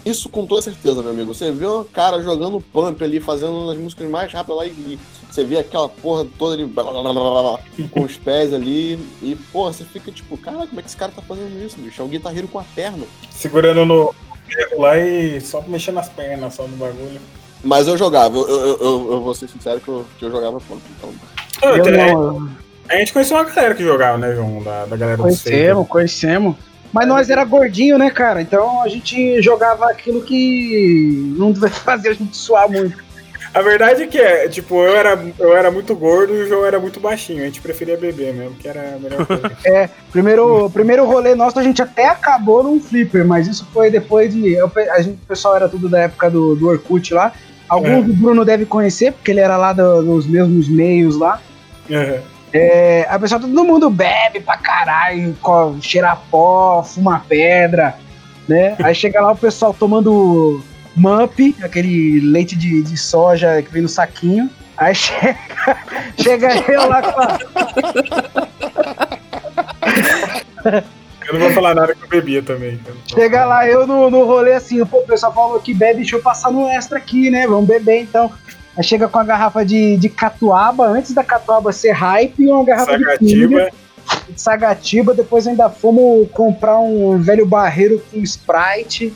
[0.05, 1.33] Isso com toda certeza, meu amigo.
[1.35, 4.99] Você vê um cara jogando pump ali, fazendo as músicas mais rápidas lá e
[5.37, 7.61] você vê aquela porra toda ali, blá, blá, blá, blá, blá,
[7.91, 11.13] com os pés ali, e, porra, você fica tipo, cara, como é que esse cara
[11.15, 12.01] tá fazendo isso, bicho?
[12.01, 13.05] É um guitarreiro com a perna.
[13.31, 14.15] Segurando no
[14.79, 17.21] lá e só mexendo as pernas só no bagulho.
[17.63, 20.59] Mas eu jogava, eu, eu, eu, eu vou ser sincero que eu, que eu jogava
[20.61, 20.81] pump.
[20.97, 21.13] Então,
[21.63, 22.51] Eu não,
[22.89, 24.63] A gente conheceu uma galera que jogava, né, João?
[24.63, 26.57] Da, da galera do conhecemos, conhecemos.
[26.93, 28.41] Mas nós era gordinho, né, cara?
[28.41, 33.05] Então a gente jogava aquilo que não fazia a gente suar muito.
[33.57, 36.67] A verdade é que é, tipo, eu era, eu era muito gordo e o João
[36.67, 37.41] era muito baixinho.
[37.43, 39.51] A gente preferia beber mesmo, que era a melhor coisa.
[39.65, 44.31] É, primeiro, primeiro rolê nosso a gente até acabou num flipper, mas isso foi depois
[44.35, 44.53] de.
[44.53, 47.33] eu a gente, o pessoal era tudo da época do, do Orkut lá.
[47.67, 48.03] Alguns É.
[48.03, 51.41] do Bruno deve conhecer, porque ele era lá do- dos mesmos meios lá.
[51.89, 52.21] Uhum.
[52.53, 55.35] É, a pessoa, todo mundo bebe pra caralho,
[55.81, 57.97] cheira pó, fuma pedra,
[58.47, 58.77] né?
[58.83, 60.63] Aí chega lá o pessoal tomando
[60.97, 64.51] Mump, aquele leite de, de soja que vem no saquinho.
[64.77, 65.37] Aí chega,
[66.19, 67.39] chega eu lá com a,
[71.27, 72.81] Eu não vou falar nada que eu bebia também.
[73.07, 76.23] Chega lá eu no, no rolê assim, pô, o pessoal falou que bebe, deixa eu
[76.23, 77.47] passar no extra aqui, né?
[77.47, 78.33] Vamos beber então.
[78.77, 82.65] Aí chega com a garrafa de, de catuaba, antes da catuaba ser hype, e uma
[82.65, 83.71] garrafa de pinga, Sagativa.
[84.29, 89.15] de sagatiba, depois ainda fomos comprar um velho barreiro com Sprite.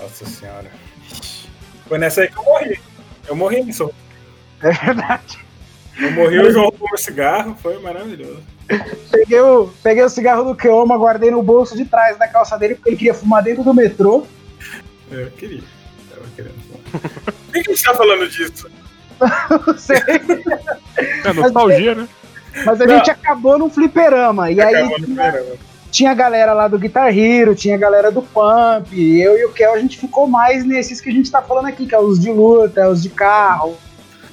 [0.00, 0.81] Nossa senhora.
[1.92, 2.80] Foi nessa aí que eu morri.
[3.28, 3.92] Eu morri nisso.
[4.62, 5.38] É verdade.
[6.00, 8.42] Eu morri, o João cigarro, foi maravilhoso.
[9.10, 12.76] Peguei o, peguei o cigarro do Keoma, guardei no bolso de trás da calça dele,
[12.76, 14.26] porque ele queria fumar dentro do metrô.
[15.10, 15.60] Eu queria.
[16.08, 16.54] Tava querendo.
[16.92, 18.70] Por que a gente tá falando disso?
[19.66, 19.98] Não sei.
[21.26, 22.08] É nostalgia, né?
[22.64, 22.96] Mas a Não.
[22.96, 24.50] gente acabou num fliperama.
[24.50, 25.71] E aí Acabou no programa.
[25.92, 29.52] Tinha a galera lá do Guitar Hero, tinha a galera do Pump, eu e o
[29.52, 32.18] Kel, a gente ficou mais nesses que a gente tá falando aqui, que é os
[32.18, 33.76] de luta, os de carro.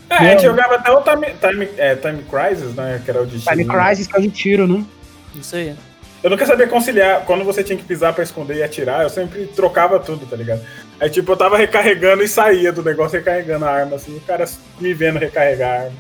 [0.10, 3.02] É, a gente jogava até o Time, Time, é, Time Crisis, né?
[3.04, 3.78] Que era o de Time tiro.
[3.78, 4.86] Crisis que é o de tiro, né?
[5.36, 5.76] Isso aí.
[6.24, 7.26] Eu nunca sabia conciliar.
[7.26, 10.62] Quando você tinha que pisar pra esconder e atirar, eu sempre trocava tudo, tá ligado?
[11.00, 14.46] Aí, tipo, eu tava recarregando e saía do negócio recarregando a arma, assim, o cara
[14.80, 15.98] me vendo recarregar a arma.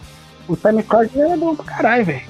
[0.48, 2.22] O Time Crisis é bom pra caralho, velho.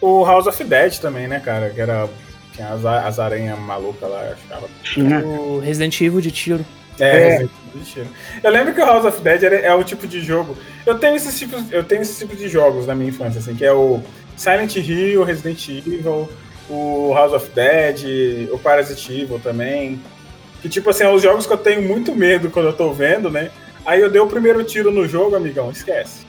[0.00, 1.70] O House of Dead também, né, cara?
[1.70, 2.08] Que era.
[2.56, 4.66] Tinha as, as aranhas malucas lá, eu ficava.
[4.82, 5.18] Tinha.
[5.24, 6.64] O Resident Evil de tiro.
[6.98, 7.28] É, É.
[7.28, 8.06] Resident Evil de tiro.
[8.42, 10.56] Eu lembro que o House of Dead era- é o tipo de jogo.
[10.84, 13.64] Eu tenho esses tipos, eu tenho esse tipo de jogos na minha infância, assim, que
[13.64, 14.00] é o
[14.36, 16.28] Silent Hill, Resident Evil,
[16.70, 20.00] o House of Dead, o Parasite Evil também.
[20.62, 23.30] Que tipo assim, são os jogos que eu tenho muito medo quando eu tô vendo,
[23.30, 23.50] né?
[23.84, 26.26] Aí eu dei o primeiro tiro no jogo, amigão, esquece.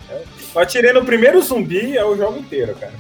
[0.54, 2.94] Eu atirei no primeiro zumbi, é o jogo inteiro, cara.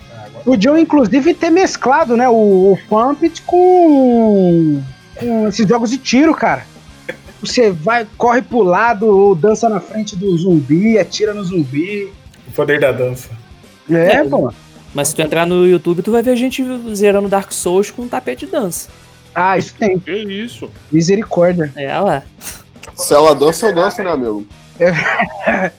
[0.44, 2.28] Podiam, inclusive, ter mesclado, né?
[2.30, 4.82] O, o Pumped com,
[5.16, 6.66] com esses jogos de tiro, cara.
[7.42, 12.12] Você vai, corre pro lado, ou dança na frente do zumbi, atira no zumbi.
[12.48, 13.30] O poder da dança.
[13.90, 14.24] É, É.
[14.24, 14.52] pô.
[14.94, 16.64] Mas se tu entrar no YouTube, tu vai ver gente
[16.96, 18.90] zerando Dark Souls com um tapete de dança.
[19.36, 20.00] Ah, isso tem.
[20.00, 20.72] Que isso?
[20.92, 21.72] Misericórdia.
[21.76, 22.24] É, lá.
[22.96, 24.48] Se ela dança, eu danço, né, amigo?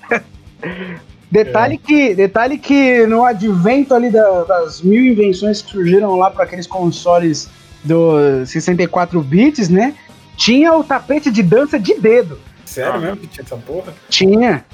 [1.30, 6.44] Detalhe, que, detalhe que no advento ali da- das mil invenções que surgiram lá para
[6.44, 7.48] aqueles consoles
[7.84, 9.94] do 64 bits, né?
[10.36, 12.38] Tinha o tapete de dança de dedo.
[12.64, 12.98] Sério Ah.
[12.98, 13.92] mesmo que tinha essa porra?
[14.08, 14.64] Tinha.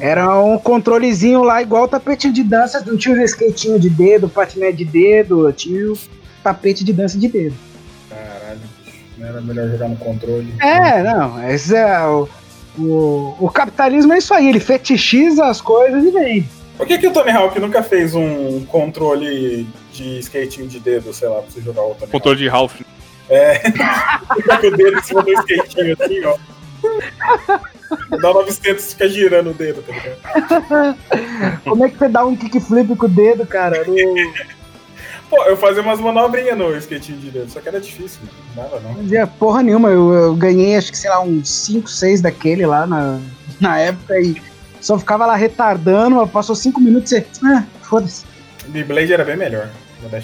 [0.00, 2.82] Era um controlezinho lá, igual o tapete de dança.
[2.86, 5.98] Não tinha os skatinho de dedo, patinete de dedo, tinha o
[6.42, 7.54] tapete de dança de dedo.
[8.08, 8.96] Caralho, bicho.
[9.18, 10.54] Não era melhor jogar no controle?
[10.62, 12.26] É, não, esse é o,
[12.78, 16.48] o, o capitalismo é isso aí, ele fetichiza as coisas e vende.
[16.76, 21.28] Por que, que o Tony Hawk nunca fez um controle de skatinho de dedo, sei
[21.28, 22.74] lá, pra você jogar o Tony Controle de Ralph.
[22.74, 22.84] Hawk?
[24.36, 26.36] Fica com o dedo em cima do skatinho assim, ó.
[28.20, 30.96] Dá 900 e fica girando o dedo, tá ligado?
[31.64, 33.84] Como é que você dá um kickflip com o dedo, cara?
[33.84, 33.94] No-
[35.28, 38.38] Pô, eu fazia umas manobrinhas no skatinho de dedo, só que era difícil, mano.
[38.54, 38.94] não dava não.
[38.94, 42.64] Não dizia porra nenhuma, eu, eu ganhei acho que, sei lá, uns 5, 6 daquele
[42.64, 43.18] lá na,
[43.60, 44.40] na época e
[44.80, 47.26] só ficava lá retardando, passou 5 minutos e você.
[47.44, 48.24] Ah, foda-se.
[48.68, 49.68] Beyblade era bem melhor.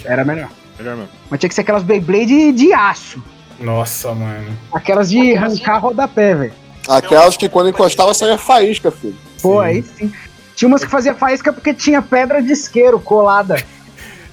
[0.05, 0.51] Era melhor.
[0.79, 1.11] Melhor mesmo.
[1.29, 3.23] Mas tinha que ser aquelas Beyblade de, de aço.
[3.59, 4.57] Nossa, mano.
[4.73, 6.53] Aquelas de arrancar rodapé, velho.
[6.89, 9.17] Aquelas que quando encostava saía faísca, filho.
[9.41, 9.67] Pô, Sim.
[9.67, 10.13] aí sim.
[10.55, 13.63] Tinha umas que fazia faísca porque tinha pedra de isqueiro colada.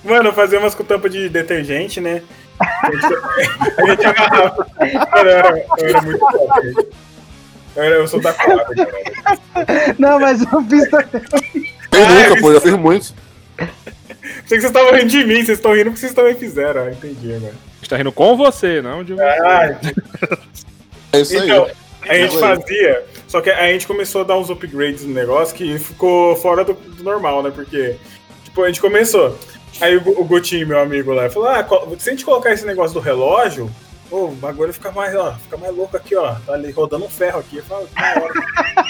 [0.03, 2.21] Mano, eu fazia umas com tampa de detergente, né?
[2.59, 3.05] A gente,
[3.77, 4.67] a gente agarrava.
[4.79, 6.87] Mano, eu era, eu era muito top, gente.
[7.75, 9.95] Eu, era, eu sou da quadra, cara.
[9.97, 11.73] Não, mas eu fiz também.
[11.91, 13.13] Eu nunca, pô, já fiz muito.
[14.45, 16.83] Sei que vocês estavam rindo de mim, vocês estão rindo porque vocês também fizeram.
[16.83, 17.53] Ah, entendi agora.
[17.53, 19.21] A gente tá rindo com você, não de você.
[19.23, 19.79] Ah,
[21.13, 21.49] É isso aí.
[21.49, 21.67] então,
[22.07, 22.39] a gente aí.
[22.39, 26.63] fazia, só que a gente começou a dar uns upgrades no negócio que ficou fora
[26.63, 27.51] do, do normal, né?
[27.53, 27.95] Porque,
[28.43, 29.37] tipo, a gente começou.
[29.81, 31.65] Aí o, o Gutinho, meu amigo lá, falou: Ah,
[31.97, 33.69] se a gente colocar esse negócio do relógio,
[34.09, 36.35] pô, o bagulho fica mais, ó, fica mais louco aqui, ó.
[36.45, 37.57] Tá ali rodando um ferro aqui.
[37.57, 38.33] Eu falo, "Que da hora."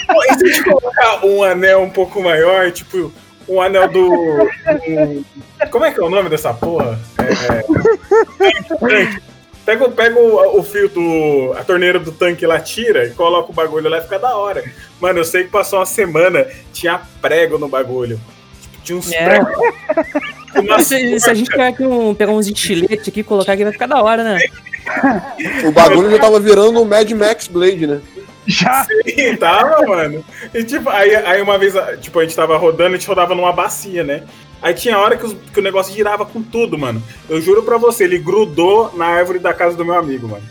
[0.06, 3.12] Pô, e se a gente colocar um anel um pouco maior, tipo,
[3.48, 4.08] um anel do.
[4.10, 5.24] um-
[5.70, 6.98] como é que é o nome dessa porra?
[7.18, 9.20] É,
[9.64, 11.54] Pega, o- pega o, o fio do.
[11.56, 14.64] a torneira do tanque lá, tira e coloca o bagulho lá e fica da hora.
[14.98, 18.18] Mano, eu sei que passou uma semana, tinha prego no bagulho.
[18.60, 19.28] Tipo, tinha uns É.
[19.28, 20.32] pregos.
[20.84, 23.72] Se, se a gente pegar, aqui um, pegar uns estiletes aqui e colocar aqui, vai
[23.72, 24.38] ficar da hora, né?
[25.66, 28.00] O bagulho já tava virando um Mad Max Blade, né?
[28.46, 28.84] Já.
[28.84, 30.24] Sim, tava, mano.
[30.52, 33.52] E tipo, aí, aí uma vez, tipo, a gente tava rodando, a gente rodava numa
[33.52, 34.22] bacia, né?
[34.62, 37.00] Aí tinha hora que, os- que o negócio girava com tudo, mano.
[37.28, 40.42] Eu juro pra você, ele grudou na árvore da casa do meu amigo, mano.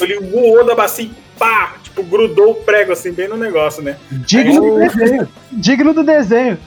[0.00, 1.74] Ele voou da bacia e pá!
[1.82, 3.96] Tipo, grudou o prego assim, bem no negócio, né?
[4.12, 5.28] Digno do desenho.
[5.50, 6.58] Digno do desenho.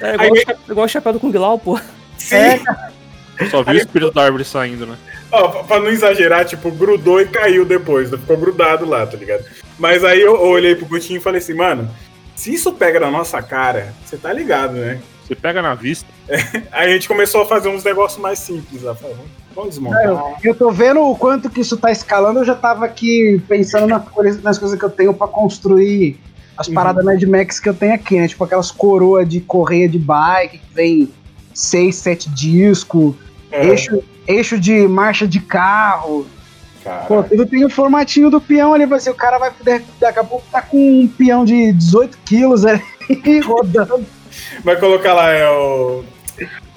[0.00, 1.78] É igual, Aí- o cha- igual o chapéu do Kung Lao, pô.
[2.20, 2.36] Sim.
[2.36, 3.46] É.
[3.50, 4.96] Só vi o espírito da árvore saindo, né?
[5.32, 8.18] Ó, pra- pra não exagerar, tipo, grudou e caiu depois, né?
[8.18, 9.44] ficou grudado lá, tá ligado?
[9.78, 11.88] Mas aí eu, eu olhei pro Gutinho e falei assim, mano,
[12.36, 15.00] se isso pega na nossa cara, você tá ligado, né?
[15.26, 16.06] Você pega na vista.
[16.72, 18.94] Aí a gente começou a fazer uns negócios mais simples lá.
[18.96, 19.16] Falei,
[19.54, 20.04] vamos- desmontar.
[20.04, 23.86] Eu, eu tô vendo o quanto que isso tá escalando, eu já tava aqui pensando
[23.86, 26.18] nas coisas, nas coisas que eu tenho pra construir
[26.56, 26.74] as Uhum.
[26.74, 28.26] paradas Mad Max que eu tenho aqui, né?
[28.28, 31.08] Tipo aquelas coroas de correia de bike que vem
[31.54, 33.14] seis, sete discos,
[33.52, 36.26] É, eixo, eixo de marcha de carro.
[37.06, 40.18] Pô, tudo tem o formatinho do peão ali, vai ser o cara vai poder, daqui
[40.18, 42.80] a pouco tá com um peão de 18 quilos ali
[43.44, 44.04] rodando.
[44.64, 46.02] Vai colocar lá, é o.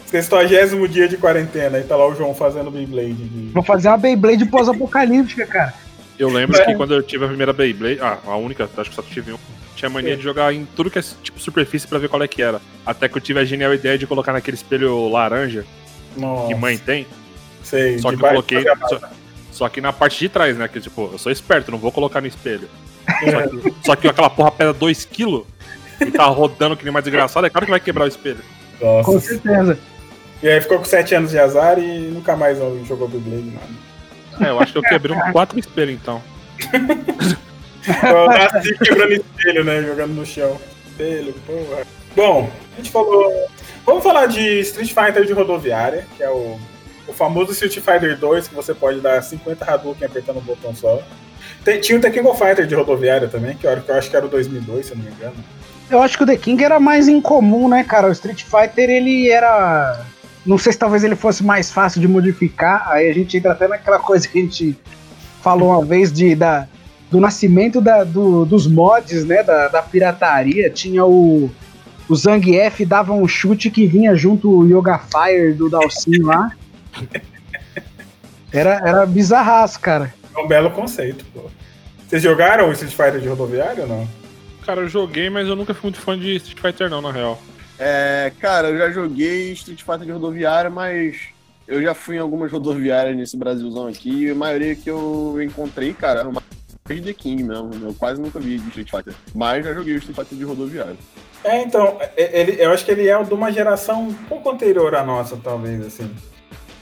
[0.06, 3.14] 60 dia de quarentena, e tá lá o João fazendo Beyblade.
[3.14, 3.50] De...
[3.52, 5.74] Vou fazer uma Beyblade pós-apocalíptica, cara.
[6.20, 6.66] Eu lembro É.
[6.66, 9.38] que quando eu tive a primeira Beyblade, ah, a única, acho que só tive um.
[9.84, 12.42] Tinha mania de jogar em tudo que é tipo superfície pra ver qual é que
[12.42, 12.62] era.
[12.86, 15.66] Até que eu tive a genial ideia de colocar naquele espelho laranja
[16.16, 17.06] Nossa, que mãe tem.
[17.62, 18.64] sei, Só que eu coloquei.
[18.88, 19.02] Só,
[19.52, 20.70] só que na parte de trás, né?
[20.70, 22.70] Que tipo, eu sou esperto, não vou colocar no espelho.
[23.06, 25.44] Só que, só que aquela porra pesa 2kg
[26.00, 28.40] e tá rodando que nem mais desgraçado, é claro que vai quebrar o espelho.
[28.80, 29.12] Nossa.
[29.12, 29.78] Com certeza.
[30.42, 32.58] E aí ficou com 7 anos de azar e nunca mais
[32.88, 34.48] jogou Beyblade, nada.
[34.48, 36.22] É, eu acho que eu quebrei uns 4 espelhos então.
[38.08, 39.82] Eu nasci quebrando espelho, né?
[39.82, 40.60] Jogando no chão.
[40.88, 41.84] Espelho, porra.
[42.16, 43.48] Bom, a gente falou.
[43.86, 46.58] Vamos falar de Street Fighter de rodoviária, que é o,
[47.08, 51.02] o famoso Street Fighter 2, que você pode dar 50 Hadouken apertando um botão só.
[51.66, 54.16] Tem- tinha o Tekken Go Fighter de rodoviária também, que eu, que eu acho que
[54.16, 55.36] era o 2002, se eu não me engano.
[55.90, 58.08] Eu acho que o The King era mais incomum, né, cara?
[58.08, 60.06] O Street Fighter, ele era.
[60.46, 62.90] Não sei se talvez ele fosse mais fácil de modificar.
[62.90, 64.78] Aí a gente entra até naquela coisa que a gente
[65.42, 66.68] falou uma vez de, da,
[67.14, 69.44] do nascimento da- do- dos mods, né?
[69.44, 70.68] Da, da pirataria.
[70.70, 71.50] Tinha o.
[72.10, 76.52] O Zangief dava um chute que vinha junto o Yoga Fire do Dalsin lá.
[78.52, 80.14] Era, era bizarraço, cara.
[80.36, 81.50] É um belo conceito, pô.
[82.08, 84.08] Vocês jogaram o Street Fighter de rodoviária ou não?
[84.64, 87.42] Cara, eu joguei, mas eu nunca fui muito fã de Street Fighter, não, na real.
[87.80, 91.18] É, cara, eu já joguei Street Fighter de rodoviária, mas
[91.68, 95.92] eu já fui em algumas rodoviárias nesse Brasilzão aqui e a maioria que eu encontrei,
[95.92, 96.46] cara, era mais
[96.86, 97.72] de The King mesmo.
[97.82, 99.14] Eu quase nunca vi de Street Fighter.
[99.34, 100.96] Mas já joguei o Street Fighter de rodoviária.
[101.44, 104.94] É, então, é- ele, eu acho que ele é de uma geração um pouco anterior
[104.96, 106.10] à nossa, talvez, assim.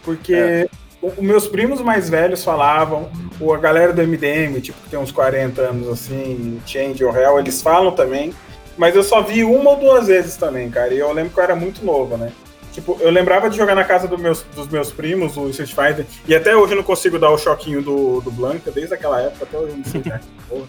[0.04, 0.68] Porque É.
[1.02, 5.12] os meus primos mais velhos falavam, ou a galera do MDM, tipo, que tem uns
[5.12, 8.34] 40 anos assim, Change ou Real, eles falam também.
[8.78, 10.93] Mas eu só vi uma ou duas vezes também, cara.
[10.93, 12.32] E eu lembro que eu era muito novo, né?
[12.72, 16.05] Tipo, eu lembrava de jogar na casa do meus, dos meus primos, o Street Fighter,
[16.26, 19.43] e até hoje eu não consigo dar o choquinho do, do Blanca, desde aquela época,
[19.43, 20.22] até hoje eu não sei dar.
[20.47, 20.67] porra.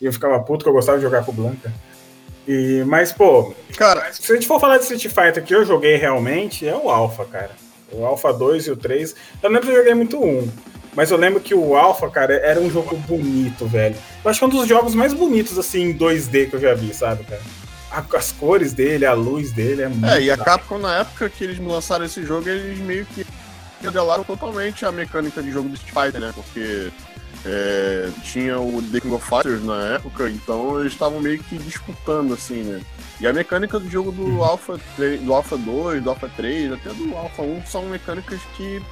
[0.00, 1.72] E eu ficava puto que eu gostava de jogar com o Blanca.
[2.46, 5.96] E, mas, pô, Cara, se a gente for falar de Street Fighter que eu joguei
[5.96, 7.50] realmente, é o Alpha, cara.
[7.90, 9.14] O Alpha 2 e o 3.
[9.42, 10.48] Eu lembro se eu joguei muito um.
[10.94, 13.96] Mas eu lembro que o Alpha, cara, era um jogo bonito, velho.
[14.24, 16.72] Eu acho que é um dos jogos mais bonitos, assim, em 2D que eu já
[16.72, 17.42] vi, sabe, cara?
[18.14, 20.06] As cores dele, a luz dele é muito.
[20.06, 23.26] é, e a Capcom, na época que eles lançaram esse jogo, eles meio que
[23.82, 26.32] modelaram totalmente a mecânica de jogo do Street Fighter, né?
[26.34, 26.90] Porque
[27.44, 32.34] é, tinha o The King of Fighters na época, então eles estavam meio que disputando,
[32.34, 32.80] assim, né?
[33.20, 36.90] E a mecânica do jogo do Alpha, 3, do Alpha 2, do Alpha 3, até
[36.90, 38.82] do Alpha 1 são mecânicas que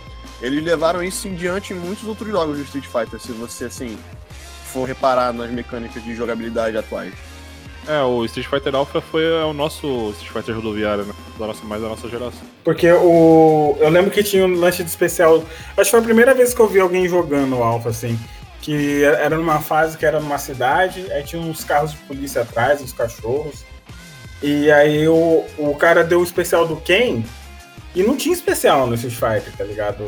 [0.40, 3.98] eles levaram isso em diante em muitos outros jogos de Street Fighter, se você, assim,
[4.72, 7.12] for reparar nas mecânicas de jogabilidade atuais.
[7.86, 11.12] É, o Street Fighter Alpha foi é, o nosso Street Fighter rodoviário, né?
[11.38, 12.40] Da nossa, mais da nossa geração.
[12.62, 13.76] Porque o.
[13.78, 15.44] Eu lembro que tinha um lanche de especial.
[15.76, 18.18] Acho que foi a primeira vez que eu vi alguém jogando o Alpha, assim.
[18.62, 22.80] Que era numa fase que era numa cidade, aí tinha uns carros de polícia atrás,
[22.80, 23.64] uns cachorros.
[24.42, 27.22] E aí o, o cara deu o especial do Ken.
[27.94, 30.04] E não tinha especial no Street Fighter, tá ligado?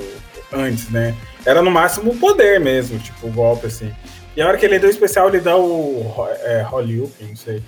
[0.52, 1.14] Antes, né?
[1.44, 3.92] Era no máximo o poder mesmo, tipo, o golpe, assim.
[4.36, 7.62] E a hora que ele deu o especial, ele dá o é, Hollywood, não sei.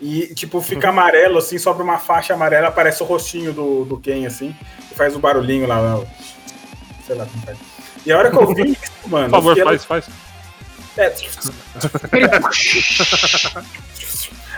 [0.00, 4.26] E, tipo, fica amarelo, assim, sobra uma faixa amarela, aparece o rostinho do, do Ken,
[4.26, 4.54] assim,
[4.90, 6.06] e faz o barulhinho lá, né?
[7.06, 7.58] sei lá como faz.
[8.04, 9.30] E a hora que eu vi isso, mano...
[9.30, 10.08] Por favor, faz, faz.
[10.96, 11.14] É.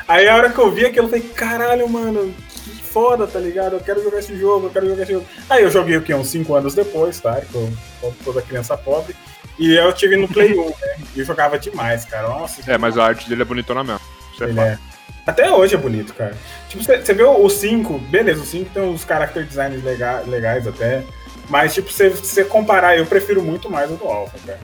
[0.08, 2.34] Aí a hora que eu vi aquilo, eu falei, caralho, mano,
[2.64, 3.74] que foda, tá ligado?
[3.74, 5.26] Eu quero jogar esse jogo, eu quero jogar esse jogo.
[5.50, 6.14] Aí eu joguei o que?
[6.14, 7.40] Uns 5 anos depois, tá?
[7.52, 7.76] Como
[8.24, 9.14] toda criança pobre.
[9.58, 10.72] E eu tive no Play 1, né?
[11.14, 12.28] E eu jogava demais, cara.
[12.28, 14.00] Nossa, É, mas a arte dele é bonitona mesmo.
[14.32, 14.60] Isso é fato.
[14.60, 14.78] é.
[15.26, 16.34] Até hoje é bonito, cara.
[16.68, 21.02] Tipo, você vê o 5, beleza, o 5 tem uns character designs lega- legais até.
[21.48, 24.58] Mas, tipo, se você comparar, eu prefiro muito mais o do Alpha, cara.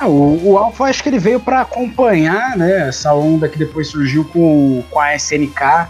[0.00, 3.88] Ah, o, o Alpha acho que ele veio pra acompanhar, né, essa onda que depois
[3.88, 5.88] surgiu com, com a SNK.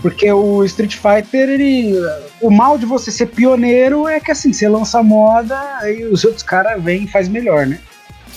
[0.00, 1.94] Porque o Street Fighter, ele.
[2.40, 5.58] O mal de você ser pioneiro é que assim, você lança moda
[5.90, 7.78] e os outros caras vêm e faz melhor, né?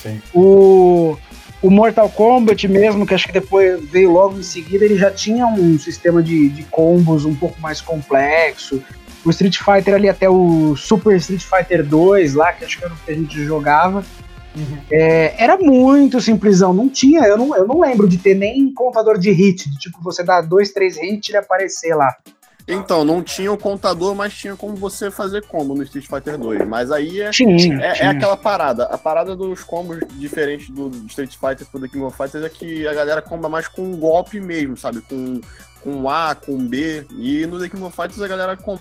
[0.01, 0.21] Sim.
[0.33, 1.17] O,
[1.61, 5.47] o Mortal Kombat mesmo, que acho que depois veio logo em seguida, ele já tinha
[5.47, 8.83] um sistema de, de combos um pouco mais complexo.
[9.23, 12.93] O Street Fighter ali até o Super Street Fighter 2 lá, que acho que era
[12.93, 14.03] o que a gente jogava.
[14.91, 19.17] É, era muito simplesão, não tinha, eu não, eu não lembro de ter nem contador
[19.17, 22.15] de hit, de tipo, você dá dois, três hits e ele aparecer lá.
[22.67, 26.67] Então, não tinha o contador, mas tinha como você fazer combo no Street Fighter 2.
[26.67, 28.09] Mas aí é, Tinha, é, é tinha.
[28.09, 28.85] aquela parada.
[28.85, 32.87] A parada dos combos diferentes do Street Fighter pro The King of Fighters é que
[32.87, 35.01] a galera comba mais com um golpe mesmo, sabe?
[35.01, 35.39] Com,
[35.83, 37.05] com A, com B.
[37.19, 38.79] E no The King of Fighters a galera com-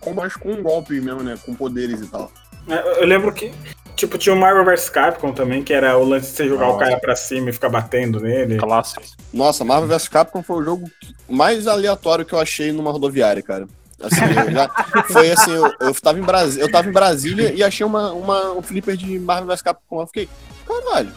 [0.00, 1.38] comba mais com um golpe mesmo, né?
[1.46, 2.30] Com poderes e tal.
[2.68, 3.50] É, eu lembro que,
[3.98, 6.72] tipo, tinha o Marvel vs Capcom também, que era o lance de você jogar o
[6.74, 6.84] Nossa.
[6.84, 8.56] cara pra cima e ficar batendo nele.
[8.56, 9.02] Clássico.
[9.32, 10.90] Nossa, Marvel vs Capcom foi o jogo
[11.28, 13.66] mais aleatório que eu achei numa rodoviária, cara.
[14.00, 14.68] Assim, eu já-
[15.10, 18.52] foi assim, eu, eu, tava em Brasi- eu tava em Brasília e achei uma, uma,
[18.52, 20.00] um flipper de Marvel vs Capcom.
[20.00, 20.28] Eu fiquei,
[20.66, 21.10] caralho,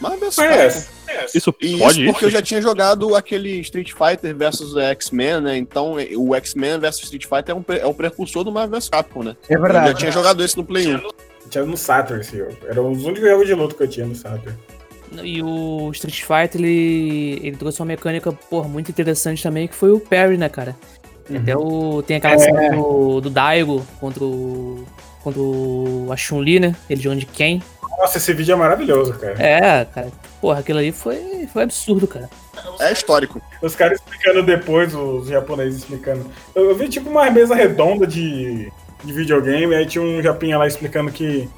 [0.00, 0.96] Marvel vs Capcom.
[1.34, 5.56] Isso E pode isso porque eu já tinha jogado aquele Street Fighter versus X-Men, né?
[5.56, 9.22] Então o X-Men versus Street Fighter é um, é um precursor do Marvel vs Capcom,
[9.22, 9.34] né?
[9.48, 9.98] É Eu já verdade.
[9.98, 11.00] tinha jogado esse no Play 1.
[11.50, 12.56] Tinha no Saturn esse jogo.
[12.68, 14.56] Era os únicos jogos de luta que eu tinha no Saturn.
[15.22, 19.90] E o Street Fighter, ele, ele trouxe uma mecânica, porra, muito interessante também, que foi
[19.92, 20.76] o parry, né, cara?
[21.34, 22.38] Até o, tem aquela É.
[22.38, 24.84] cena do, do Daigo contra o,
[25.22, 26.74] contra o, a Chun-Li, né?
[26.90, 27.60] Ele jogando de Ken.
[27.98, 29.34] Nossa, esse vídeo é maravilhoso, cara.
[29.42, 30.08] É, cara,
[30.40, 32.28] porra, aquilo ali foi, foi absurdo, cara.
[32.80, 33.40] É histórico.
[33.62, 36.26] Os caras explicando depois, os japoneses explicando.
[36.54, 38.70] Eu, eu vi tipo uma mesa redonda de,
[39.06, 41.48] de videogame, aí tinha um japinha lá explicando que.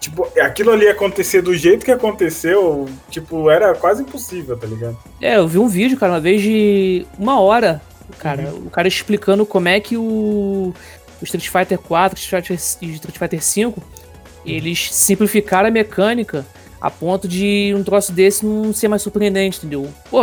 [0.00, 4.96] Tipo, aquilo ali acontecer do jeito que aconteceu, tipo, era quase impossível, tá ligado?
[5.20, 7.82] É, eu vi um vídeo, cara, uma vez de uma hora,
[8.18, 10.72] cara, o cara explicando como é que o,
[11.20, 13.82] o Street Fighter 4 Street Fighter, e Street Fighter 5
[14.44, 16.46] eles simplificaram a mecânica
[16.80, 19.88] a ponto de um troço desse não ser mais surpreendente, entendeu?
[20.10, 20.22] Pô,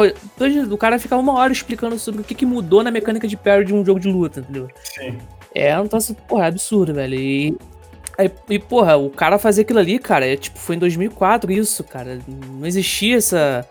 [0.72, 3.64] o cara ficar uma hora explicando sobre o que, que mudou na mecânica de parry
[3.64, 4.68] de um jogo de luta, entendeu?
[4.84, 5.18] Sim.
[5.54, 7.16] É um troço, porra, é absurdo, velho.
[7.16, 7.58] E,
[8.18, 11.84] aí, e, porra, o cara fazer aquilo ali, cara, é tipo, foi em 2004 isso,
[11.84, 12.20] cara.
[12.28, 13.68] Não existia essa,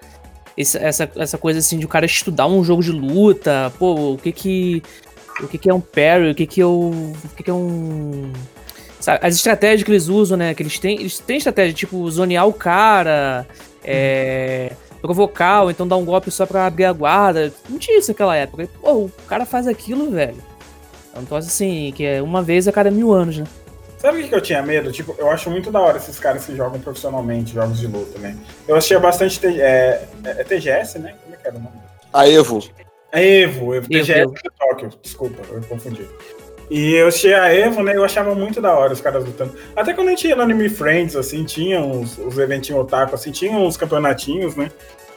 [0.56, 4.18] essa, essa, essa coisa assim de o cara estudar um jogo de luta, pô, o
[4.18, 4.82] que que.
[5.42, 6.90] O que que é um parry, o que que é o.
[6.90, 8.32] O que que é um.
[9.20, 10.54] as estratégias que eles usam, né?
[10.54, 10.98] Que eles têm.
[10.98, 13.46] Eles têm estratégia, tipo, zonear o cara,
[13.84, 14.72] é.
[15.02, 17.52] Provocar, ou então dar um golpe só pra abrir a guarda.
[17.68, 18.62] Não tinha isso naquela época.
[18.62, 20.42] E, Pô, o cara faz aquilo, velho.
[21.16, 23.44] É um troço assim, que é uma vez a cada mil anos, né?
[23.98, 24.92] Sabe o que eu tinha medo?
[24.92, 28.36] Tipo, eu acho muito da hora esses caras que jogam profissionalmente jogos de luta, né?
[28.68, 29.40] Eu assistia bastante.
[29.40, 31.14] T- É, é TGS, né?
[31.22, 31.76] Como é que era o nome?
[32.12, 32.62] A Evo.
[33.10, 34.34] É Evo, Evo, TGS Evo.
[34.34, 36.02] de Tóquio, desculpa, eu confundi.
[36.70, 37.96] E eu assisti a Evo, né?
[37.96, 39.54] Eu achava muito da hora os caras lutando.
[39.74, 43.30] Até quando a gente ia no Anime Friends, assim, tinha uns, os eventinhos otaku, assim,
[43.30, 44.70] tinha uns campeonatinhos, né?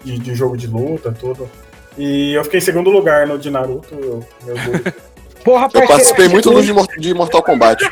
[0.05, 1.49] De, de jogo de luta, tudo.
[1.97, 3.93] E eu fiquei em segundo lugar no de Naruto.
[3.93, 4.93] Eu, meu Deus.
[5.43, 7.83] Porra, Eu parceiro, participei muito do de Mor- de Mortal Kombat.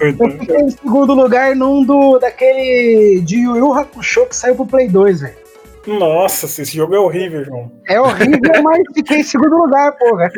[0.00, 4.66] Eu fiquei em segundo lugar num do, daquele de Yu Yu Hakusho que saiu pro
[4.66, 5.34] Play 2, velho.
[5.86, 7.70] Nossa, esse jogo é horrível, João.
[7.88, 10.30] É horrível, mas fiquei em segundo lugar, porra.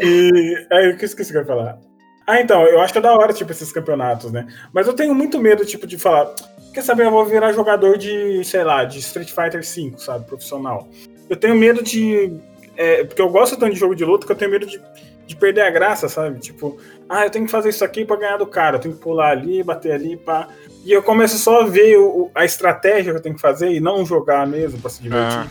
[0.00, 1.78] E aí, o que eu esqueci que eu ia falar?
[2.26, 4.46] Ah, então, eu acho que é da hora, tipo, esses campeonatos, né?
[4.72, 6.34] Mas eu tenho muito medo, tipo, de falar,
[6.72, 10.88] quer saber, eu vou virar jogador de, sei lá, de Street Fighter V, sabe, profissional.
[11.28, 12.32] Eu tenho medo de.
[12.76, 14.80] É, porque eu gosto tanto de jogo de luta que eu tenho medo de,
[15.26, 16.38] de perder a graça, sabe?
[16.40, 19.00] Tipo, ah, eu tenho que fazer isso aqui pra ganhar do cara, eu tenho que
[19.00, 20.48] pular ali, bater ali, pá.
[20.84, 23.80] E eu começo só a ver o- a estratégia que eu tenho que fazer e
[23.80, 25.38] não jogar mesmo pra se divertir.
[25.38, 25.46] Ah.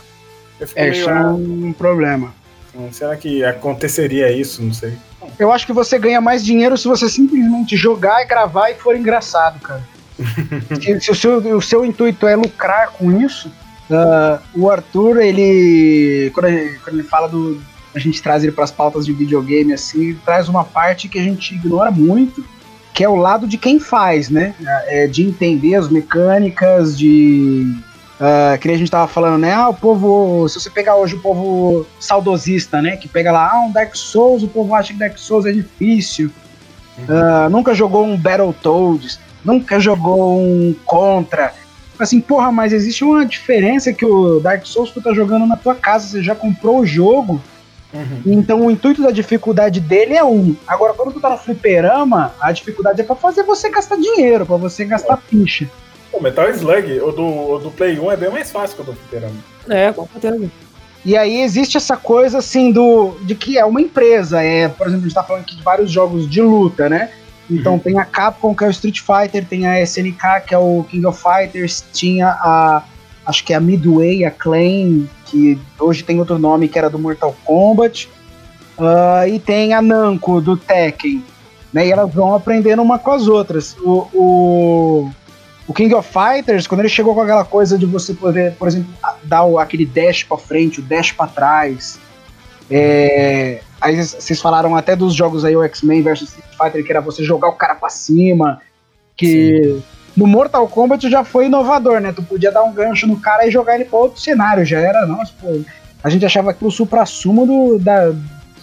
[0.60, 2.32] Eu fico É, meio, isso é um problema.
[2.76, 4.62] ah, será que aconteceria isso?
[4.62, 4.92] Não sei.
[5.38, 8.94] Eu acho que você ganha mais dinheiro se você simplesmente jogar e gravar e for
[8.94, 9.82] engraçado, cara.
[10.80, 13.50] se se o, seu, o seu intuito é lucrar com isso,
[13.90, 16.78] ah, o Arthur, ele quando, ele.
[16.78, 17.60] quando ele fala do.
[17.94, 21.22] A gente traz ele para as pautas de videogame assim, traz uma parte que a
[21.22, 22.44] gente ignora muito,
[22.92, 24.54] que é o lado de quem faz, né?
[24.86, 27.76] É, de entender as mecânicas, de.
[28.20, 29.52] ah, que nem a gente tava falando, né?
[29.52, 30.48] Ah, o povo.
[30.48, 32.96] Se você pegar hoje o povo saudosista, né?
[32.96, 36.30] Que pega lá, ah, um Dark Souls, o povo acha que Dark Souls é difícil.
[37.08, 41.52] Ah, nunca jogou um Battletoads, nunca jogou um Contra.
[41.98, 45.74] Assim, porra, mas existe uma diferença que o Dark Souls tu tá jogando na tua
[45.74, 47.40] casa, você já comprou o jogo,
[48.26, 50.56] então o intuito da dificuldade dele é um.
[50.66, 54.56] Agora, quando tu tá no fliperama, a dificuldade é pra fazer você gastar dinheiro, pra
[54.56, 55.68] você gastar ficha.
[56.12, 58.84] O Metal Slug, o do, o do Play 1 é bem mais fácil que o
[58.84, 59.36] do Fliperama.
[59.68, 60.50] É, com certeza.
[61.04, 65.04] E aí existe essa coisa assim do de que é uma empresa, é, por exemplo,
[65.04, 67.10] a gente tá falando aqui de vários jogos de luta, né?
[67.50, 70.84] Então tem a Capcom que é o Street Fighter, tem a SNK que é o
[70.88, 72.82] King of Fighters, tinha a
[73.26, 76.98] acho que é a Midway, a Claim, que hoje tem outro nome que era do
[76.98, 78.08] Mortal Kombat,
[78.78, 81.22] ah, e tem a Namco do Tekken,
[81.72, 81.86] né?
[81.86, 83.76] E elas vão aprendendo uma com as outras.
[83.80, 85.10] O, o,
[85.66, 88.92] o King of Fighters, quando ele chegou com aquela coisa de você poder, por exemplo,
[89.22, 91.98] dar o- aquele dash pra frente, o dash pra trás.
[92.70, 97.00] É, aí vocês falaram até dos jogos aí, o X-Men versus Street Fighter, que era
[97.00, 98.60] você jogar o cara pra cima.
[99.16, 99.80] Que
[100.16, 102.12] no Mortal Kombat já foi inovador, né?
[102.12, 104.64] Tu podia dar um gancho no cara e jogar ele pra outro cenário.
[104.64, 105.60] Já era, nossa, pô.
[106.02, 108.12] A gente achava aquilo o supra-sumo do- da,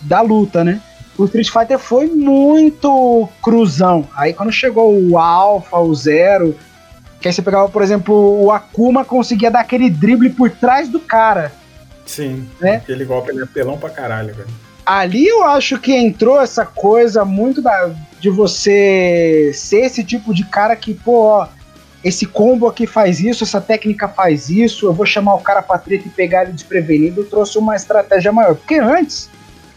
[0.02, 0.82] da luta, né?
[1.18, 4.08] o Street Fighter foi muito cruzão.
[4.16, 6.56] Aí quando chegou o Alpha, o Zero,
[7.20, 11.00] que aí você pegava, por exemplo, o Akuma conseguia dar aquele drible por trás do
[11.00, 11.52] cara.
[12.12, 12.50] Sim.
[12.60, 12.76] Né?
[12.76, 14.50] Aquele golpe ele é pelão pra caralho, velho.
[14.86, 20.44] Ali eu acho que entrou essa coisa muito da, de você ser esse tipo de
[20.44, 21.48] cara que, pô, ó,
[22.04, 25.78] esse combo aqui faz isso, essa técnica faz isso, eu vou chamar o cara pra
[25.78, 28.56] treta e pegar ele desprevenido, trouxe uma estratégia maior.
[28.56, 29.30] Porque antes,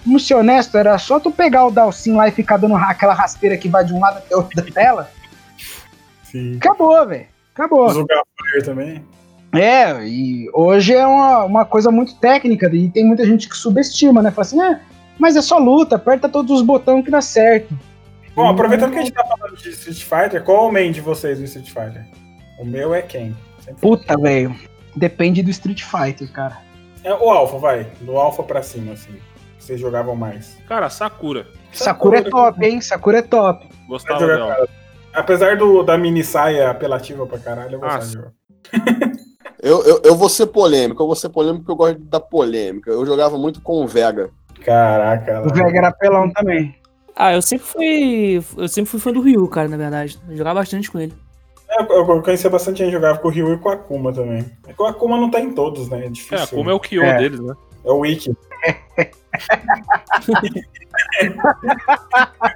[0.05, 3.57] vamos ser honesto, era só tu pegar o Dalsin lá e ficar dando aquela rasteira
[3.57, 5.09] que vai de um lado até outro da tela.
[6.24, 6.57] Sim.
[6.57, 7.26] Acabou, velho.
[7.55, 7.89] Acabou.
[7.91, 9.05] Fire também.
[9.57, 14.23] É, e hoje é uma, uma coisa muito técnica e tem muita gente que subestima,
[14.23, 14.31] né?
[14.31, 14.81] Fala assim, ah,
[15.19, 17.77] mas é só luta, aperta todos os botões que dá certo.
[18.35, 21.01] Bom, aproveitando que a gente tá falando de Street Fighter, qual é o main de
[21.01, 22.05] vocês no Street Fighter?
[22.59, 23.37] O meu é quem?
[23.61, 23.81] Sempre.
[23.81, 24.55] Puta, velho.
[24.97, 26.59] Depende do Street Fighter, cara.
[27.05, 27.87] É o Alpha, vai.
[28.01, 29.15] Do Alpha pra cima, assim.
[29.59, 30.57] Vocês jogavam mais.
[30.69, 31.47] Cara, Sakura.
[31.73, 32.81] Sakura é top, hein?
[32.81, 33.69] Sakura é top.
[33.89, 34.69] Gostava dela.
[35.13, 38.33] Apesar do, da mini saia apelativa pra caralho, eu gostava de jogar.
[39.65, 42.91] Eu, eu, eu vou ser polêmico, eu vou ser polêmico porque eu gosto da polêmica.
[42.91, 44.29] Eu jogava muito com o Vega.
[44.62, 45.43] Caraca.
[45.43, 46.77] O Vega era pelão também.
[47.17, 48.45] Ah, eu sempre fui.
[48.59, 50.19] Eu sempre fui fã do Ryu, cara, na verdade.
[50.29, 51.15] Eu jogava bastante com ele.
[51.79, 54.45] Eu, eu conhecia bastante gente que jogava com o Ryu e com o Akuma também.
[54.69, 56.05] É que o Akuma não tá em todos, né?
[56.05, 56.45] É difícil.
[56.45, 57.17] É, como é o Kyo É.
[57.17, 57.55] deles, né?
[57.87, 58.37] É o Wiki.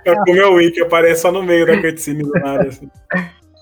[0.05, 2.69] é como é o Wiki, aparece só no meio da cutscene do nada.
[2.69, 2.91] Assim.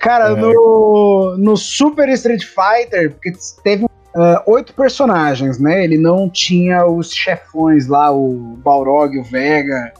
[0.06, 0.36] Cara, É.
[0.36, 3.32] no, no Super Street Fighter, porque
[3.64, 5.82] teve ah, oito personagens, né?
[5.82, 9.92] Ele não tinha os chefões lá, o Balrog, o Vega.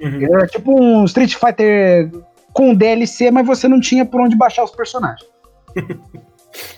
[0.00, 0.22] Uhum.
[0.34, 2.10] Era tipo um Street Fighter
[2.52, 5.26] com DLC, mas você não tinha por onde baixar os personagens.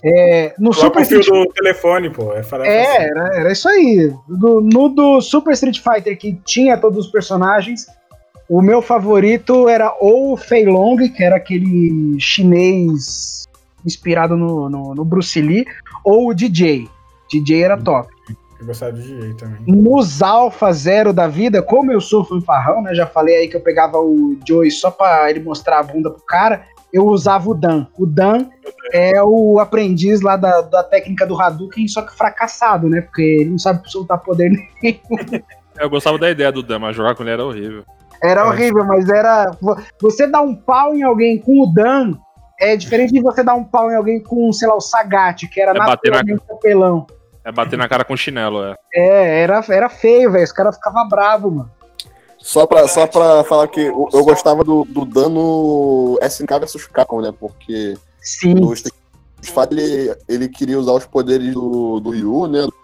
[0.03, 2.33] É, no Lá Super Street do telefone, pô.
[2.33, 2.63] É, É, assim.
[2.65, 4.11] era, era isso aí.
[4.27, 7.87] Do- no do Super Street Fighter, que tinha todos os personagens,
[8.49, 13.45] o meu favorito era ou o Fei Long, que era aquele chinês
[13.85, 15.65] inspirado no, no, no Bruce Lee,
[16.05, 16.89] ou o DJ.
[17.31, 18.09] DJ era top.
[18.59, 19.59] Eu gostava de DJ também.
[19.67, 22.95] Nos Alpha Zero da vida, como eu sou fanfarrão, né?
[22.95, 26.23] Já falei aí que eu pegava o Joey só pra ele mostrar a bunda pro
[26.23, 26.65] cara.
[26.93, 27.87] Eu usava o Dan.
[27.99, 28.47] O Dan
[28.93, 33.03] é o aprendiz lá da, da técnica do Hadouken, só que fracassado, né?
[33.03, 34.51] Porque ele não sabe soltar poder
[34.83, 35.43] nenhum.
[35.79, 37.85] Eu gostava da ideia do Dan, mas jogar com ele era horrível.
[38.27, 38.45] Era É.
[38.45, 39.51] horrível, mas era.
[39.61, 42.15] vo- Você dar um pau em alguém com o Dan
[42.61, 45.61] é diferente de você dar um pau em alguém com, sei lá, o Sagat, que
[45.61, 47.07] era É bater na- naturalmente apelão.
[47.45, 48.75] É bater na cara com chinelo, é.
[48.93, 50.43] É, era, era feio, velho.
[50.45, 51.71] Os caras ficavam bravos, mano.
[52.39, 57.21] Só pra, só pra falar que eu, eu gostava do, do dano SNK vs Capcom,
[57.21, 57.33] né?
[57.39, 58.55] Porque Sim.
[58.55, 58.95] no Street
[59.71, 62.63] ele, ele queria usar os poderes do, do Ryu, né?
[62.63, 62.75] Do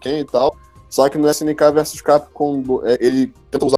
[0.00, 0.54] Ken e tal.
[0.90, 3.76] Só que no SNK vs Capcom é, ele tenta usar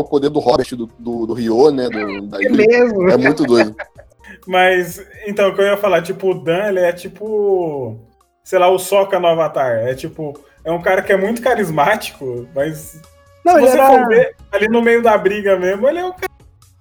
[0.00, 1.88] o poder do Robert, do, do, do Ryo, né?
[1.88, 3.08] Do, da É mesmo.
[3.10, 3.74] é muito doido.
[4.46, 7.96] Mas, então, o que eu ia falar, tipo, o Dan, ele é tipo.
[8.44, 9.78] Sei lá, o Soca no Avatar.
[9.78, 10.38] É tipo.
[10.64, 13.00] É um cara que é muito carismático, mas.
[13.44, 16.10] Não, se você era- for ver, ali no meio da briga mesmo, ele é um
[16.12, 16.26] cara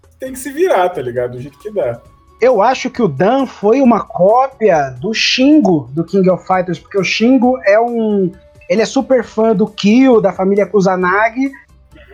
[0.10, 1.32] que tem que se virar, tá ligado?
[1.34, 2.02] Do jeito que dá.
[2.42, 6.98] Eu acho que o Dan foi uma cópia do Shingo do King of Fighters, porque
[6.98, 8.32] o Shingo é um.
[8.68, 11.52] Ele é super fã do Kyo, da família Kusanagi,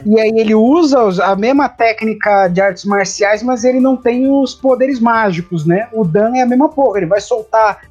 [0.06, 4.30] e aí ele usa os- a mesma técnica de artes marciais, mas ele não tem
[4.30, 5.88] os poderes mágicos, né?
[5.92, 7.82] O Dan é a mesma porra, ele vai soltar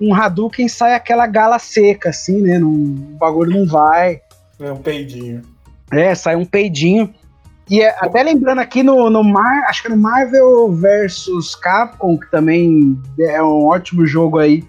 [0.00, 2.58] um Hadouken e sai aquela gala seca, assim, né?
[2.58, 4.20] Não, o bagulho não vai.
[4.60, 5.42] É um peidinho.
[5.90, 7.12] É, sai um peidinho.
[7.68, 12.30] E é- até lembrando aqui no, no Mar, acho que no Marvel vs Capcom, que
[12.30, 14.62] também é um ótimo jogo aí,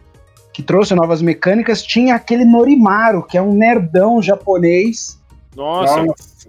[0.52, 5.20] que trouxe novas mecânicas, tinha aquele Norimaru, que é um nerdão japonês.
[5.56, 6.06] Nossa,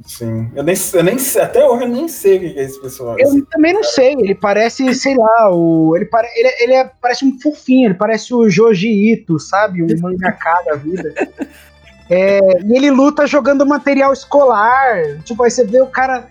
[0.07, 0.51] sim.
[0.55, 3.16] Eu nem, eu nem sei, até hoje eu nem sei o que é esse pessoal.
[3.18, 7.24] Eu também não sei, ele parece, sei lá, o, ele, pare, ele, ele é- parece
[7.24, 9.82] um fofinho, ele parece o Joji Ito, sabe?
[9.82, 11.12] Um mangaka da vida.
[12.11, 15.18] É, e ele luta jogando material escolar.
[15.24, 16.26] Tipo, aí você vê o cara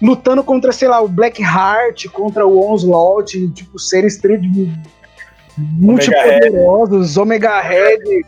[0.00, 4.20] lutando contra, sei lá, o Black Heart, contra o Onslaught, tipo, seres
[5.56, 8.24] multipoderosos, Omega Red.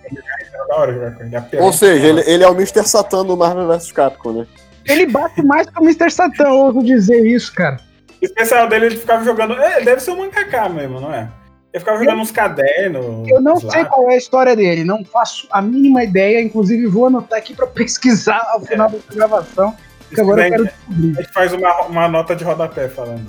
[1.30, 1.66] É apelão.
[1.66, 2.84] Ou seja, ele, ele é o Mr.
[2.84, 4.46] Satan do Marvel vs Capcom, né?
[4.88, 6.10] Ele bate mais que o Mr.
[6.10, 7.78] Satan, eu ouso dizer isso, cara.
[8.20, 9.54] O especial dele, ele ficava jogando.
[9.54, 11.28] É, ele deve ser um mangaká mesmo, não é?
[11.72, 13.28] Ele ficava jogando uns cadernos.
[13.28, 13.88] Eu não sei lápis.
[13.88, 17.66] qual é a história dele, não faço a mínima ideia, inclusive vou anotar aqui pra
[17.68, 19.76] pesquisar ao final dessa gravação,
[20.08, 21.18] porque agora eu quero descobrir.
[21.18, 23.26] A gente faz uma, uma nota de rodapé falando.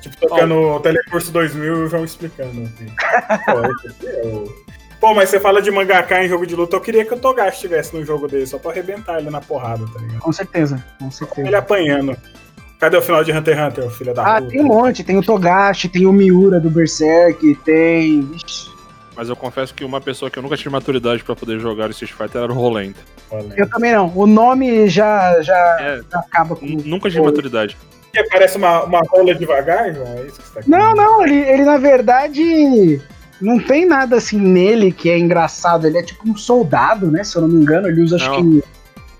[0.00, 2.62] Tipo, tocando o Telecurso 2000 e vão explicando.
[2.62, 2.86] Assim.
[3.46, 4.54] Pô, esse aqui é o-
[5.00, 7.56] Pô, mas você fala de mangaká em jogo de luta, eu queria que o Togashi
[7.56, 10.18] estivesse no jogo dele, só pra arrebentar ele na porrada, tá ligado?
[10.20, 11.46] Com certeza, com certeza.
[11.46, 12.16] Ele apanhando.
[12.80, 14.50] Cadê o final de Hunter x Hunter, filho da Ah, puta?
[14.52, 15.04] tem um monte.
[15.04, 18.22] Tem o Togashi, tem o Miura do Berserk, tem.
[18.22, 18.68] Vixe,
[19.16, 22.12] Mas eu confesso que uma pessoa que eu nunca tive maturidade pra poder jogar Street
[22.12, 23.00] Fighter era o Rolento.
[23.56, 24.12] Eu também não.
[24.16, 26.66] O nome já, já, É, já acaba com.
[26.66, 27.76] nunca tive maturidade.
[28.12, 30.06] Que parece uma, uma rola devagar, João?
[30.18, 30.96] É isso que você tá Não, querendo?
[30.96, 33.00] não, ele, ele na verdade
[33.40, 35.86] não tem nada assim nele que é engraçado.
[35.86, 37.22] Ele é tipo um soldado, né?
[37.24, 38.42] Se eu não me engano, ele usa acho Não.
[38.42, 38.64] que.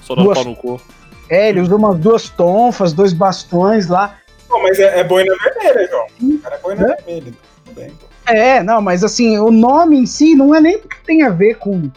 [0.03, 0.81] Só dando Duas- no cu.
[1.31, 4.16] É, ele usa umas duas tonfas, dois bastões lá.
[4.49, 6.07] Pô, mas é, é boina vermelha, João.
[6.37, 6.87] O cara é boina Hã?
[7.05, 7.33] vermelha.
[7.64, 8.07] Tudo bem, pô.
[8.33, 11.55] É, não, mas assim, o nome em si não é nem porque tem a ver
[11.57, 11.91] com,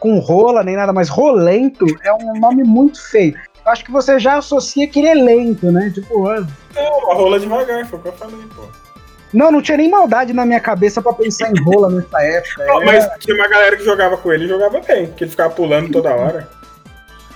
[0.00, 3.34] com rola nem nada, mas rolento é um nome muito feio.
[3.64, 5.90] Eu acho que você já associa que ele é lento, né?
[5.94, 6.44] Tipo, ah,
[6.74, 8.62] Não, uma rola devagar, foi o que eu falei, pô.
[9.32, 12.64] Não, não tinha nem maldade na minha cabeça pra pensar em rola nessa época.
[12.66, 15.30] Não, É, mas tinha uma galera que jogava com ele e jogava bem, que ele
[15.30, 16.48] ficava pulando toda hora.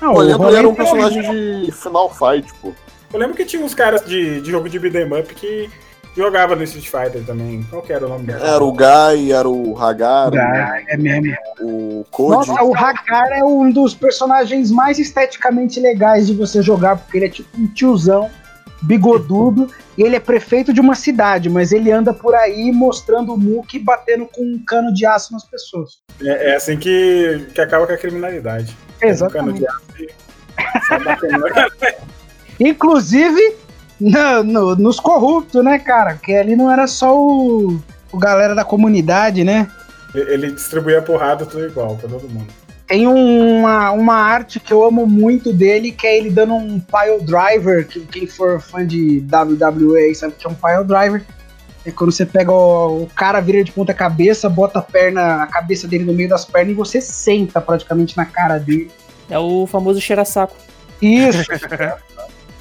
[0.00, 1.22] não, Pô, o lembro ele era um personagem
[1.64, 2.72] de Final Fight, pô.
[3.12, 5.70] Eu lembro que tinha uns caras de, de jogo de beat'em up que
[6.16, 7.62] jogavam no Street Fighter também.
[7.70, 8.38] Qual que era o nome dele?
[8.42, 11.34] Era o Guy, era o Hagar, Ah, é mesmo.
[11.60, 12.48] o Code.
[12.48, 17.26] Nossa, o Hakar é um dos personagens mais esteticamente legais de você jogar, porque ele
[17.26, 18.30] é tipo um tiozão,
[18.82, 23.38] bigodudo, e ele é prefeito de uma cidade, mas ele anda por aí mostrando o
[23.38, 25.98] muque e batendo com um cano de aço nas pessoas.
[26.22, 28.76] É, é assim que, que acaba com a criminalidade.
[29.02, 30.08] Um cano de aço e.
[32.60, 33.56] Inclusive
[34.00, 36.14] no- no- nos corruptos, né, cara?
[36.14, 37.80] Porque ali não era só o,
[38.12, 39.68] o galera da comunidade, né?
[40.14, 42.46] Ele distribuía porrada tudo igual pra todo mundo.
[42.86, 47.20] Tem uma, uma arte que eu amo muito dele, que é ele dando um pile
[47.20, 51.24] driver, que quem for fã de WWE aí sabe que é um pile driver.
[51.84, 55.46] É quando você pega o, o cara, vira de ponta cabeça, bota a perna, a
[55.46, 58.90] cabeça dele no meio das pernas e você senta praticamente na cara dele.
[59.28, 60.56] É o famoso cheira-saco.
[61.02, 61.44] Isso.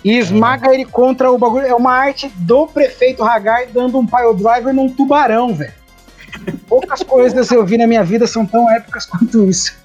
[0.05, 1.65] E esmaga ele contra o bagulho.
[1.65, 5.73] É uma arte do prefeito Hagar dando um pile driver num tubarão, velho.
[6.67, 9.75] Poucas coisas eu vi na minha vida são tão épicas quanto isso.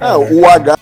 [0.00, 0.78] É, o Hagar,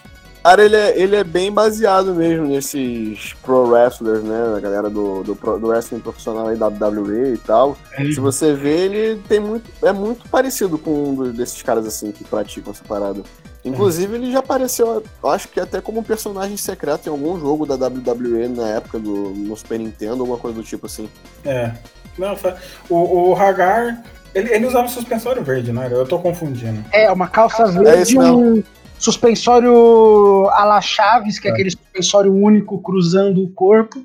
[0.59, 4.55] ele é, ele é bem baseado mesmo nesses pro wrestlers, né?
[4.57, 7.77] A galera do, do, pro- do wrestling profissional aí, WWE e tal.
[7.97, 12.25] Se você vê, ele tem muito, é muito parecido com um desses caras assim que
[12.25, 13.23] praticam essa parada.
[13.65, 17.65] Inclusive, ele já apareceu, eu acho que até como um personagem secreto em algum jogo
[17.65, 21.09] da WWE na época do no Super Nintendo, alguma coisa do tipo assim.
[21.45, 21.71] É.
[22.19, 22.37] Não,
[22.91, 24.03] o, o Hagar,
[24.35, 25.95] ele, ele usava um suspensório verde, não era?
[25.95, 26.85] Eu tô confundindo.
[26.91, 28.63] É, uma calça É verde, isso um
[29.03, 34.01] suspensório a la Chaves, que é aquele suspensório único cruzando o corpo.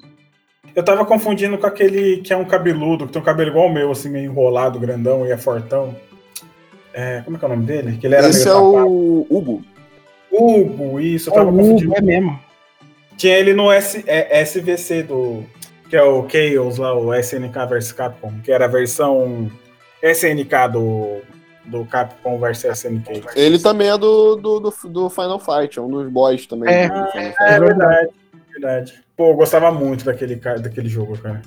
[0.75, 3.73] Eu tava confundindo com aquele que é um cabeludo, que tem um cabelo igual o
[3.73, 5.95] meu, assim, meio enrolado, grandão e é fortão.
[6.93, 7.97] É, como é que é o nome dele?
[7.97, 9.63] Que ele era Esse é o Hugo.
[10.31, 11.91] Hugo, isso, eu É, tava o confundindo.
[11.91, 12.39] Hugo, é mesmo.
[13.15, 15.43] Tinha ele no S, é, SVC do.
[15.89, 19.49] Que é o Chaos lá, o SNK vs Capcom, que era a versão
[20.03, 21.21] SNK do,
[21.68, 23.24] do Capcom vs SNK.
[23.36, 26.74] Ele também é do, do, do, do Final Fight, é um dos boys também.
[26.74, 26.88] É.
[26.88, 27.36] do Final Fight.
[27.41, 28.09] É verdade,
[28.51, 28.93] verdade.
[29.15, 31.41] Pô, eu gostava muito daquele, daquele jogo, cara.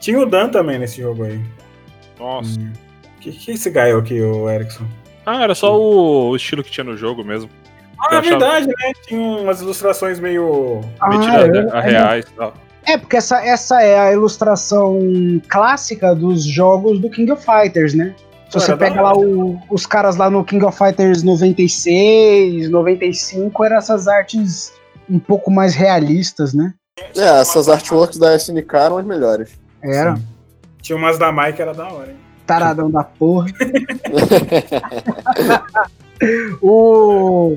[0.00, 1.40] Tinha o Dan também nesse jogo aí.
[2.18, 2.58] Nossa.
[2.58, 2.72] Hum.
[3.20, 4.84] Que que é esse gaio aqui, o Erickson?
[5.24, 7.48] Ah, era só o, o estilo que tinha no jogo mesmo.
[8.00, 8.92] Ah, é achava- verdade, né?
[9.06, 10.80] Tinha umas ilustrações meio.
[10.98, 12.54] Ah, Mentira é, a é, reais e tal.
[12.84, 14.98] É, porque essa, essa é a ilustração
[15.48, 18.12] clássica dos jogos do King of Fighters, né?
[18.60, 23.76] Se você pega lá o- os caras lá no King of Fighters 96, 95, eram
[23.76, 24.72] essas artes
[25.08, 26.74] um pouco mais realistas, né?
[27.16, 29.50] É, essas artworks da SNK eram as melhores.
[29.82, 30.16] Era.
[30.16, 30.22] Sim.
[30.82, 32.16] Tinha umas da Mai que era da hora, hein?
[32.46, 33.46] Taradão da porra.
[36.60, 37.56] o,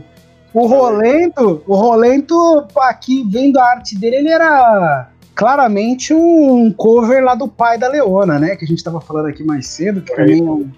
[0.54, 7.36] o Rolento, o Rolento, aqui vendo a arte dele, ele era claramente um cover lá
[7.36, 8.56] do pai da Leona, né?
[8.56, 10.70] Que a gente tava falando aqui mais cedo, que também é um,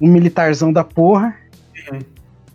[0.00, 1.34] um militarzão da porra.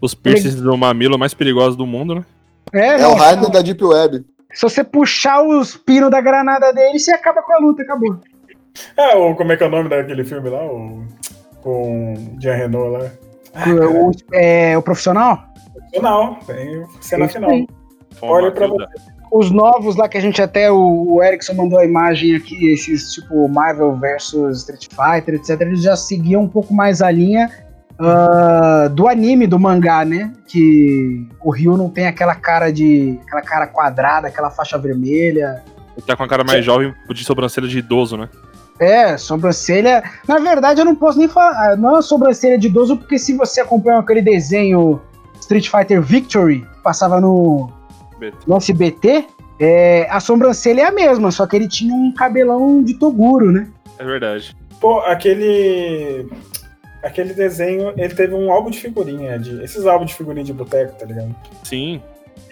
[0.01, 2.25] Os piercings do mamilo mais perigosos do mundo, né?
[2.73, 4.25] É, É o Raiden da Deep Web.
[4.53, 8.17] se você puxar os pinos da granada dele, você acaba com a luta, acabou.
[8.97, 10.63] É, o, como é que é o nome daquele filme lá?
[10.65, 11.05] O,
[11.61, 13.11] com o Jean Renault lá.
[13.67, 15.43] O, é, o profissional?
[15.93, 17.51] Final, tem cena Isso final.
[18.21, 18.89] Olha pra Hilda.
[19.33, 23.13] Os novos lá que a gente até o, o Erickson mandou a imagem aqui, esses
[23.13, 25.59] tipo Marvel versus Street Fighter, etc.
[25.61, 27.49] Eles já seguiam um pouco mais a linha
[27.97, 30.31] ah, do anime, do mangá, né?
[30.45, 33.19] Que o Ryu não tem aquela cara de.
[33.23, 35.63] aquela cara quadrada, aquela faixa vermelha.
[35.97, 38.29] Ele tá com a cara mais jovem de sobrancelha de idoso, né?
[38.79, 40.03] É, sobrancelha.
[40.27, 41.75] Na verdade, eu não posso nem falar.
[41.75, 45.01] Não é sobrancelha de idoso, porque se você acompanha aquele desenho
[45.39, 47.71] Street Fighter Victory, passava no,
[48.31, 48.37] BT.
[48.47, 49.25] no SBT,
[49.59, 53.69] É, a sobrancelha é a mesma, só que ele tinha um cabelão de Toguro, né?
[53.99, 54.55] É verdade.
[54.81, 56.27] Pô, aquele.
[57.03, 60.97] Aquele desenho, ele teve um álbum de figurinha, de, esses álbuns de figurinha de boteco,
[60.97, 61.35] tá ligado?
[61.63, 62.01] Sim.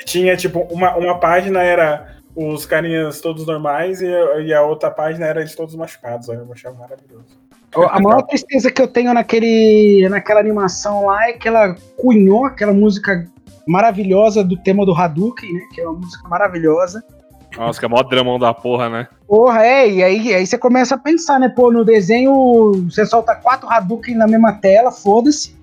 [0.06, 4.08] Tinha, tipo, uma, uma página era os carinhas todos normais e,
[4.46, 6.28] e a outra página era eles todos machucados.
[6.30, 7.40] Olha, eu achava maravilhoso.
[7.76, 12.74] A maior tristeza que eu tenho naquele, naquela animação lá é que ela cunhou aquela
[12.74, 13.26] música
[13.66, 15.62] maravilhosa do tema do Hadouken, né?
[15.74, 17.04] Que é uma música maravilhosa.
[17.58, 19.08] Nossa, que é mó dramão da porra, né?
[19.28, 21.50] Porra, é, e aí, aí você começa a pensar, né?
[21.50, 25.56] Pô, no desenho você solta quatro Hadouken na mesma tela, foda-se.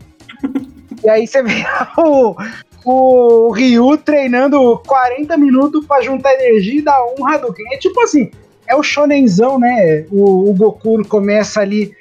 [1.04, 1.64] e aí você vê
[1.98, 2.36] o,
[2.84, 7.74] o Ryu treinando 40 minutos pra juntar energia e dar um Hadouken.
[7.74, 8.30] É tipo assim,
[8.68, 10.04] é o shonenzão, né?
[10.10, 11.94] O, o Goku começa ali,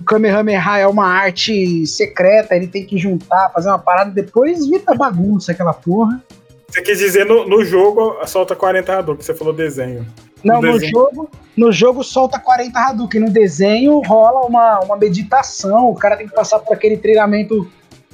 [0.00, 4.94] o Kamehameha é uma arte secreta, ele tem que juntar, fazer uma parada, depois vira
[4.94, 6.22] bagunça aquela porra.
[6.68, 10.06] Você quis dizer no, no jogo solta 40 Hadouken, você falou desenho.
[10.44, 15.90] Não, No no, jogo, no jogo solta 40 Hadouken, no desenho rola uma, uma meditação,
[15.90, 17.68] o cara tem que passar por aquele treinamento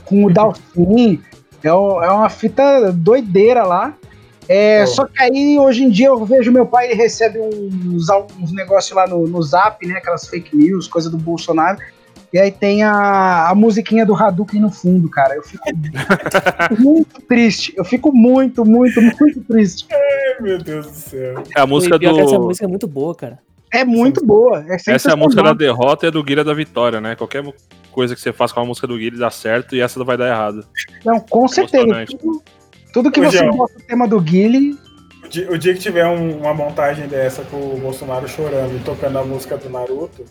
[0.04, 1.20] com o Dalsin,
[1.62, 3.94] é, é uma fita doideira lá.
[4.48, 4.86] É, Oh.
[4.86, 8.08] Só que aí, hoje em dia, eu vejo meu pai, ele recebe uns,
[8.40, 11.78] uns negócios lá no, no zap, né, aquelas fake news, coisa do Bolsonaro,
[12.32, 15.64] e aí tem a, a musiquinha do Hadouken no fundo, cara, eu fico
[16.78, 19.86] muito triste, eu fico muito, muito, muito triste.
[19.92, 21.42] Ai, meu Deus do céu.
[21.56, 22.42] É a música que Essa do.
[22.42, 23.38] música é muito boa, cara.
[23.72, 24.64] É muito boa.
[24.68, 27.16] É Essa é a música da derrota e a do Guilherme da vitória, né?
[27.16, 27.44] Qualquer
[27.90, 30.28] coisa que você faz com a música do Guilherme dá certo e essa vai dar
[30.28, 30.64] errado.
[31.04, 32.04] Não, com certeza.
[32.06, 32.42] Tudo,
[32.96, 33.54] tudo que Ô, você João.
[33.58, 34.74] gosta do tema do Guile,
[35.22, 38.78] O dia, o dia que tiver um- uma montagem dessa com o Bolsonaro chorando e
[38.78, 40.24] tocando a música do Naruto,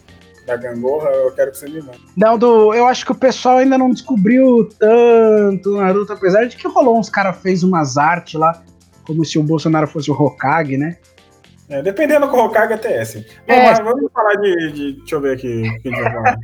[0.47, 1.99] da Gangorra, eu quero que você me mande.
[2.17, 6.55] não, do, eu acho que o pessoal ainda não descobriu tanto o Naruto, apesar de
[6.57, 8.63] que rolou uns caras fez umas artes lá,
[9.05, 10.97] como se o Bolsonaro fosse o Hokage, né?
[11.69, 13.23] É, dependendo com o Hokage até é assim.
[13.47, 13.73] Não, É.
[13.83, 16.37] vamos falar de, de- Deixa eu ver aqui o que a gente vai falar.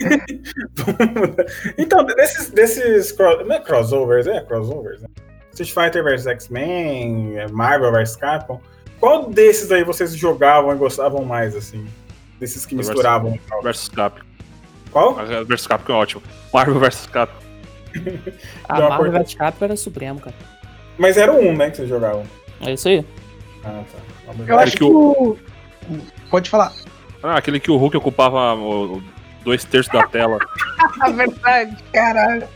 [1.78, 3.16] então, desses, desses
[3.46, 5.08] não é crossovers, é crossovers, né?
[5.52, 8.60] Street Fighter vs X-Men, é, Marvel vs Capcom.
[9.00, 11.86] Qual desses aí vocês jogavam e gostavam mais, assim?
[12.40, 13.38] Desses que misturavam.
[13.62, 14.20] Versus Cap.
[14.90, 15.14] Qual?
[15.44, 16.22] Versus Capcom é ótimo.
[16.52, 17.38] Marvel versus Capcom.
[18.68, 20.34] A Deu uma Marvel vs Capcom era supremo, cara.
[20.96, 22.24] Mas era um, né, que vocês jogavam.
[22.60, 23.04] É isso aí.
[23.64, 24.34] Ah, tá.
[24.46, 25.38] Eu acho que que o- o.
[26.30, 26.72] Pode falar.
[27.22, 28.56] Ah, aquele que o Hulk ocupava
[29.44, 30.38] dois terços da tela.
[31.00, 32.48] A verdade, caralho.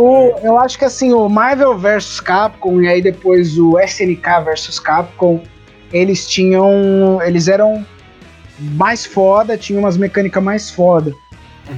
[0.00, 4.80] O, eu acho que assim, o Marvel vs Capcom e aí depois o SNK vs
[4.80, 5.42] Capcom,
[5.92, 7.20] eles tinham.
[7.22, 7.84] Eles eram
[8.58, 11.12] mais foda, tinham umas mecânicas mais foda.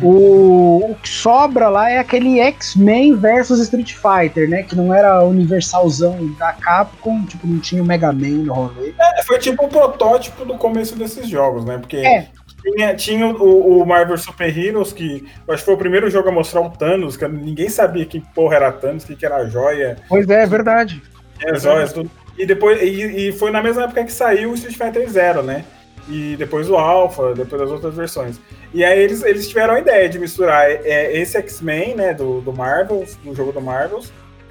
[0.01, 4.63] O, o que sobra lá é aquele X-Men versus Street Fighter, né?
[4.63, 8.95] Que não era universalzão da Capcom, tipo, não tinha o Mega Man no rolê.
[8.99, 11.77] É, foi tipo um protótipo do começo desses jogos, né?
[11.77, 12.29] Porque É.
[12.63, 16.29] tinha, tinha o, o Marvel Super Heroes, que eu acho que foi o primeiro jogo
[16.29, 19.47] a mostrar o Thanos, que ninguém sabia que porra era Thanos, que, que era a
[19.47, 21.03] joia, Pois é, é verdade.
[21.39, 22.11] tinha as joias, tudo.
[22.39, 25.65] E depois e, e foi na mesma época que saiu o Street Fighter Zero, né?
[26.09, 28.41] E depois o Alpha, depois as outras versões.
[28.75, 32.53] E aí eles, eles tiveram a ideia de misturar é, esse X-Men, né, do, do
[32.53, 34.01] Marvel, do jogo do Marvel,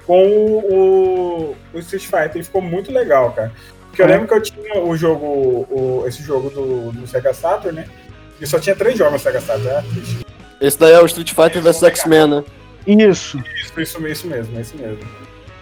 [0.06, 2.40] com o, o Street Fighter.
[2.40, 3.52] E ficou muito legal, cara.
[3.88, 4.12] Porque eu É.
[4.12, 7.86] lembro que eu tinha o jogo, o, esse jogo do, do Sega Saturn, né?
[8.42, 10.26] E só tinha três jogos Saturn, era triste.
[10.60, 12.44] Esse daí é o Street Fighter vs X-Men, né?
[12.84, 13.38] Isso.
[13.38, 14.98] Isso, isso, isso mesmo, isso mesmo.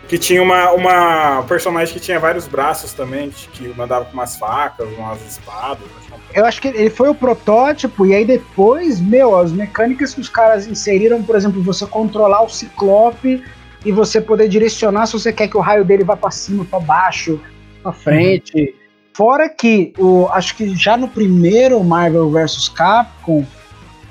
[0.08, 4.88] Que tinha uma, uma personagem que tinha vários braços também, que mandava com umas facas,
[4.96, 5.86] umas espadas.
[6.34, 10.28] Eu acho que ele foi o protótipo, e aí depois, meu, as mecânicas que os
[10.28, 13.44] caras inseriram, por exemplo, você controlar o Ciclope
[13.84, 16.80] e você poder direcionar se você quer que o raio dele vá pra cima, pra
[16.80, 17.38] baixo,
[17.82, 18.74] pra frente.
[19.20, 23.44] Fora que, o, acho que já no primeiro Marvel vs Capcom,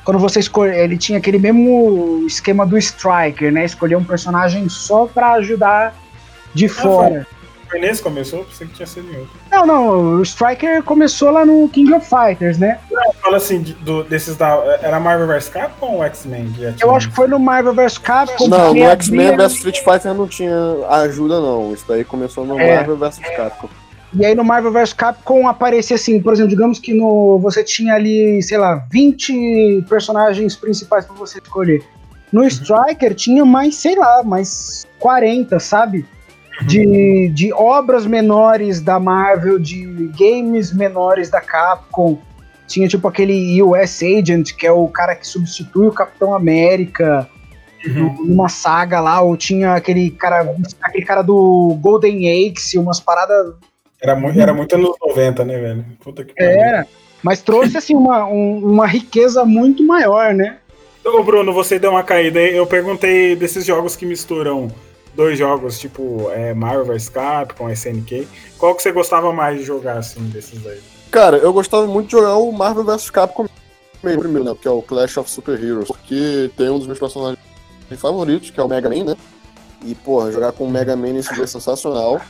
[0.06, 3.66] quando você escolhe, ele tinha aquele mesmo esquema do Striker, né?
[3.66, 5.96] Escolher um personagem só pra ajudar
[6.54, 7.26] de fora.
[7.68, 8.46] Foi nesse que começou?
[8.46, 9.32] Pensei que tinha sido em outro.
[9.50, 12.78] Não, não, o Striker começou lá no King of Fighters, né?
[13.20, 14.60] Fala assim, do, desses da.
[14.80, 16.54] Era Marvel vs Capcom ou X-Men?
[16.80, 18.48] Eu acho que foi no Marvel vs Capcom.
[18.48, 20.56] Não, no X-Men vs Street Fighter não tinha
[20.88, 21.74] ajuda, não.
[21.74, 22.76] Isso daí começou no É.
[22.76, 23.70] Marvel vs Capcom.
[24.14, 27.94] E aí no Marvel vs Capcom aparecia assim, por exemplo, digamos que no você tinha
[27.94, 31.84] ali, sei lá, 20 personagens principais pra você escolher.
[32.32, 36.06] No Striker tinha mais, sei lá, mais 40, sabe?
[36.68, 42.18] De, de obras menores da Marvel, de games menores da Capcom.
[42.68, 47.28] Tinha tipo aquele US Agent, que é o cara que substitui o Capitão América.
[47.88, 53.54] no- numa saga lá, ou tinha aquele cara, aquele cara do Golden Axe, umas paradas.
[54.02, 55.86] Era, mu era muito anos 90, né, velho?
[56.04, 56.52] Puta que pariu.
[56.52, 56.88] Era.
[57.22, 60.58] Mas trouxe assim uma, um- uma riqueza muito maior, né?
[61.04, 62.56] Ô, Bruno, você deu uma caída aí.
[62.56, 64.70] Eu perguntei desses jogos que misturam
[65.16, 68.28] dois jogos, tipo é, Marvel vs Capcom, SNK.
[68.58, 70.80] Qual que você gostava mais de jogar, assim, desses aí?
[71.12, 73.46] Cara, eu gostava muito de jogar o Marvel vs Capcom
[74.04, 74.56] mesmo, primeiro, né?
[74.62, 75.88] Que é o Clash of Super Heroes.
[75.88, 77.40] Porque tem um dos meus personagens
[77.98, 79.18] favoritos, que é o Mega Man, né?
[79.84, 82.22] E, porra, jogar com o Mega Man nesse jogo é sensacional.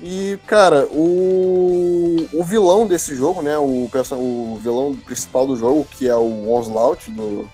[0.00, 3.58] E, cara, o, o vilão desse jogo, né?
[3.58, 7.48] O, o vilão principal do jogo, que é o Onslaught do,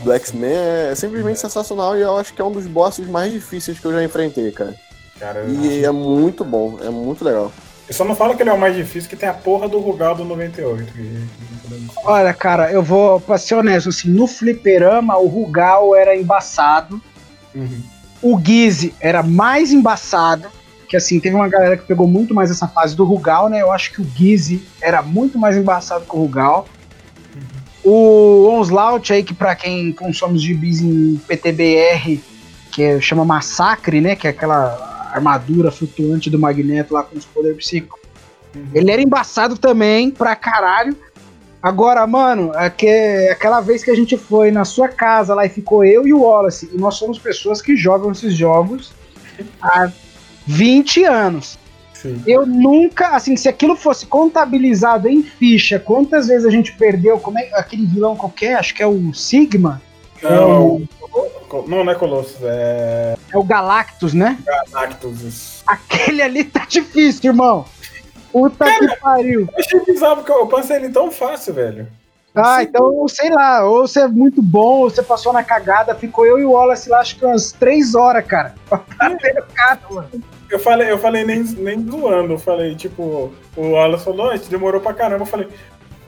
[0.00, 0.52] do X-Men,
[0.90, 3.92] é simplesmente sensacional e eu acho que é um dos bosses mais difíceis que eu
[3.92, 4.74] já enfrentei, cara.
[5.18, 7.50] Cara, E é muito bom, é muito legal.
[7.88, 9.78] eu só não falo que ele é o mais difícil, que tem a porra do
[9.80, 10.92] Rugal do 98.
[10.92, 16.14] que- que- Olha, cara, eu vou, pra ser honesto, assim, no fliperama o Rugal era
[16.14, 17.00] embaçado,
[17.54, 17.80] Uhum.
[18.20, 20.48] o Gizzy era mais embaçado,
[20.88, 23.60] que assim, teve uma galera que pegou muito mais essa fase do Rugal, né?
[23.60, 26.68] Eu acho que o Gizzy era muito mais embaçado que o Rugal.
[27.84, 32.20] O Onslaught aí, que pra quem consome os gibis em PTBR,
[32.72, 34.16] que é- chama Massacre, né?
[34.16, 38.00] Que é aquela armadura flutuante do Magneto lá com os poderes psíquicos.
[38.74, 40.96] Ele era embaçado também, pra caralho.
[41.62, 45.84] Agora, mano, aque- aquela vez que a gente foi na sua casa lá e ficou
[45.84, 48.92] eu e o Wallace, e nós somos pessoas que jogam esses jogos
[49.60, 49.90] há
[50.46, 51.58] 20 anos.
[51.92, 52.22] Sim.
[52.26, 57.38] Eu nunca, assim, se aquilo fosse contabilizado em ficha, quantas vezes a gente perdeu, como
[57.38, 59.80] é aquele vilão qualquer, acho que é o Sigma,
[60.22, 60.88] Não, o-
[61.68, 64.38] não, não é Colossus, é é o Galactus, né?
[64.72, 65.62] Galactus.
[65.66, 67.64] Aquele ali tá difícil, irmão.
[68.30, 69.42] Puta que pariu.
[69.52, 71.88] Eu achei bizarro, porque eu passei ele tão fácil, velho.
[72.34, 76.26] Ah, então, sei lá, ou você é muito bom, ou você passou na cagada, ficou
[76.26, 78.54] eu e o Wallace lá, acho que umas três horas, cara.
[78.68, 80.08] Pra ver o cara, mano.
[80.50, 84.80] Eu falei, eu falei nem, nem zoando, eu falei, tipo, o Wallace falou, "Não, demorou
[84.80, 85.22] pra caramba.
[85.22, 85.48] Eu falei,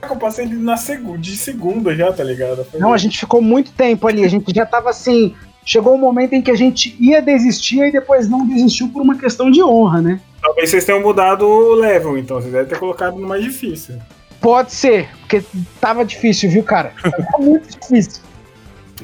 [0.00, 2.64] "Caraca, eu passei ele na segunda, de segunda já, tá ligado?
[2.64, 5.34] Falei, Não, a gente ficou muito tempo ali, a gente já tava assim.
[5.64, 9.18] Chegou um momento em que a gente ia desistir e depois não desistiu por uma
[9.18, 10.20] questão de honra, né?
[10.40, 12.40] Talvez vocês tenham mudado o level, então.
[12.40, 13.96] Vocês devem ter colocado no mais difícil.
[14.40, 15.42] Pode ser, porque
[15.80, 16.92] tava difícil, viu, cara?
[17.02, 18.22] Tava muito difícil.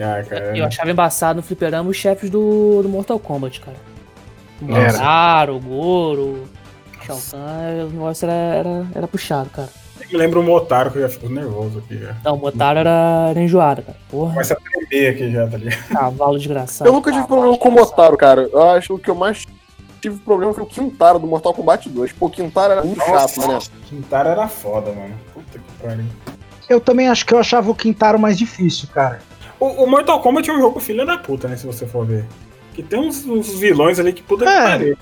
[0.00, 0.56] Ah, cara.
[0.56, 3.76] Eu achava embaçado no fliperama os chefes do, do Mortal Kombat, cara.
[4.68, 4.92] O Era.
[4.92, 9.68] Mozart, o Goro, o Shao Kahn, o negócio era, era, era puxado, cara.
[10.00, 12.16] Eu me lembro o Motaro, que eu já fico nervoso aqui já.
[12.24, 13.98] Não, o Motaro era, era enjoado, cara.
[14.10, 15.88] Porra, Começa a tremer aqui já, tá ligado?
[15.88, 16.88] cavalo desgraçado.
[16.88, 18.48] Eu nunca tive problema com o Motaro, cara.
[18.52, 19.46] Eu acho que o que eu mais
[20.00, 22.12] tive problema foi o Quintaro do Mortal Kombat 2.
[22.12, 23.58] Pô, o Quintaro era muito chato, né?
[23.88, 25.14] Quintaro era foda, mano.
[25.32, 26.04] Puta que pariu.
[26.68, 29.20] Eu também acho que eu achava o Quintaro mais difícil, cara.
[29.58, 31.56] O, o Mortal Kombat é um jogo filha da puta, né?
[31.56, 32.24] Se você for ver.
[32.74, 34.94] Que tem uns, uns vilões ali que puta que É.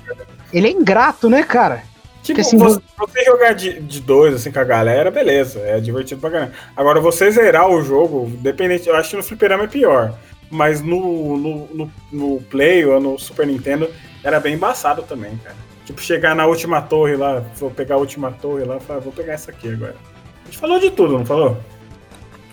[0.53, 1.83] Ele é ingrato, né, cara?
[2.23, 6.21] Tipo, assim, você, você jogar de, de dois, assim, com a galera, beleza, é divertido
[6.21, 6.53] pra caramba.
[6.77, 10.15] Agora, você zerar o jogo, dependente, eu acho que no fliperama é pior.
[10.49, 13.91] Mas no, no, no, no Play ou no Super Nintendo,
[14.23, 15.57] era bem embaçado também, cara.
[15.85, 19.33] Tipo, chegar na última torre lá, vou pegar a última torre lá, falar, vou pegar
[19.33, 19.97] essa aqui agora.
[20.43, 21.59] A gente falou de tudo, não falou?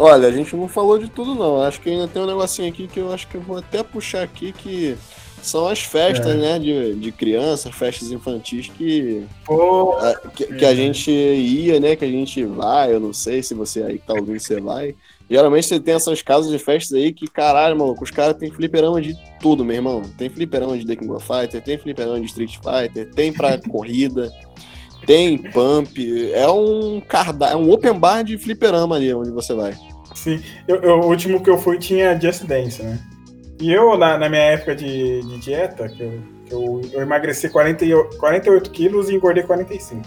[0.02, 1.62] Olha, a gente não falou de tudo, não.
[1.62, 4.24] Acho que ainda tem um negocinho aqui que eu acho que eu vou até puxar
[4.24, 4.96] aqui, que
[5.42, 6.38] são as festas, É.
[6.38, 9.26] né, de, de criança, festas infantis que,
[10.00, 13.54] a, que, que a gente ia, né, que a gente vai, eu não sei se
[13.54, 14.96] você aí que tá ouvindo, você vai.
[15.30, 19.02] Geralmente você tem essas casas de festas aí que, caralho, maluco, os caras têm fliperama
[19.02, 20.02] de tudo, meu irmão.
[20.18, 24.32] Tem fliperama de The King of Fighter, tem fliperama de Street Fighter, tem pra corrida,
[25.06, 26.32] tem pump.
[26.34, 29.78] É um cardápio, é um open bar de fliperama ali onde você vai.
[30.20, 33.00] Sim, eu, eu- o último que eu fui tinha Just Dance, né?
[33.62, 37.48] E eu, na, na minha época de, de dieta, que, eu, que eu, eu emagreci
[37.50, 40.04] 40, e- 48 quilos e engordei 45.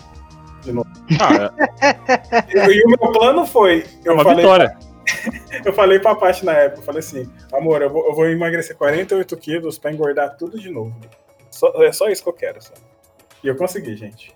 [1.19, 3.85] Ah, é, E, e o meu plano foi.
[4.05, 4.77] é Eu uma falei, vitória.
[5.65, 8.77] eu falei pra Paty na época, eu falei assim, amor, eu vou, eu vou emagrecer
[8.77, 10.95] 48 quilos pra engordar tudo de novo.
[11.51, 12.63] Só- é só isso que eu quero.
[12.63, 12.73] Só.
[13.43, 14.35] E eu consegui, gente.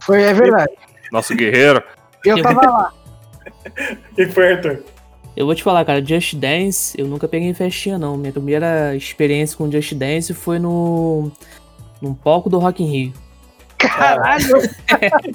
[0.00, 0.72] Foi, é verdade.
[1.10, 1.82] Nosso guerreiro.
[2.24, 2.92] Eu tava lá.
[4.16, 4.84] E foi, Arthur?
[5.36, 8.16] Eu vou te falar, cara, Just Dance, eu nunca peguei em festinha, não.
[8.16, 11.30] Minha primeira experiência com Just Dance foi no.
[12.00, 13.12] num palco do Rock in Rio.
[13.78, 14.44] Caralho.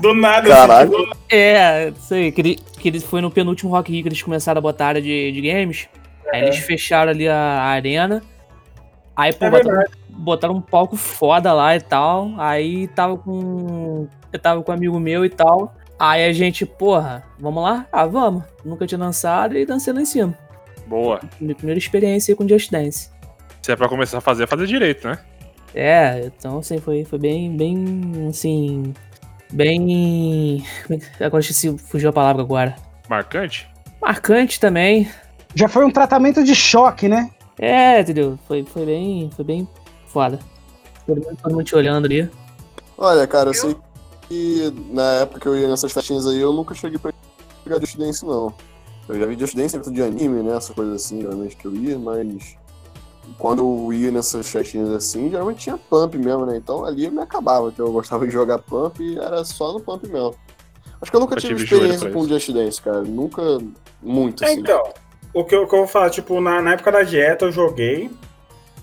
[0.00, 0.48] Do nada.
[0.48, 0.94] Caralho.
[0.96, 4.08] assim, do- É, sei, que, ele- que eles foi no penúltimo Rock in Rio que
[4.08, 5.88] eles começaram a botar área de, de games.
[6.32, 8.22] Aí eles fecharam ali a, a arena.
[9.14, 12.30] Aí, pô, É botaram, botaram um palco foda lá e tal.
[12.38, 14.08] Aí tava com.
[14.32, 15.74] Eu tava com um amigo meu e tal.
[15.98, 17.86] Aí a gente, porra, vamos lá?
[17.90, 18.44] Ah, vamos.
[18.64, 20.36] Nunca tinha dançado e dancei lá em cima.
[20.86, 21.20] Boa.
[21.40, 23.10] Minha primeira experiência com Just Dance.
[23.62, 25.18] Se é pra começar a fazer, fazer direito, né?
[25.74, 28.94] É, então assim, foi, foi bem, bem, assim,
[29.52, 30.64] bem...
[30.86, 32.76] como é que- Agora esqueci, fugiu a palavra agora.
[33.08, 33.68] Marcante?
[34.00, 35.10] Marcante também.
[35.54, 37.30] Já foi um tratamento de choque, né?
[37.58, 38.38] É, entendeu?
[38.46, 39.68] Foi, foi bem, foi bem
[40.06, 40.38] foda.
[41.06, 42.28] Todo mundo, todo mundo te olhando ali.
[42.98, 43.76] Olha, cara, eu sei
[44.28, 47.12] que na época que eu ia nessas festinhas aí, eu nunca cheguei pra
[47.64, 48.52] pegar Just Dance, não.
[49.08, 50.56] Eu já vi Just Dance dentro de anime, né?
[50.56, 52.56] Essas coisas assim, geralmente que eu ia, mas
[53.38, 56.56] quando eu ia nessas festinhas assim, geralmente tinha pump mesmo, né?
[56.56, 59.80] Então ali eu me acabava, que eu gostava de jogar pump e era só no
[59.80, 60.34] pump mesmo.
[61.00, 62.26] Acho que eu nunca Eu tive tive experiência com.
[62.26, 63.02] Just Dance, cara.
[63.02, 63.42] Nunca
[64.02, 64.60] muito, É, assim.
[64.60, 64.82] então,
[65.34, 68.10] o que, eu, que eu vou falar, tipo, na, na época da dieta eu joguei.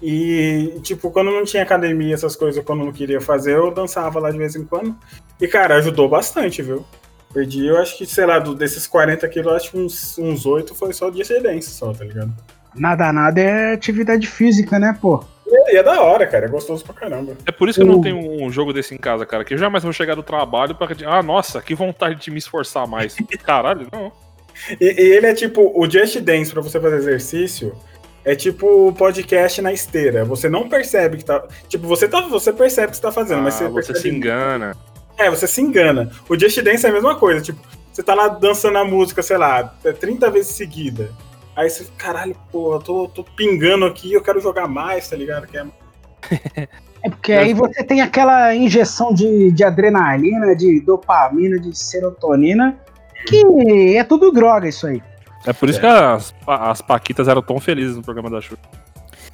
[0.06, 4.20] E, tipo, quando não tinha academia, essas coisas, quando eu não queria fazer, eu dançava
[4.20, 4.94] lá de vez em quando.
[5.40, 6.86] E, cara, ajudou bastante, viu?
[7.34, 10.76] Perdi, eu acho que, sei lá, do- desses 40 quilos, acho que uns, uns 8
[10.76, 12.34] foi só de excedência, só, tá ligado?
[12.76, 15.24] Nada, nada é atividade física, né, pô?
[15.48, 17.38] E, e é da hora, cara, é gostoso pra caramba.
[17.46, 19.46] É por isso que eu não tenho um jogo desse em casa, cara.
[19.46, 20.88] Que eu jamais vou chegar do trabalho pra.
[21.06, 23.16] Ah, nossa, que vontade de me esforçar mais.
[23.44, 24.12] Caralho, não.
[24.82, 27.74] E, e ele é tipo, o Just Dance pra você fazer exercício
[28.26, 30.24] é tipo o podcast na esteira.
[30.26, 31.44] Você não percebe que tá.
[31.68, 34.76] Tipo, você, tá, você percebe que você tá fazendo, mas você, Ah, você se engana.
[35.18, 36.10] É, você se engana.
[36.30, 37.60] O Just Dance é a mesma coisa, tipo,
[37.92, 39.64] você tá lá dançando a música, sei lá,
[40.00, 41.12] 30 vezes seguida.
[41.56, 45.46] Aí você, caralho, pô, eu tô, tô pingando aqui, eu quero jogar mais, tá ligado?
[45.48, 46.68] Que é-
[47.04, 52.80] É porque aí você tem aquela injeção de, de adrenalina, de dopamina, de serotonina,
[53.28, 55.02] que é tudo droga isso aí.
[55.46, 58.58] É por isso que as, as Paquitas eram tão felizes no programa da Xuxa.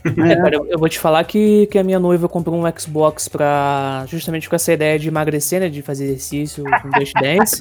[0.05, 3.27] É, cara, eu, eu vou te falar que, que a minha noiva comprou um Xbox
[3.27, 4.05] pra.
[4.07, 5.67] justamente com essa ideia de emagrecer, né?
[5.67, 7.59] De fazer exercício com Just Dance.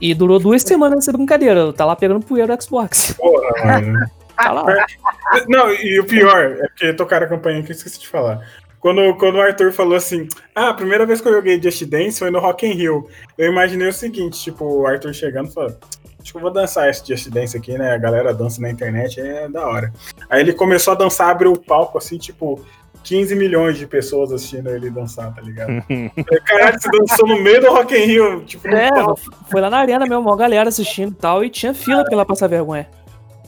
[0.00, 1.70] e durou duas semanas essa brincadeira.
[1.74, 3.12] Tá lá pegando poeira do Xbox.
[3.12, 3.50] Porra,
[3.82, 4.10] mano.
[4.36, 4.86] Tá lá.
[5.48, 8.40] Não, e o pior é porque tocaram a campanha que eu esqueci de falar.
[8.80, 12.20] Quando, quando o Arthur falou assim, ah, a primeira vez que eu joguei Just Dance
[12.20, 13.08] foi no Rock in Rio.
[13.36, 15.76] Eu imaginei o seguinte, tipo, o Arthur chegando e falando,
[16.28, 17.94] acho que eu vou dançar esse Just Dance aqui, né?
[17.94, 19.92] A galera dança na internet, é da hora.
[20.28, 22.62] Aí ele começou a dançar, abriu o palco, assim, tipo,
[23.02, 25.82] 15 milhões de pessoas assistindo ele dançar, tá ligado?
[26.44, 29.70] Caralho, você dançou no meio do Rock in Rio, tipo, no É, palco, foi lá
[29.70, 32.86] na arena mesmo, uma galera assistindo e tal, e tinha fila pra ela passar vergonha.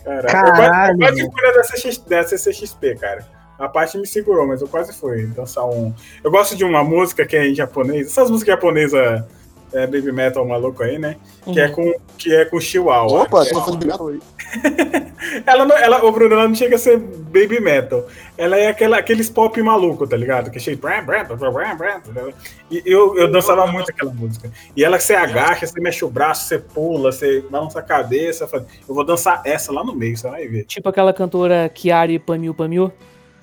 [0.03, 0.27] caralho.
[0.27, 3.27] Caralho, Eu quase, eu quase fui na da, CX, da CCXP, cara.
[3.59, 5.93] A parte me segurou, mas eu quase fui dançar um.
[6.25, 9.23] Eu gosto de uma música que é em japonês, essas músicas japonesas
[9.73, 11.17] é, baby metal maluco aí, né?
[11.45, 13.23] Que é com que é com Chihuahua.
[13.23, 14.21] Opa, você tá metal aí.
[15.47, 18.07] Ela não, ela, o Bruno, ela não chega a ser baby metal.
[18.39, 20.51] Ela é aquela, aqueles pop maluco, tá ligado?
[20.51, 22.35] Que é cheio de bram, bram, bram, bram, bram, ligado?
[22.71, 24.51] E eu, eu dançava muito aquela música.
[24.75, 28.49] E ela que você agacha, você mexe o braço, você pula, você balança a cabeça.
[28.49, 30.65] fala, Eu vou dançar essa lá no meio, você vai ver.
[30.65, 32.91] Tipo aquela cantora Kiari Pamiu Pamiu.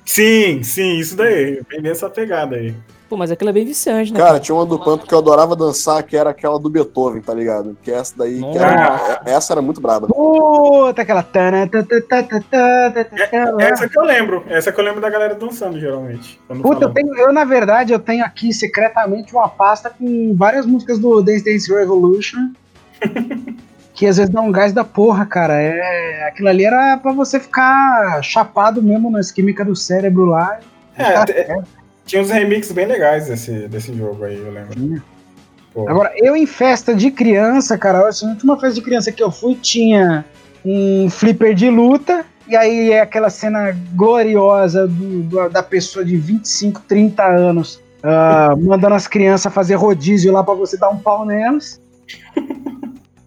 [0.03, 1.61] Sim, sim, isso daí.
[1.69, 2.73] Bem nessa pegada aí.
[3.09, 4.19] Pô, mas aquela é bem viciante, né?
[4.19, 4.39] Cara, cara?
[4.41, 7.77] tinha uma do Panto que eu adorava dançar, que era aquela do Beethoven, tá ligado?
[7.81, 10.07] Que essa daí, que era, essa era muito braba.
[10.07, 11.25] Puta, aquela...
[11.31, 11.69] É,
[13.63, 16.39] essa que eu lembro, é essa que eu lembro da galera dançando, geralmente.
[16.61, 20.99] Puta, eu, tenho, eu, na verdade, eu tenho aqui secretamente uma pasta com várias músicas
[20.99, 22.51] do Dance Dance Revolution.
[23.97, 25.59] que às vezes dá um gás da porra, cara.
[25.59, 30.59] É, aquilo ali era pra você ficar chapado mesmo na esquímica do cérebro lá.
[30.95, 31.57] É, é,
[32.07, 35.03] tinha uns remixes bem legais desse, desse jogo aí, eu lembro.
[35.87, 39.29] Agora, eu em festa de criança, cara, assim, a última festa de criança que eu
[39.31, 40.25] fui tinha
[40.65, 42.25] um flipper de luta.
[42.47, 48.55] E aí é aquela cena gloriosa do- do- da pessoa de 25, 30 anos ah,
[48.57, 51.81] mandando as crianças fazer rodízio lá pra você dar um pau nelas.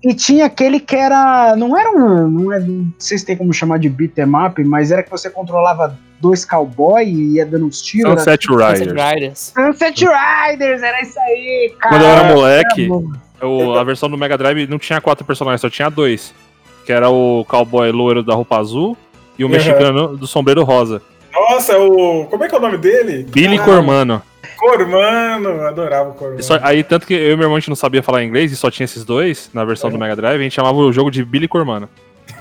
[0.02, 1.54] E tinha aquele que era.
[1.56, 2.28] Não era um.
[2.28, 5.28] Não, é, não sei se tem como chamar de beat'em up, mas era que você
[5.28, 8.10] controlava dois cowboy e ia dando uns tiros.
[8.10, 9.12] era Sunset Sunset Riders.
[9.12, 9.52] Riders.
[9.54, 11.94] Sunset Riders, era isso aí, cara.
[11.94, 12.84] Quando eu era moleque,
[13.38, 16.32] Era eu- a versão do Mega Drive não tinha quatro personagens, só tinha dois.
[16.86, 18.96] Que era o cowboy loiro da roupa azul
[19.38, 19.52] e o Uhum.
[19.52, 21.02] mexicano do sombreiro rosa.
[21.32, 22.24] Nossa, o.
[22.26, 23.24] Como é que é o nome dele?
[23.30, 24.22] Billy Ah, Cormano.
[24.56, 26.40] Cormano, eu adorava o Cormano.
[26.40, 28.52] E só- aí, tanto que eu e meu irmão a gente não sabia falar inglês
[28.52, 31.10] e só tinha esses dois na versão do Mega Drive, a gente chamava o jogo
[31.10, 31.88] de Billy Cormano.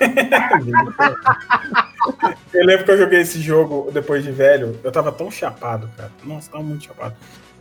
[2.52, 4.78] Eu lembro que eu joguei esse jogo depois de velho.
[4.82, 6.10] Eu tava tão chapado, cara.
[6.24, 7.14] Nossa, tava muito chapado.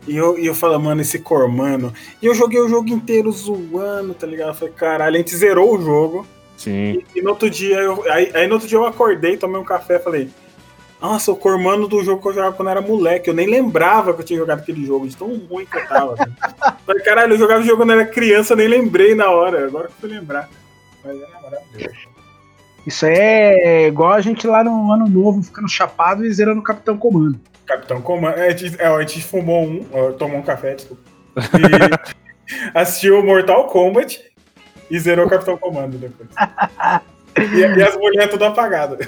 [0.07, 1.93] E eu, e eu falo, mano, esse Cormano.
[2.21, 4.49] E eu joguei o jogo inteiro zoando, tá ligado?
[4.49, 6.25] Eu falei, caralho, a gente zerou o jogo.
[6.57, 7.03] Sim.
[7.15, 9.95] E no outro dia, eu, aí, aí no outro dia eu acordei, tomei um café
[9.97, 10.29] e falei.
[11.01, 13.29] Nossa, o Cormano do jogo que eu jogava quando era moleque.
[13.29, 16.15] Eu nem lembrava que eu tinha jogado aquele jogo, de tão ruim que eu tava.
[16.15, 16.77] cara.
[16.85, 19.65] Falei, caralho, eu jogava o jogo quando era criança, nem lembrei na hora.
[19.65, 20.49] Agora que eu fui lembrar.
[21.03, 22.09] Mas era maravilhoso.
[22.85, 26.97] Isso é igual a gente lá no ano novo ficando chapado e zerando o Capitão
[26.97, 27.39] Comando.
[27.65, 28.37] Capitão Comando.
[28.37, 31.03] É, a, gente, é, a gente fumou um, ó, tomou um café, desculpa.
[32.51, 34.23] E assistiu Mortal Kombat
[34.89, 36.29] e zerou o Capitão Comando depois.
[37.37, 39.07] E, e as mulheres tudo apagadas.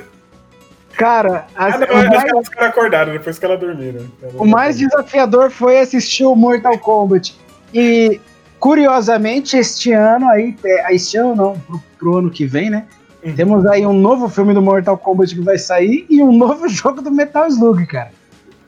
[0.94, 4.06] Cara, as- Ah, não, o, acho mais, que elas ficaram acordadas depois que elas dormiram.
[4.36, 7.36] o mais desafiador foi assistir o Mortal Kombat.
[7.74, 8.20] E,
[8.60, 12.86] curiosamente, este ano aí, é, este ano não, pro, pro ano que vem, né?
[13.24, 13.36] Uhum.
[13.36, 17.02] Temos aí um novo filme do Mortal Kombat que vai sair e um novo jogo
[17.02, 18.12] do Metal Slug, cara.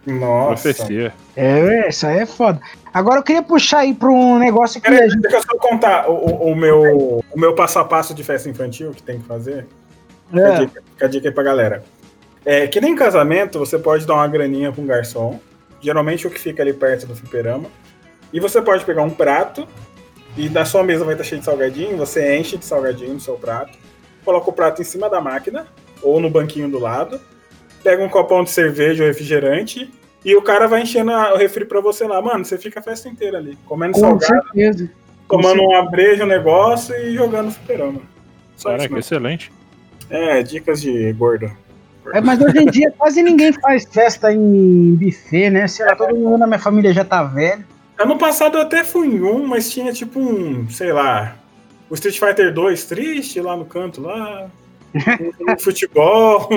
[0.05, 0.63] Nossa.
[0.73, 1.13] Profecia.
[1.35, 2.59] É, isso aí é foda.
[2.93, 5.21] Agora eu queria puxar aí pra um negócio que a Peraí, gente.
[5.21, 8.49] deixa eu só contar o, o- o meu, o meu passo a passo de festa
[8.49, 9.65] infantil que tem que fazer.
[10.29, 11.83] Fica, a É, dica, fica a dica aí pra galera.
[12.45, 15.39] É, que nem em casamento, você pode dar uma graninha pra um garçom.
[15.81, 17.67] Geralmente o que fica ali perto do fliperama.
[18.31, 19.67] E você pode pegar um prato
[20.37, 21.97] e da sua mesa vai estar cheio de salgadinho.
[21.97, 23.77] Você enche de salgadinho no seu prato.
[24.25, 25.67] Coloca o prato em cima da máquina
[26.01, 27.19] ou no banquinho do lado.
[27.83, 29.91] Pega um copão de cerveja ou refrigerante.
[30.25, 32.21] E o cara vai enchendo a- o refri pra você lá.
[32.21, 33.57] Mano, você fica a festa inteira ali.
[33.65, 34.89] Comendo com salgado, certeza.
[35.27, 38.01] Com tomando uma breja, um negócio e jogando fliperama.
[38.55, 39.51] Só Caraca, excelente.
[40.09, 41.51] É, dicas de gordo.
[42.11, 45.67] É, mas hoje em dia quase ninguém faz festa em buffet, né?
[45.67, 47.65] Sei lá, todo mundo na minha família já tá velho.
[47.97, 51.35] Ano passado eu até fui em um, mas tinha tipo um, sei lá,
[51.89, 54.49] o Street Fighter 2 triste lá no canto lá,
[55.61, 56.49] futebol,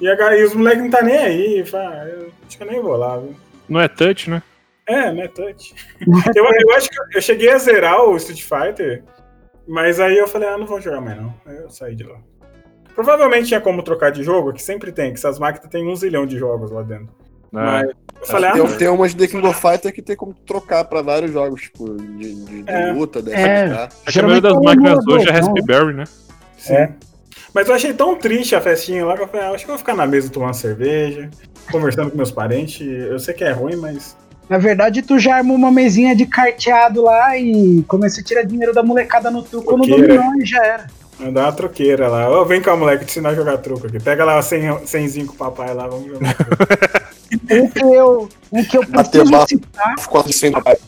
[0.00, 2.66] e, a, e os moleques não tá nem aí, fala, "Ah, eu acho que eu
[2.66, 3.36] nem vou lá, viu?
[3.68, 4.42] Não é touch, né?
[4.86, 5.74] É, né, touch.
[6.34, 9.04] Eu, eu acho que eu cheguei a zerar o Street Fighter,
[9.66, 12.18] mas aí eu falei, ah, não vou jogar mais não, aí eu saí de lá.
[12.98, 16.26] Provavelmente tinha como trocar de jogo, que sempre tem, que essas máquinas tem um zilhão
[16.26, 17.08] de jogos lá dentro.
[17.52, 17.92] Mas É.
[17.92, 20.84] eu falei, ah, Tem, não, tem umas The King of Fighter que tem como trocar
[20.84, 22.90] pra vários jogos, tipo, de, de- de É.
[22.92, 23.88] luta, dessa É.
[24.04, 26.04] É que a maioria das é máquinas hoje é não, Raspberry, né?
[26.56, 26.88] Sim.
[27.54, 29.74] Mas eu achei tão triste a festinha lá que eu falei, ah, acho que eu
[29.74, 31.30] vou ficar na mesa tomando cerveja,
[31.70, 32.84] conversando com meus parentes.
[32.84, 34.16] Eu sei que é ruim, mas.
[34.48, 38.74] Na verdade, tu já armou uma mesinha de carteado lá e começa a tirar dinheiro
[38.74, 40.86] da molecada no truco no dominó e já era.
[41.18, 42.30] Dá uma troqueira lá.
[42.30, 43.98] Ô, vem cá, moleque, te ensinar a jogar truco aqui.
[43.98, 46.36] Pega lá 100, 100 com o papai lá, vamos jogar.
[47.50, 49.48] Um que eu, um que eu Bater bafo.
[49.48, 49.94] citar.
[50.32, 50.78] Cem papai.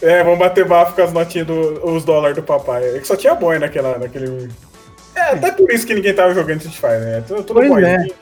[0.00, 2.96] é, vamos bater bafo com as notinhas dos do, os dólares do papai.
[2.96, 4.48] É que só tinha boy naquela, naquele.
[5.16, 7.24] É, até por isso que ninguém tava jogando Street Fighter, né?
[7.26, 8.14] Tudo, tudo Pois boyzinho.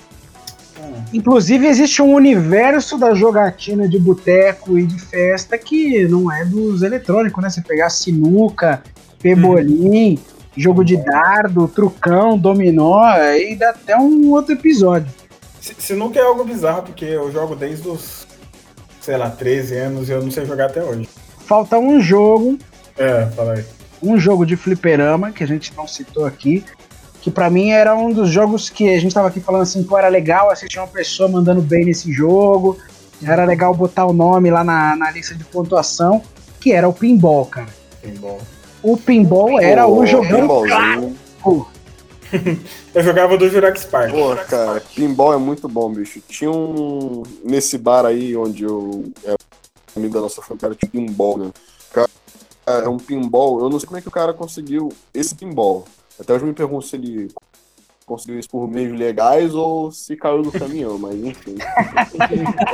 [1.12, 6.82] Inclusive, existe um universo da jogatina de boteco e de festa que não é dos
[6.82, 7.50] eletrônicos, né?
[7.50, 8.82] Você pegar sinuca,
[9.20, 10.18] pebolim,
[10.56, 15.08] jogo de dardo, trucão, dominó, aí dá até um outro episódio.
[15.60, 18.26] Se, se nunca é algo bizarro, porque eu jogo desde os,
[19.00, 21.08] sei lá, 13 anos e eu não sei jogar até hoje.
[21.46, 22.58] Falta um jogo,
[22.98, 23.64] É, fala aí.
[24.02, 26.64] um jogo de fliperama, que a gente não citou aqui,
[27.20, 29.98] que pra mim era um dos jogos que a gente tava aqui falando assim, pô,
[29.98, 32.78] era legal assistir uma pessoa mandando bem nesse jogo,
[33.22, 36.22] era legal botar o nome lá na, na lista de pontuação,
[36.60, 37.68] que era o pinball, cara.
[38.02, 38.38] Pinball.
[38.86, 41.16] O pinball era o jogo pinballzinho.
[42.94, 44.12] Eu jogava do Jurassic Park.
[44.12, 46.20] Pô, cara, pinball é muito bom, bicho.
[46.28, 47.24] Tinha um.
[47.44, 49.04] Nesse bar aí onde eu.
[49.24, 49.34] É,
[49.96, 51.50] amigo da nossa família, tinha pinball, né?
[51.92, 52.08] Cara,
[52.66, 53.60] é um pinball.
[53.60, 55.84] Eu não sei como é que o cara conseguiu esse pinball.
[56.18, 57.28] Até hoje eu me pergunto se ele
[58.06, 61.56] conseguiu isso por meios legais ou se caiu do caminhão, mas enfim.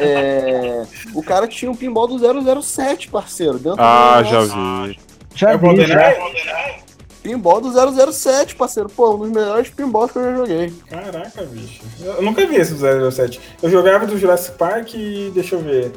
[0.01, 0.85] É,
[1.15, 3.59] o cara tinha um pinball do 007, parceiro.
[3.59, 4.99] Dentro Ah, do já vi.
[5.35, 6.13] Já É o vi, já.
[6.13, 6.83] GoldenEye?
[7.23, 8.89] Pinball do 007, parceiro.
[8.89, 10.73] Pô, um dos melhores pinballs que eu já joguei.
[10.91, 11.81] Caraca, bicho.
[12.01, 13.41] Eu nunca vi esse do 007.
[13.63, 15.93] Eu jogava do Jurassic Park e deixa eu ver.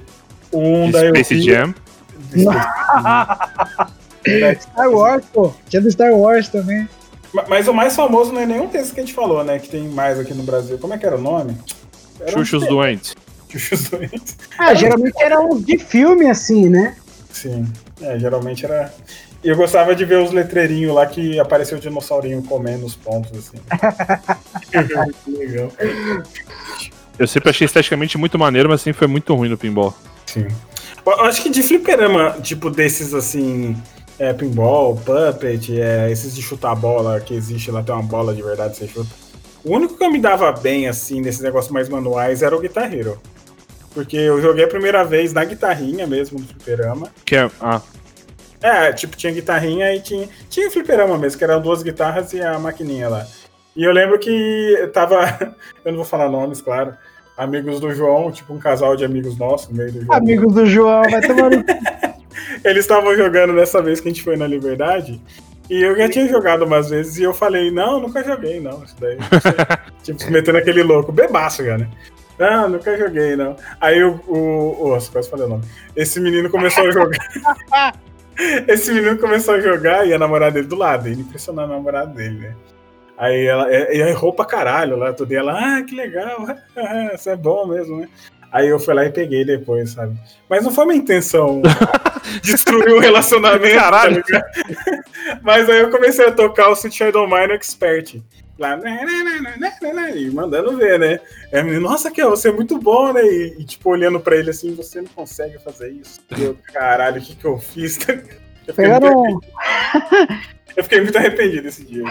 [0.53, 1.73] Um da Space Jam.
[4.61, 5.53] Star Wars, pô.
[5.69, 6.87] Tinha do Star Wars também.
[7.33, 9.59] Ma- Mas o mais famoso não é nenhum desses que a gente falou, né?
[9.59, 10.77] Que tem mais aqui no Brasil.
[10.77, 11.57] Como é que era o nome?
[12.19, 13.15] Era um Xuxos doentes.
[13.49, 14.37] Xuxos doentes.
[14.57, 16.95] Ah, geralmente era um de filme, assim, né?
[17.31, 17.67] Sim.
[18.01, 18.93] É, geralmente era.
[19.45, 23.31] E eu gostava de ver os letreirinhos lá que apareceu o dinossaurinho comendo os pontos,
[23.37, 23.57] assim.
[25.27, 25.71] Legal.
[27.19, 29.93] Eu sempre achei esteticamente muito maneiro, mas sempre foi muito ruim no pinball.
[30.25, 30.47] Sim.
[31.05, 33.77] Eu acho que de fliperama, tipo, desses assim.
[34.17, 38.33] É, pinball, puppet, é, esses de chutar a bola que existe lá, tem uma bola
[38.33, 39.09] de verdade que você chuta.
[39.63, 42.91] O único que eu me dava bem, assim, nesses negócios mais manuais era o Guitar
[42.91, 43.21] Hero.
[43.93, 47.09] Porque eu joguei a primeira vez na guitarrinha mesmo, no fliperama.
[47.23, 47.51] Que é.
[47.59, 47.81] Ah,
[48.61, 50.27] É, tipo, tinha guitarrinha e tinha.
[50.49, 53.27] Tinha fliperama mesmo, que eram duas guitarras e a maquininha lá.
[53.75, 55.55] E eu lembro que tava.
[55.83, 56.95] Eu não vou falar nomes, claro.
[57.37, 60.13] Amigos do João, tipo um casal de amigos nossos, no meio do jogo.
[60.13, 61.63] Amigos do João, vai tomar no.
[62.63, 65.21] Eles estavam jogando dessa vez que a gente foi na Liberdade.
[65.69, 68.83] E eu já tinha jogado umas vezes e eu falei, não, nunca joguei, não.
[68.83, 69.17] Isso daí.
[70.03, 71.89] tipo, se metendo aquele louco, bebaço já, né?
[72.39, 73.55] Não, nunca joguei, não.
[73.79, 74.19] Aí o.
[74.27, 75.63] o, o quase falei o nome.
[75.95, 77.95] Esse menino começou a jogar.
[78.67, 81.07] Esse menino começou a jogar e a namorada dele do lado.
[81.07, 82.55] Ele impressionou a namorada dele, né?
[83.17, 85.31] Aí ela e errou pra caralho lá, tudo.
[85.31, 86.45] E ela, ah, que legal,
[87.15, 88.09] isso é bom mesmo, né?
[88.51, 90.17] Aí eu fui lá e peguei depois, sabe?
[90.49, 91.61] Mas não foi minha intenção
[92.41, 93.75] destruir o relacionamento.
[93.75, 94.23] Tá caralho.
[94.23, 94.45] Tá
[95.43, 98.21] Mas aí eu comecei a tocar o Sweet Shadow Mine Expert.
[98.57, 101.19] Lá, né, né, né, e mandando ver, né?
[101.51, 103.21] É, nossa, que você é muito bom, né?
[103.21, 106.21] E, e, tipo, olhando pra ele assim, você não consegue fazer isso.
[106.37, 107.99] E eu, caralho, o que que eu fiz?
[108.67, 109.45] Eu fiquei, muito,
[110.75, 112.03] eu fiquei muito arrependido desse dia.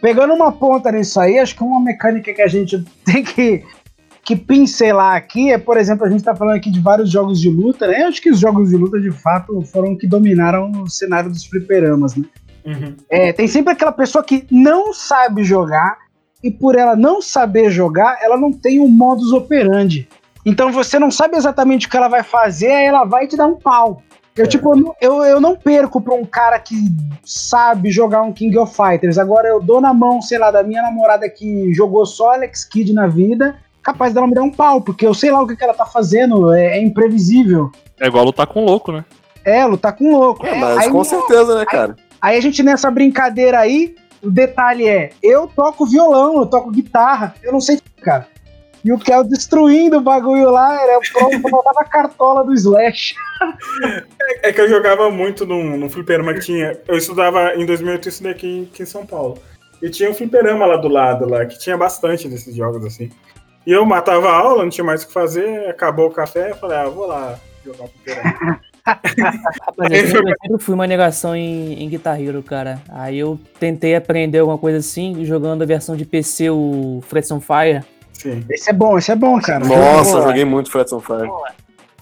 [0.00, 3.64] Pegando uma ponta nisso aí, acho que uma mecânica que a gente tem que,
[4.24, 7.48] que pincelar aqui é, por exemplo, a gente tá falando aqui de vários jogos de
[7.48, 8.02] luta, né?
[8.02, 11.44] Eu acho que os jogos de luta, de fato, foram que dominaram o cenário dos
[11.44, 12.24] fliperamas, né?
[12.64, 12.96] Uhum.
[13.08, 15.98] É, tem sempre aquela pessoa que não sabe jogar
[16.42, 20.08] e por ela não saber jogar, ela não tem um modus operandi.
[20.44, 23.46] Então você não sabe exatamente o que ela vai fazer, aí ela vai te dar
[23.46, 24.02] um pau.
[24.36, 24.48] Eu, é.
[24.48, 26.74] tipo, eu, eu não perco pra um cara que
[27.24, 29.18] sabe jogar um King of Fighters.
[29.18, 32.92] Agora eu dou na mão, sei lá, da minha namorada que jogou só Alex Kidd
[32.92, 35.64] na vida, capaz dela me dar um pau, porque eu sei lá o que, que
[35.64, 37.70] ela tá fazendo, é, é imprevisível.
[38.00, 39.04] É igual lutar com louco, né?
[39.44, 40.46] É, lutar com louco.
[40.46, 41.96] É, mas aí, com certeza, né, cara?
[41.98, 46.70] Aí, aí a gente nessa brincadeira aí, o detalhe é, eu toco violão, eu toco
[46.70, 48.28] guitarra, eu não sei, cara.
[48.84, 53.14] E o Kel destruindo o bagulho lá, era o botar na cartola do Slash.
[54.20, 56.78] É, é, que eu jogava muito no, no fliperama que tinha.
[56.88, 59.38] Eu estudava em 2008 isso daqui aqui em São Paulo.
[59.82, 63.10] E tinha um fliperama lá do lado, lá, que tinha bastante desses jogos assim.
[63.66, 66.56] E eu matava a aula, não tinha mais o que fazer, acabou o café, eu
[66.56, 68.60] falei, ah, vou lá jogar o fliperama.
[68.90, 72.80] Rapaz, eu sempre, fui uma negação em, em Guitar Hero, cara.
[72.88, 77.40] Aí eu tentei aprender alguma coisa assim, jogando a versão de PC, o Frets on
[77.40, 77.84] Fire.
[78.12, 78.44] Sim.
[78.50, 79.64] Esse é bom, esse é bom, cara.
[79.64, 81.30] Nossa, eu joguei muito Frets on Fire.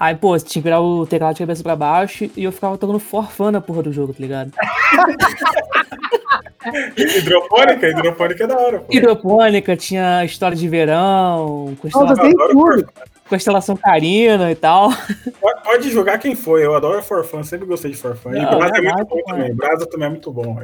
[0.00, 3.00] Aí, pô, tinha que virar o teclado de cabeça pra baixo e eu ficava tocando
[3.00, 4.52] forfã na porra do jogo, tá ligado?
[6.96, 7.88] hidropônica?
[7.88, 8.86] Hidropônica é da hora, pô.
[8.92, 12.86] Hidropônica, tinha história de verão, constelação, Nossa,
[13.28, 14.90] constelação carina e tal.
[15.40, 18.30] Pode, pode jogar quem for, eu adoro forfã, sempre gostei de forfã.
[18.30, 20.60] E Brasa é, é muito bom também, Brasa também é muito bom.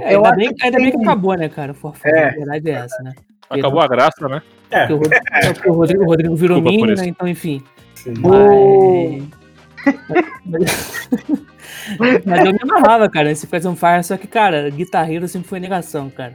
[0.00, 2.28] É, ainda, bem, ainda bem que acabou, né, cara, o forfã, é.
[2.28, 3.12] a verdade é essa, né?
[3.50, 4.42] Acabou a graça, né?
[4.70, 4.86] É.
[4.86, 5.24] Porque o Rodrigo,
[5.54, 7.62] porque o Rodrigo, o Rodrigo virou mini, né, então enfim.
[7.94, 8.14] Sim.
[8.20, 9.22] Mas...
[12.24, 15.60] Mas eu me amarrava, cara, esse Fast on Fire, só que, cara, guitarreiro sempre foi
[15.60, 16.34] negação, cara.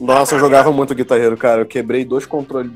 [0.00, 1.62] Nossa, eu jogava muito guitarreiro, cara.
[1.62, 2.70] Eu quebrei dois controles,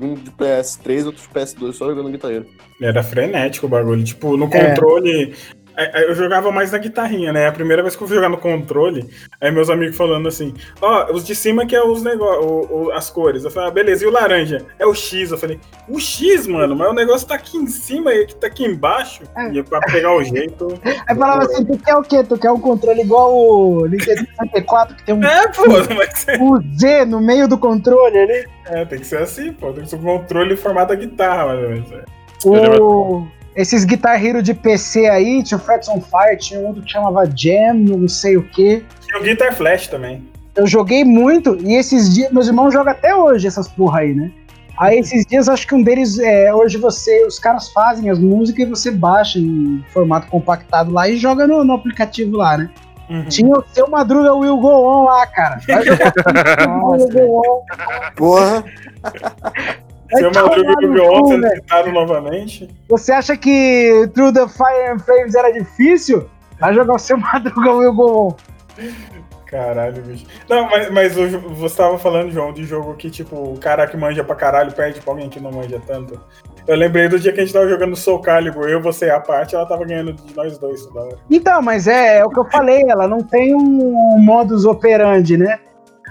[0.00, 2.46] um de PS3 e outro de PS2 só jogando guitarreiro.
[2.80, 4.02] Era frenético o bagulho.
[4.02, 5.61] Tipo, no controle, é.
[5.76, 7.46] É, é, eu jogava mais na guitarrinha, né?
[7.46, 9.08] A primeira vez que eu fui jogar no controle,
[9.40, 13.10] aí meus amigos falando assim: Ó, oh, os de cima que é os negócios, as
[13.10, 13.44] cores.
[13.44, 14.64] Eu falei, ah, beleza, e o laranja?
[14.78, 15.30] É o X.
[15.30, 15.58] Eu falei,
[15.88, 19.22] o X, mano, mas o negócio tá aqui em cima e tá aqui embaixo.
[19.36, 19.48] É.
[19.48, 20.68] E pra pegar o jeito.
[21.06, 22.22] Aí falava assim: tu quer o quê?
[22.22, 26.26] Tu quer um controle igual o Nintendo 64, que tem um, é, pô, mas...
[26.40, 28.46] um Z no meio do controle ali?
[28.66, 29.72] É, tem que ser assim, pô.
[29.72, 31.92] Tem que ser um controle em formato da guitarra, mais ou menos.
[31.92, 32.04] É.
[32.44, 33.26] O...
[33.54, 36.90] Esses Guitar Hero de PC aí, tinha o Frets on Fire, tinha um outro que
[36.90, 38.84] chamava Jam, não sei o que.
[39.06, 40.26] Tinha o Guitar Flash também.
[40.56, 44.30] Eu joguei muito, e esses dias, meus irmãos jogam até hoje essas porra aí, né?
[44.78, 48.66] Aí esses dias acho que um deles é hoje você, os caras fazem as músicas
[48.66, 52.70] e você baixa em formato compactado lá e joga no, no aplicativo lá, né?
[53.08, 53.24] Uhum.
[53.26, 55.60] Tinha o seu Madruga Will Go On lá, cara.
[55.66, 56.12] Vai jogar
[56.90, 57.62] Will Go On.
[58.16, 58.64] Porra.
[60.14, 62.68] Seu Madruga do Beyond sendo citado novamente.
[62.88, 66.28] Você acha que Through the Fire and Flames era difícil?
[66.60, 68.36] Vai jogar o seu Madruga Will Go On.
[69.46, 70.24] Caralho, bicho.
[70.48, 74.24] Não, mas, mas você tava falando, João, de jogo que, tipo, o cara que manja
[74.24, 76.18] pra caralho perde pra alguém que não manja tanto.
[76.66, 79.20] Eu lembrei do dia que a gente tava jogando Soul Calibur, eu, você e a
[79.20, 81.18] parte, ela tava ganhando de nós dois toda hora.
[81.30, 85.58] Então, mas é, é o que eu falei, ela não tem um modus operandi, né?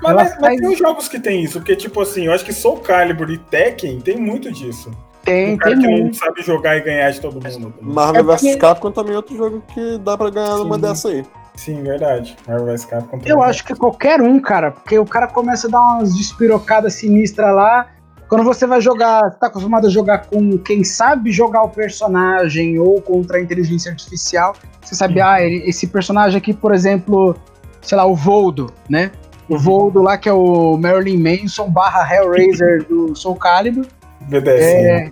[0.01, 2.79] Mas, mas, mas tem jogos que tem isso, porque, tipo assim, eu acho que Soul
[2.79, 4.91] Calibur e Tekken tem muito disso.
[5.23, 6.05] Tem, um cara tem que muito.
[6.05, 7.73] não sabe jogar e ganhar de todo mundo.
[7.79, 10.63] Marvel é vs Capcom também é outro jogo que dá pra ganhar Sim.
[10.63, 11.23] uma dessa aí.
[11.55, 12.35] Sim, verdade.
[12.47, 13.31] Marvel vs Capcom também.
[13.31, 17.53] Eu acho que qualquer um, cara, porque o cara começa a dar umas despirocadas sinistras
[17.53, 17.87] lá.
[18.27, 23.01] Quando você vai jogar, tá acostumado a jogar com quem sabe jogar o personagem ou
[23.01, 25.25] contra a inteligência artificial, você sabe, hum.
[25.25, 27.35] ah, esse personagem aqui, por exemplo,
[27.81, 29.11] sei lá, o Voldo, né?
[29.53, 33.85] O voo do lá que é o Marilyn Manson barra Hellraiser do Soul Calibur.
[34.21, 34.61] BDS.
[34.63, 35.11] É,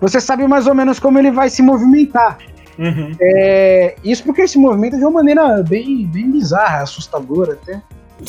[0.00, 2.38] você sabe mais ou menos como ele vai se movimentar.
[2.78, 3.12] Uhum.
[3.20, 7.80] É, isso porque ele se movimenta de uma maneira bem, bem bizarra, assustadora até.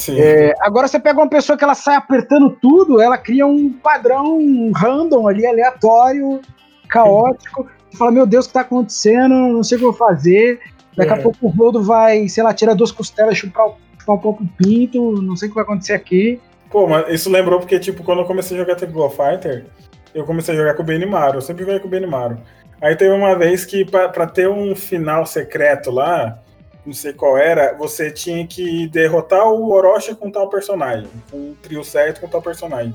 [0.09, 4.39] É, agora você pega uma pessoa que ela sai apertando tudo, ela cria um padrão
[4.75, 6.41] random ali, aleatório,
[6.89, 7.67] caótico.
[7.89, 9.29] Você fala, meu Deus, o que tá acontecendo?
[9.33, 10.59] Não sei o que eu vou fazer.
[10.97, 11.21] Daqui a É.
[11.21, 13.75] pouco o Roldo vai, sei lá, tira duas costelas, chupar, o-
[14.05, 16.39] chupar um pouco pinto, não sei o que vai acontecer aqui.
[16.69, 19.65] Pô, mas isso lembrou porque, tipo, quando eu comecei a jogar Tecmo Fighter,
[20.13, 21.37] eu comecei a jogar com o Benimaru.
[21.37, 22.37] Eu sempre joguei com o Benimaru.
[22.81, 26.39] Aí teve uma vez que, pra, pra ter um final secreto lá,
[26.85, 31.09] não sei qual era, você tinha que derrotar o Orochi com tal personagem.
[31.31, 32.93] Com um trio certo com tal personagem.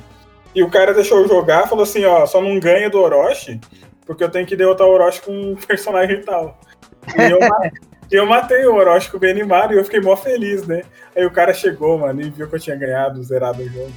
[0.54, 3.60] E o cara deixou eu jogar falou assim: ó, só não ganha do Orochi,
[4.04, 6.58] porque eu tenho que derrotar o Orochi com um personagem tal.
[7.16, 7.38] E eu,
[8.10, 10.82] e eu matei o Orochi com o Benimaru e eu fiquei mó feliz, né?
[11.16, 13.92] Aí o cara chegou, mano, e viu que eu tinha ganhado, zerado o jogo.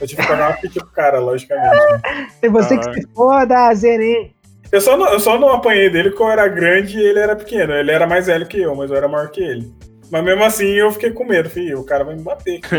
[0.00, 1.76] Eu tive que pagar uma ficha pro cara, logicamente.
[2.02, 2.28] né?
[2.42, 3.02] E você que Caralho.
[3.02, 4.32] se foda, zerei.
[4.70, 7.34] Eu só, não, eu só não apanhei dele porque eu era grande e ele era
[7.34, 7.74] pequeno.
[7.74, 9.72] Ele era mais velho que eu, mas eu era maior que ele.
[10.10, 11.80] Mas mesmo assim eu fiquei com medo, filho.
[11.80, 12.60] O cara vai me bater.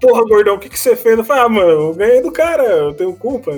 [0.00, 1.18] Porra, gordão, o que, que você fez?
[1.18, 3.52] Eu falei, ah, mano, eu ganhei do cara, eu tenho culpa.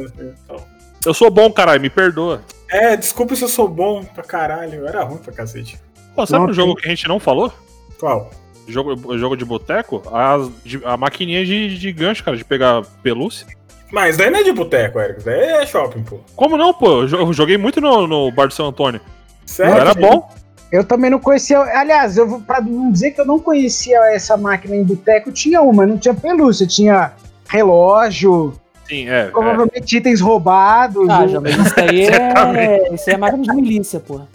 [1.04, 2.42] Eu sou bom, caralho, me perdoa.
[2.70, 4.74] É, desculpa se eu sou bom pra caralho.
[4.80, 5.80] Eu era ruim pra cacete.
[6.14, 7.52] Pô, sabe Não, um jogo que a gente não falou?
[7.98, 8.30] Qual?
[8.66, 10.02] Jogo, jogo de boteco?
[10.12, 13.46] As- de- A, maquininha de, de gancho, cara, de pegar pelúcia.
[13.90, 15.24] Mas daí não é de boteco, Eric.
[15.24, 16.20] Daí é shopping, pô.
[16.36, 17.04] Como não, pô?
[17.04, 19.00] Eu joguei muito no, no Bar de São Antônio.
[19.46, 19.74] Sério?
[19.78, 20.28] Era bom.
[20.70, 21.58] Eu também não conhecia.
[21.60, 25.62] Aliás, eu vou para não dizer que eu não conhecia essa máquina em boteco, tinha
[25.62, 27.12] uma, não tinha pelúcia, tinha
[27.48, 28.52] relógio,
[28.88, 29.20] Sim, é.
[29.20, 29.24] é.
[29.26, 31.08] provavelmente itens roubados.
[31.08, 32.94] Ah, já, mas isso aí é.
[32.94, 34.26] Isso aí é máquina de milícia, porra.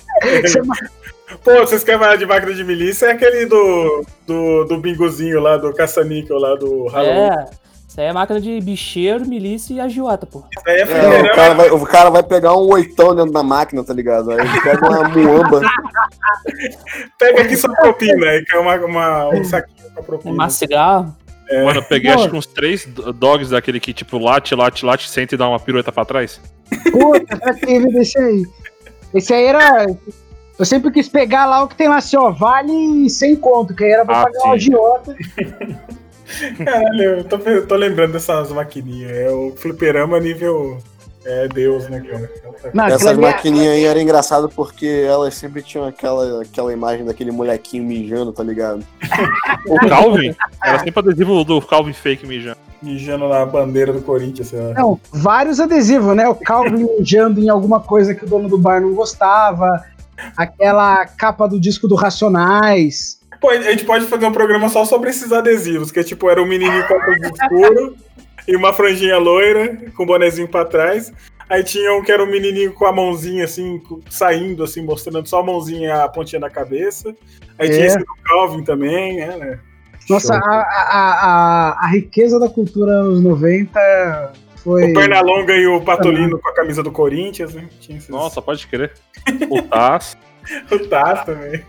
[1.44, 3.08] Pô, vocês querem falar de máquina de milícia?
[3.08, 7.30] É aquele do, do, do bingozinho lá, do caça-níquel lá, do Halloween.
[7.32, 7.46] É.
[7.88, 10.46] Isso aí é máquina de bicheiro, milícia e agiota, porra.
[10.56, 11.30] Isso aí é É, o, fliperama.
[11.36, 14.32] cara vai, o cara vai pegar um oitão dentro da máquina, tá ligado?
[14.32, 15.62] Aí ele pega uma muamba.
[17.20, 20.32] Pega aqui sua propina, aí que é uma, uma- um saquinho com a propina.
[20.32, 21.16] Fumar cigarro.
[21.64, 22.20] Mano, eu peguei Pô.
[22.20, 25.48] acho que uns três do- dogs daquele que, tipo, late, late, late, senta e dá
[25.48, 26.40] uma pirueta pra trás.
[26.92, 28.44] Puta, já teve desse aí.
[29.14, 29.86] Esse aí era.
[30.58, 33.84] Eu sempre quis pegar lá o que tem lá assim, ó, vale 100 conto, que
[33.84, 34.48] aí era pra Ah, pagar sim.
[34.48, 35.16] o agiota.
[36.66, 39.12] Caralho, eu tô, eu tô lembrando dessas maquininhas.
[39.12, 40.78] É o fliperama nível.
[41.26, 42.30] É Deus, né, cara?
[42.74, 47.32] Não, Essas é- maquininhas aí era engraçado porque elas sempre tinham aquela, aquela imagem daquele
[47.32, 48.84] molequinho mijando, tá ligado?
[49.66, 52.58] O Calvin, era sempre adesivo do Calvin fake mijando.
[52.82, 54.74] Mijando na bandeira do Corinthians, sei lá.
[54.74, 56.28] Não, vários adesivos, né?
[56.28, 59.82] O Calvin mijando em alguma coisa que o dono do bar não gostava.
[60.36, 63.20] Aquela capa do disco do Racionais.
[63.40, 66.42] Pô, a gente pode fazer um programa só sobre esses adesivos, que é tipo, era
[66.42, 67.96] um menininho com óculos escuro
[68.48, 71.12] e uma franjinha loira, com o bonezinho pra trás.
[71.50, 75.40] Aí tinha um que era um menininho com a mãozinha assim, saindo, assim, mostrando só
[75.40, 77.14] a mãozinha e a pontinha da cabeça.
[77.60, 77.86] Aí tinha É.
[77.88, 79.60] esse do Calvin também, é, né?
[80.10, 81.28] Nossa, a, a,
[81.72, 84.92] a, a riqueza da cultura anos 90 foi.
[84.92, 87.68] O Pernalonga e o Patolino com a camisa do Corinthians, né?
[87.80, 88.10] Tinha esses...
[88.10, 88.94] Nossa, pode crer.
[89.50, 90.18] O Taz.
[90.72, 91.64] o Taz também.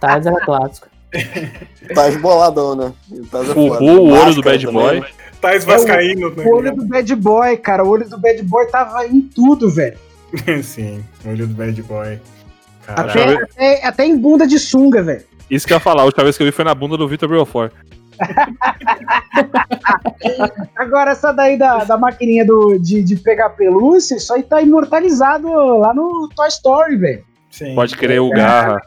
[0.00, 0.88] Tais era clássico.
[1.94, 2.92] Tá esboladão, né?
[3.30, 5.04] Tá O Ru, o olho do Bad Boy.
[5.40, 6.44] Taz Vascaíno, né?
[6.44, 7.84] O olho do Bad Boy, cara.
[7.84, 9.96] O olho do Bad Boy tava em tudo, velho.
[10.64, 12.18] Sim, o olho do Bad Boy.
[12.88, 15.24] Até, até, até em bunda de sunga, velho.
[15.50, 17.06] Isso que eu ia falar, a última vez que eu vi foi na bunda do
[17.06, 17.72] Vitor Belfort.
[20.74, 25.48] Agora, essa daí da, da maquininha do, de, de pegar pelúcia, isso aí tá imortalizado
[25.78, 27.24] lá no Toy Story, velho.
[27.74, 28.80] Pode crer o Garra.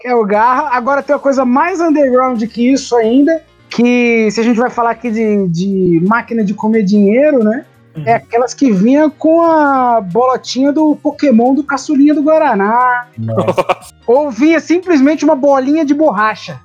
[0.00, 0.70] Que é o Garra.
[0.76, 4.92] Agora tem uma coisa mais underground que isso ainda, que se a gente vai falar
[4.92, 7.66] aqui de, de máquina de comer dinheiro, né?
[7.94, 8.04] Uhum.
[8.06, 13.08] É aquelas que vinha com a bolotinha do Pokémon do caçulinha do Guaraná.
[13.18, 13.92] Nossa.
[14.06, 16.58] Ou vinha simplesmente uma bolinha de borracha.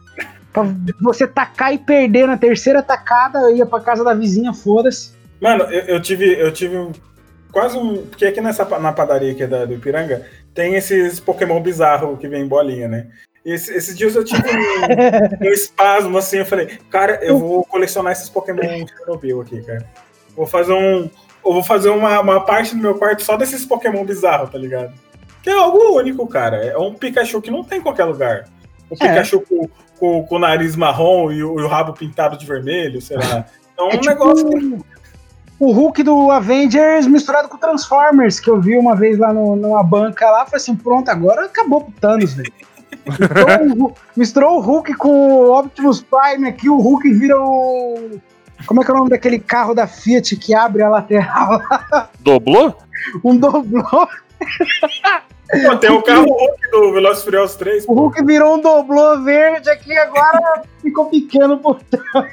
[0.53, 0.63] Pra
[1.01, 5.11] você tacar e perder na terceira tacada, ia pra casa da vizinha, foda-se.
[5.41, 6.93] Mano, eu, eu tive, eu tive um-
[7.51, 8.03] quase um.
[8.05, 10.25] Porque aqui nessa, na padaria aqui da, do Ipiranga
[10.55, 13.07] tem esses Pokémon bizarros que vem em bolinha, né?
[13.45, 18.11] Esse- esses dias eu tive um, um espasmo assim, eu falei, cara, eu vou colecionar
[18.13, 19.85] esses Pokémon Chernobyl aqui, cara.
[20.35, 21.09] Vou fazer um.
[21.45, 24.91] Eu vou fazer uma, uma parte do meu quarto só desses Pokémon bizarros, tá ligado?
[25.43, 26.57] Que é algo único, cara.
[26.65, 28.45] É um Pikachu que não tem em qualquer lugar.
[28.89, 28.97] O É.
[28.97, 29.69] Pikachu com,
[29.99, 33.45] com, com o nariz marrom e o, e o rabo pintado de vermelho, sei lá.
[33.77, 34.79] É um É tipo negócio que
[35.59, 39.83] o Hulk do Avengers misturado com Transformers, que eu vi uma vez lá no- numa
[39.83, 42.51] banca lá, falei assim, pronto, agora acabou pro Thanos, velho.
[43.05, 48.19] Misturou o Hu- Misturou o Hulk com o Optimus Prime aqui, o Hulk vira o...
[48.67, 51.61] Como é que é o nome daquele carro da Fiat que abre a lateral?
[52.19, 52.75] Doblou?
[53.23, 53.83] Um doblô.
[53.83, 57.83] Pô, tem o carro Hulk do Velozes e Furiosos 3.
[57.83, 57.93] O pô.
[57.93, 62.31] Hulk virou um doblô verde aqui agora ficou pequeno por trás.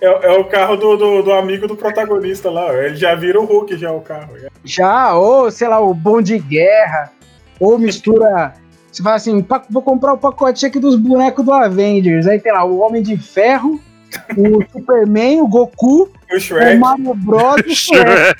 [0.00, 2.72] É, é o carro do, do, do amigo do protagonista lá.
[2.74, 4.38] Ele já vira o Hulk, já o carro.
[4.38, 4.48] já.
[4.64, 7.10] Já, ou sei lá, o bom de guerra,
[7.58, 8.54] ou mistura.
[8.90, 12.26] Você fala assim, "Pa- vou comprar o pacote aqui dos bonecos do Avengers.
[12.26, 13.80] Aí tem lá o Homem de Ferro,
[14.36, 16.78] o Superman, o Goku, O o Shrek.
[16.78, 17.56] Mario Bros.
[17.66, 18.34] e o Shrek.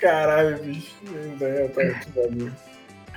[0.00, 0.92] Caralho, bicho.
[1.38, 2.52] Bagulho.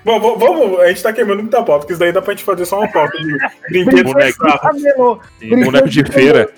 [0.06, 0.80] Bom, vamos.
[0.82, 2.88] A gente tá queimando muita pauta, porque isso daí dá pra gente fazer só uma
[2.88, 3.38] pauta de
[3.69, 4.60] brinquedos Boneco.
[4.60, 6.49] Camelô, Tem boneco de feira.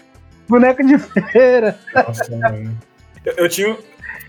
[0.49, 1.80] boneco de feira.
[1.95, 2.78] Nossa, mano.
[3.26, 3.78] Eu, eu tinha.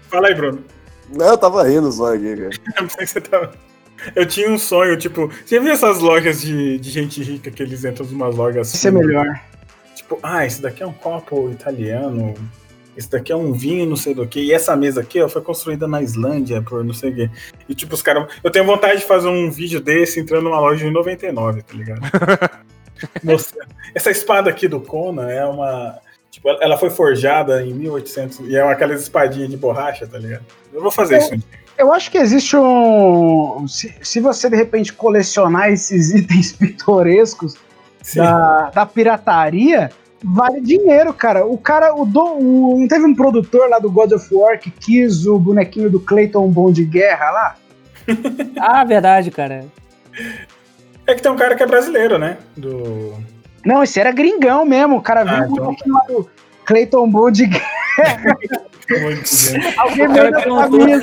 [0.08, 0.64] Fala aí, Bruno.
[1.12, 2.50] Não, eu tava rindo só aqui, cara.
[2.78, 3.52] Eu pensei que você tava.
[4.14, 5.28] Eu tinha um sonho, tipo.
[5.44, 8.76] Você viu essas lojas de, de gente rica que eles entram numas lojas assim?
[8.76, 9.40] Isso é melhor.
[9.96, 12.34] Tipo, ah, esse daqui é um copo italiano.
[12.98, 14.40] Esse daqui é um vinho, não sei do que.
[14.40, 17.30] E essa mesa aqui, ó, foi construída na Islândia por não sei o quê.
[17.68, 18.26] E tipo, os caras.
[18.42, 22.00] Eu tenho vontade de fazer um vídeo desse entrando numa loja em 99, tá ligado?
[23.94, 25.96] Essa espada aqui do Conan é uma.
[26.28, 30.44] Tipo, ela- foi forjada em 1800 e é aquelas espadinhas de borracha, tá ligado?
[30.72, 31.34] Eu vou fazer isso.
[31.34, 31.46] um dia.
[31.78, 33.64] Eu acho que existe um.
[33.68, 37.54] Se, se você de repente colecionar esses itens pitorescos
[38.16, 39.90] da, da pirataria,
[40.22, 41.46] vale dinheiro, cara.
[41.46, 42.04] O cara, o,
[42.78, 46.48] não teve um produtor lá do God of War que quis o bonequinho do Clayton
[46.48, 47.56] Bom de Guerra lá?
[48.58, 49.64] Ah, verdade, cara.
[51.06, 52.38] É que tem um cara que é brasileiro, né?
[52.56, 53.14] Do.
[53.64, 54.96] Não, esse era gringão mesmo.
[54.96, 55.64] O cara viu Ah, o então.
[55.66, 56.30] bonequinho lá do
[56.64, 58.36] Clayton Bom de Guerra.
[59.76, 60.56] Alguém O veio perguntou.
[60.60, 61.00] família.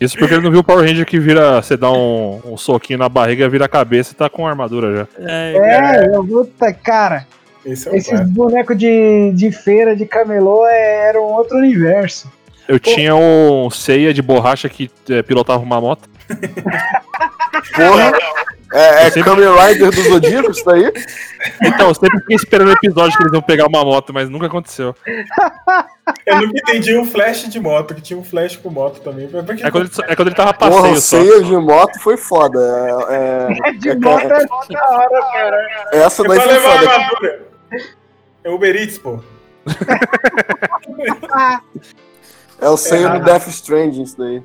[0.00, 1.60] Isso porque ele não viu o Power Ranger que vira.
[1.60, 5.08] Você dá um, um soquinho na barriga, vira a cabeça e tá com armadura já.
[5.26, 6.48] É, É, eu vou.
[6.82, 7.26] Cara,
[7.64, 8.24] Esse é esses cara.
[8.24, 12.30] bonecos de, de feira, de camelô, é, era um outro universo.
[12.68, 16.08] Eu tinha um ceia de borracha que é, pilotava uma moto.
[17.74, 18.12] Porra!
[18.72, 20.92] É, é sempre- Kamen Rider do Zodíaco, isso daí?
[21.62, 24.46] Então, eu sempre fiquei esperando o episódio que eles iam pegar uma moto, mas nunca
[24.46, 24.94] aconteceu.
[26.26, 29.24] Eu nunca entendi o flash de moto, que tinha um flash com moto também.
[29.26, 31.16] É quando ele, é quando ele tava a Porra, passeio só.
[31.16, 32.58] ceia de moto foi foda.
[33.08, 33.14] É,
[33.70, 35.68] é- De é- moto é mó da hora, cara.
[35.94, 36.90] essa É daí foi foda.
[36.90, 37.40] armadura.
[38.44, 39.18] É Uber Eats, pô.
[42.60, 43.18] É o ceia É.
[43.18, 44.42] do Death Stranding, isso daí.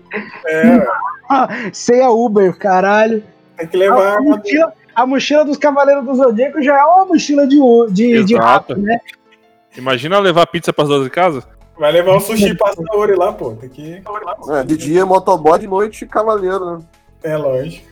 [0.47, 0.87] É,
[1.73, 3.21] Sei a Uber, caralho.
[3.57, 7.47] Tem que levar a mochila, a mochila dos Cavaleiros do Zodíaco já é uma mochila
[7.47, 7.57] de,
[7.91, 8.99] de, de rato, né?
[9.77, 11.43] Imagina levar pizza pras duas de casa?
[11.77, 13.51] Vai levar o sushi passaori lá, pô.
[13.55, 14.01] Tem que.
[14.49, 16.83] É, de dia motoboy, de noite cavaleiro, né?
[17.23, 17.85] É, lógico.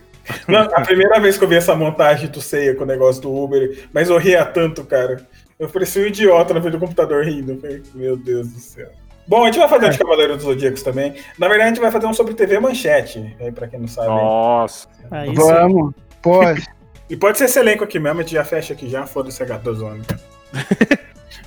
[0.48, 3.34] Não, a primeira vez que eu vi essa montagem do ceia com o negócio do
[3.34, 5.27] Uber, mas eu ria tanto, cara.
[5.60, 7.53] Eu parecia um idiota na frente do computador rindo.
[7.53, 8.90] Eu falei, meu Deus do céu.
[9.28, 11.16] Bom, a gente vai fazer um de Cavaleiro dos Zodíacos também.
[11.38, 14.08] Na verdade, a gente vai fazer um sobre TV Manchete, aí pra quem não sabe.
[14.08, 14.88] Nossa.
[15.02, 15.34] Sim.
[15.34, 15.94] Vamos.
[16.22, 16.64] Pode.
[17.10, 19.45] E pode ser esse elenco aqui mesmo, a gente já fecha aqui já, foda-se a
[19.45, 20.02] gata zona.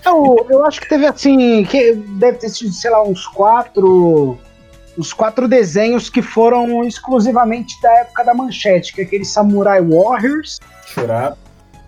[0.04, 4.38] Eu, eu acho que teve assim, que deve ter sido, sei lá, uns quatro.
[4.96, 10.60] Uns quatro desenhos que foram exclusivamente da época da manchete, que é aquele Samurai Warriors,
[10.86, 11.36] Churado.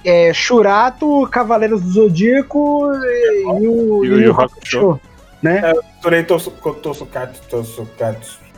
[0.05, 5.01] é, Shurato, Cavaleiros do Zodíaco e, e o E o Yu Hakusho.
[5.43, 5.73] Né?
[6.03, 8.49] Turei Tosu Tossukatsu, Tossukatsu.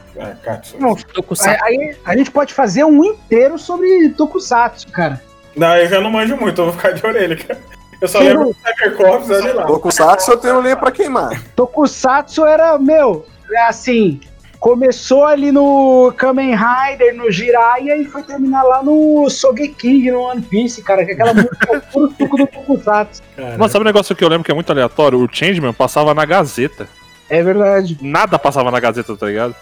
[0.43, 0.77] Katsu.
[0.79, 5.21] Não, Tô com Aí, a gente pode fazer um inteiro sobre Tokusatsu, cara.
[5.57, 7.61] Não, eu já não manjo muito, eu vou ficar de orelha, cara.
[8.01, 8.25] Eu só Sim.
[8.29, 9.91] lembro do Tiger Corps, olha lá.
[9.91, 11.43] Saxo, eu tenho lenha pra queimar.
[11.55, 14.21] Tokusatsu era, meu, é assim,
[14.61, 20.43] começou ali no Kamen Rider, no Jiraiya e foi terminar lá no Sogeking, no One
[20.43, 23.23] Piece, cara, que é aquela música é puro suco do Tokusatsu.
[23.35, 23.57] Cara.
[23.57, 25.19] Mano, sabe um negócio que eu lembro que é muito aleatório?
[25.19, 26.87] O Changeman passava na Gazeta.
[27.31, 27.99] É verdade.
[28.03, 29.57] Nada passava na Gazeta, tá ligado?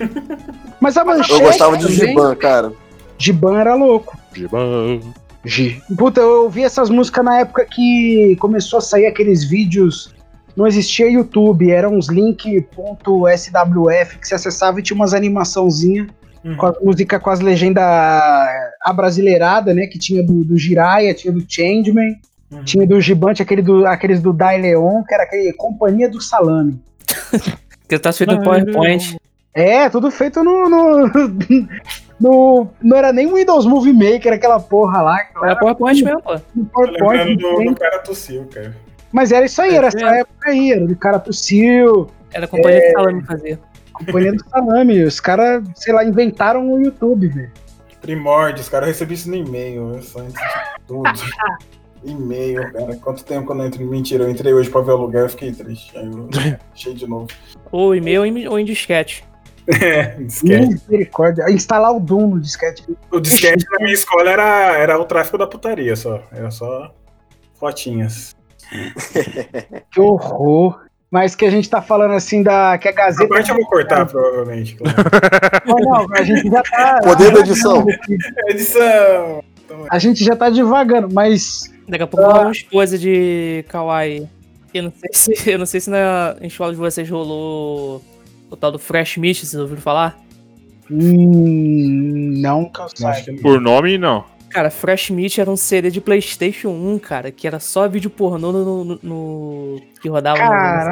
[0.80, 2.72] Mas a manchete Eu gostava de Giban, cara.
[3.18, 4.16] Giban era louco.
[4.32, 5.00] Giban.
[5.44, 5.82] Gi.
[5.96, 10.14] Puta, eu ouvi essas músicas na época que começou a sair aqueles vídeos.
[10.56, 16.08] Não existia YouTube, eram uns link.swf que você acessava e tinha umas animaçãozinhas
[16.44, 16.56] Uhum.
[16.56, 17.82] com as músicas com as legendas
[18.82, 19.86] abrasileiradas, né?
[19.86, 22.16] Que tinha do, do Jiraiya, tinha do Changeman,
[22.50, 22.64] Uhum.
[22.64, 26.80] tinha do Gibante, aquele do, aqueles do Dai Leon, que era aquele Companhia do Salame.
[27.88, 29.16] Que tá feito no PowerPoint.
[29.54, 30.68] É, tudo feito no.
[30.68, 31.08] no,
[32.20, 35.18] no- não era nem Windows Movie Maker, aquela porra lá.
[35.44, 36.38] É PowerPoint mesmo, pô.
[36.38, 38.76] Tô lembrando PowerPoint, do, do cara tossiu, cara.
[39.12, 40.20] Mas era isso aí, era essa É.
[40.20, 43.58] época aí, era do cara tossiu, Era a companhia de salame fazer.
[43.92, 45.02] Companhia do Salame.
[45.02, 47.50] Os caras, sei lá, inventaram o YouTube, velho.
[48.00, 50.40] Primórdios, cara, eu recebi isso no e-mail, isso antes de
[50.86, 51.02] tudo.
[52.04, 52.94] E-mail, cara.
[52.96, 53.84] Quanto tempo quando eu entrei?
[53.84, 55.98] Mentira, eu entrei hoje pra ver o lugar eu fiquei triste.
[55.98, 56.28] Aí eu
[56.72, 57.26] achei de novo.
[57.72, 59.24] Ou e-mail ou em- ou em disquete.
[59.66, 60.68] É, disquete.
[60.68, 61.50] Misericórdia.
[61.50, 62.84] Instalar o Doom no disquete.
[63.10, 66.22] O disquete na minha escola era, era o tráfico da putaria só.
[66.30, 66.94] Era só
[67.58, 68.32] fotinhas.
[69.90, 70.80] Que horror.
[71.10, 72.76] Mas que a gente tá falando assim da.
[72.76, 73.28] Que a Gazeta.
[73.28, 74.74] parte eu vou cortar, provavelmente.
[74.76, 74.96] claro.
[75.66, 77.00] Não, não, a gente já tá.
[77.04, 77.86] Poder da edição.
[78.48, 79.44] Edição!
[79.90, 81.72] A gente já tá devagando, mas.
[81.88, 84.28] Daqui a pouco rola umas coisas de kawaii.
[84.74, 88.02] Eu não sei se, eu não sei se na em escola de vocês rolou
[88.50, 90.18] o tal do Fresh Meat, vocês ouviram falar?
[90.90, 93.32] Hum, não que eu saiba.
[93.40, 94.24] Por nome, não.
[94.50, 98.50] Cara, Fresh Meat era um CD de PlayStation 1, cara, que era só vídeo pornô
[98.52, 100.44] no, no- no- que rodava no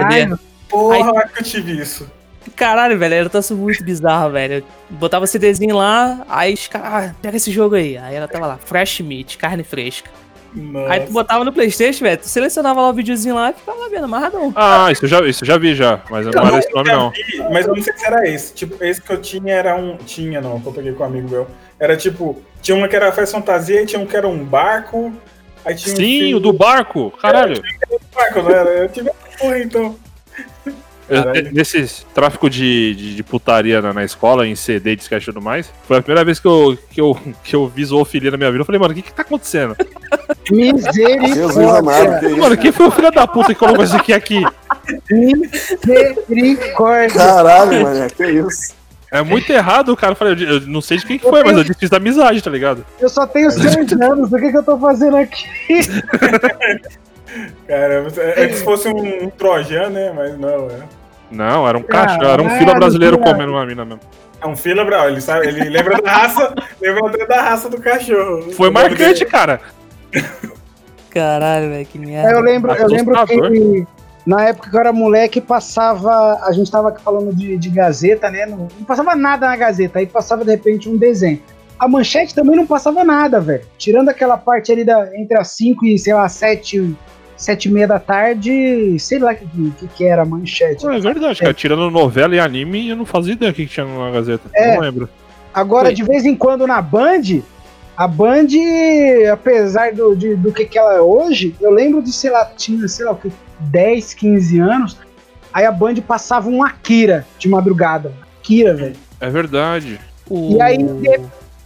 [0.02, 0.04] CD.
[0.26, 0.38] Caralho.
[0.68, 2.10] Porra, que eu tive isso.
[2.54, 4.54] Caralho, velho, era um troço muito bizarro, velho.
[4.54, 7.96] Eu botava o CDzinho lá, aí os caras, ah, pega esse jogo aí.
[7.98, 10.10] Aí ela tava lá, Fresh Meat, carne fresca.
[10.54, 10.92] Nossa.
[10.92, 13.88] Aí tu botava no Playstation, velho, tu selecionava lá o videozinho lá e ficava lá
[13.88, 14.52] vendo, amarradão.
[14.56, 16.90] Ah, isso eu já, isso eu já vi já, mas não Não, era esse nome,
[16.92, 17.10] não.
[17.10, 18.54] vi, Mas eu não sei se era esse.
[18.54, 19.96] Tipo, esse que eu tinha era um.
[19.98, 21.46] Tinha, não, que eu peguei com um amigo meu.
[21.78, 25.12] Era tipo, tinha uma que era faz fantasia tinha um que era um barco.
[25.64, 27.56] Aí tinha um Sim, filme o do barco, caralho.
[27.56, 28.70] do barco, não era?
[28.70, 29.96] Eu tive essa porra então.
[31.08, 31.52] Caralho.
[31.52, 35.72] Nesse tráfico de, de, de putaria na, na escola, em CD, disquete e tudo mais,
[35.86, 38.62] foi a primeira vez que eu, que eu, que eu vi zoofilia na minha vida.
[38.62, 39.76] Eu falei, mano, o que que tá acontecendo?
[40.44, 40.78] Que Mano,
[42.54, 42.56] isso?
[42.60, 44.42] quem foi o filho da puta que colocou isso aqui aqui?
[46.28, 47.18] Misericórdia.
[47.18, 48.75] Caralho, mano, que isso?
[49.10, 50.12] É muito errado, cara.
[50.12, 52.50] Eu falei, eu, não sei de quem que foi, mas eu disse da amizade, tá
[52.50, 52.84] ligado?
[52.98, 55.46] Eu só tenho seis anos, o que, que eu tô fazendo aqui?
[57.68, 60.12] Cara, é, é que se fosse um, um trojan, né?
[60.14, 60.78] Mas não, é.
[61.30, 63.32] Não, era um cachorro, era um fila brasileiro cara.
[63.32, 64.00] comendo uma mina mesmo.
[64.40, 67.80] É um fila bravo, ele sabe, ele lembra da raça, lembra até da raça do
[67.80, 68.52] cachorro.
[68.52, 69.60] Foi O marcante, cara.
[71.10, 72.30] Caralho, velho, que É, merda.
[72.30, 73.86] eu lembro, eu lembro que
[74.26, 76.40] na época que eu era moleque, passava.
[76.42, 78.44] A gente tava aqui falando de, de Gazeta, né?
[78.44, 81.40] Não, não passava nada na Gazeta, aí passava de repente um desenho.
[81.78, 83.62] A manchete também não passava nada, velho.
[83.78, 86.96] Tirando aquela parte ali da, entre as 5 e, sei lá, 7,
[87.36, 89.46] sete e meia da tarde, sei lá o que,
[89.78, 90.86] que, que era a manchete.
[90.86, 91.54] É verdade, cara.
[91.54, 94.48] Tirando novela e anime, eu não fazia ideia do que que tinha na Gazeta.
[94.54, 94.74] É.
[94.74, 95.08] Não lembro.
[95.52, 95.94] Agora, Foi.
[95.94, 97.42] de vez em quando na Band,
[97.96, 98.46] a Band,
[99.32, 102.86] apesar do, de- do que, que ela é hoje, eu lembro de, sei lá, tinha,
[102.88, 104.96] sei lá, o que, 10, 15 anos,
[105.52, 108.12] aí a Band passava um Akira de madrugada.
[108.40, 108.96] Akira, velho.
[109.20, 109.98] É verdade.
[110.30, 110.76] E aí,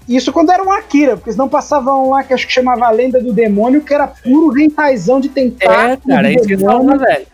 [0.08, 3.20] Isso quando era um Akira, porque senão passavam lá que acho que chamava A Lenda
[3.20, 6.12] do Demônio, que era puro rentaizão de tentáculo.
[6.12, 7.26] É, cara, é isso que eu falar, velho.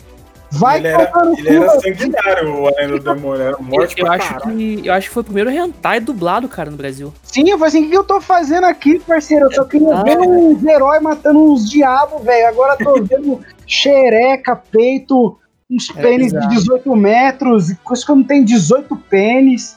[0.50, 3.42] Vai Ele era, ele era sanguinário, o Além do Demônio.
[3.42, 4.56] Era morte Eu pra acho, caralho.
[4.56, 7.12] que, eu acho que foi o primeiro hentai dublado, cara, no Brasil.
[7.24, 9.46] Sim, eu falei assim, o que eu tô fazendo aqui, parceiro?
[9.46, 10.02] Eu só queria Ah.
[10.04, 12.46] ver uns heróis matando uns diabos, velho.
[12.48, 15.36] Agora eu tô vendo xereca, peito,
[15.70, 16.54] uns É pênis de bizarro.
[16.54, 19.76] 18 metros, coisa que eu não tenho 18 pênis.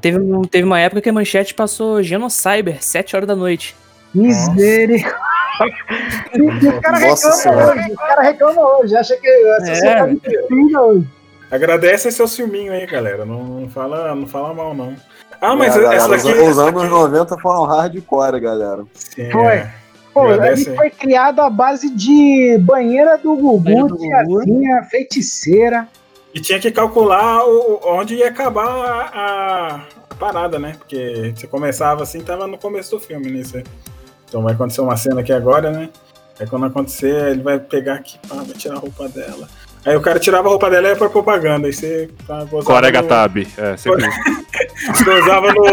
[0.00, 0.18] Teve,
[0.50, 3.74] teve uma época que a manchete passou Genocyber, 7 horas da noite.
[4.14, 5.39] Misericórdia.
[6.34, 10.78] E o cara Nossa reclama hoje, o cara reclama hoje, acha que a sociedade é.
[10.78, 11.06] hoje.
[11.50, 13.24] Agradece seu filminho aí, galera.
[13.24, 14.94] Não, não fala, não fala mal, não.
[15.40, 16.28] Ah, mas É, essa daqui.
[16.30, 18.84] os, anos daqui- 90 foram hardcore, galera.
[18.94, 19.42] Sim, Foi.
[19.54, 19.72] é.
[20.12, 24.08] Pô, Agradece ele foi criado à base de banheira do Banheira Gugu, do Gugu.
[24.08, 25.88] tiazinha, feiticeira.
[26.34, 30.74] E tinha que calcular o, onde ia acabar a, a parada, né?
[30.78, 33.42] Porque você começava assim, tava no começo do filme, né?
[33.44, 33.64] Você-
[34.30, 35.88] Então vai acontecer uma cena aqui agora, né?
[36.38, 39.46] Aí quando acontecer, ele vai pegar aqui, pá, vai tirar a roupa dela.
[39.84, 41.66] Aí o cara tirava a roupa dela e ia pra propaganda.
[41.66, 43.36] Aí você pá, gozava Corega no- Tab.
[43.58, 44.06] É, sempre.
[45.04, 45.64] Gozava no,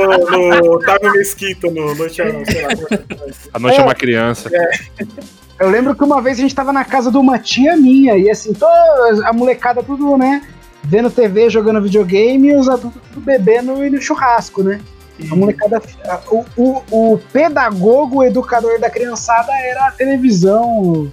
[0.62, 2.40] no Otávio Mesquita, no Noite sei lá.
[2.40, 3.34] é.
[3.54, 3.84] A noite é É.
[3.84, 4.50] uma criança.
[5.60, 8.30] Eu lembro que uma vez a gente tava na casa de uma tia minha, e
[8.30, 8.72] assim, toda
[9.28, 10.46] a molecada tudo, né?
[10.84, 14.80] Vendo TV, jogando videogame, e os adultos tudo bebendo e no churrasco, né?
[15.32, 15.82] A molecada.
[16.30, 21.12] O, o, o pedagogo, o educador da criançada era a televisão,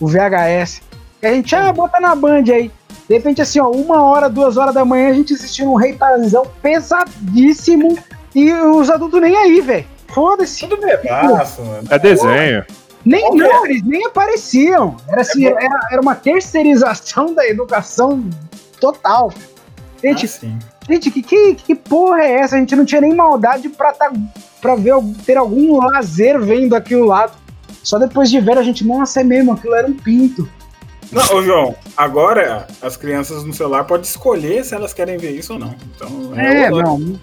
[0.00, 0.82] o, VHS.
[1.22, 2.70] E a gente, ah, bota na Band aí.
[3.08, 5.94] De repente, assim, ó, uma hora, duas horas da manhã, a gente assistindo um Rei
[5.94, 7.98] Tarzão pesadíssimo
[8.34, 9.86] e os adultos nem aí, velho.
[10.08, 10.66] Foda-se.
[10.66, 11.88] Tudo bebaço, mano.
[11.90, 12.64] É desenho.
[13.04, 13.48] Nem Qual que é?
[13.48, 14.96] não, eles nem apareciam.
[15.08, 18.28] Era assim, era, era uma terceirização da educação
[18.80, 19.32] total.
[20.02, 20.58] Gente, Ah, sim.
[20.88, 22.56] gente, que, que, que porra é essa?
[22.56, 24.12] A gente não tinha nem maldade pra, tá,
[24.60, 24.94] pra ver,
[25.26, 27.30] ter algum lazer vendo aquilo lá.
[27.82, 30.48] Só depois de ver a gente, nossa, é mesmo, aquilo era um pinto.
[31.10, 35.54] Não, ô João, agora as crianças no celular podem escolher se elas querem ver isso
[35.54, 35.74] ou não.
[35.96, 37.20] Então, É, o- não.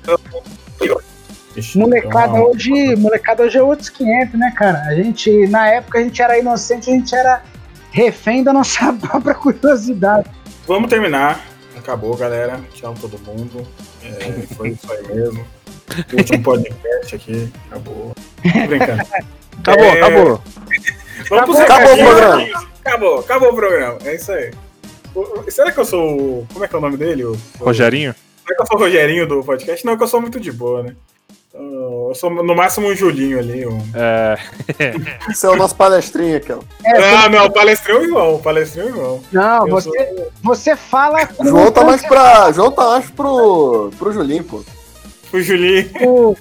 [1.56, 4.81] Ixi, Molecada então, hoje, molecada hoje é outros 500, né, cara?
[4.88, 7.43] A gente, na época, a gente era inocente, a gente era
[7.91, 10.30] refém da nossa própria curiosidade.
[10.68, 11.39] Vamos terminar.
[11.86, 12.60] Acabou, galera.
[12.74, 13.64] Tchau todo mundo.
[14.02, 15.45] É, foi isso aí mesmo.
[16.18, 17.53] Último podcast aqui.
[17.70, 18.12] Acabou.
[18.41, 19.02] Tô brincando.
[19.60, 20.41] Acabou, É, acabou.
[21.30, 22.68] Vamos pros Acabou o programa.
[22.84, 23.98] Acabou, acabou o programa.
[24.03, 24.52] É isso aí.
[25.14, 26.18] O- Será que eu sou.
[26.41, 27.24] o- Como é que é o nome dele?
[27.24, 28.16] O, o- Rogerinho?
[28.44, 29.86] Será que eu sou o Rogerinho do podcast?
[29.86, 30.95] Não, que eu sou muito de boa, né?
[32.16, 33.68] Eu sou no máximo um Julinho ali.
[33.68, 33.82] Um...
[33.94, 34.38] É,
[35.30, 36.60] Esse é o nosso palestrinho aqui, ó.
[36.86, 39.22] É, Ah, não, palestrinho irmão, palestrinho irmão.
[39.34, 42.52] não, Eu você, você fala com João tá mais pra.
[42.54, 43.92] João tá mais pro.
[44.00, 44.64] pro Julinho, pô.
[45.34, 45.90] O Julinho.
[46.08, 46.38] o,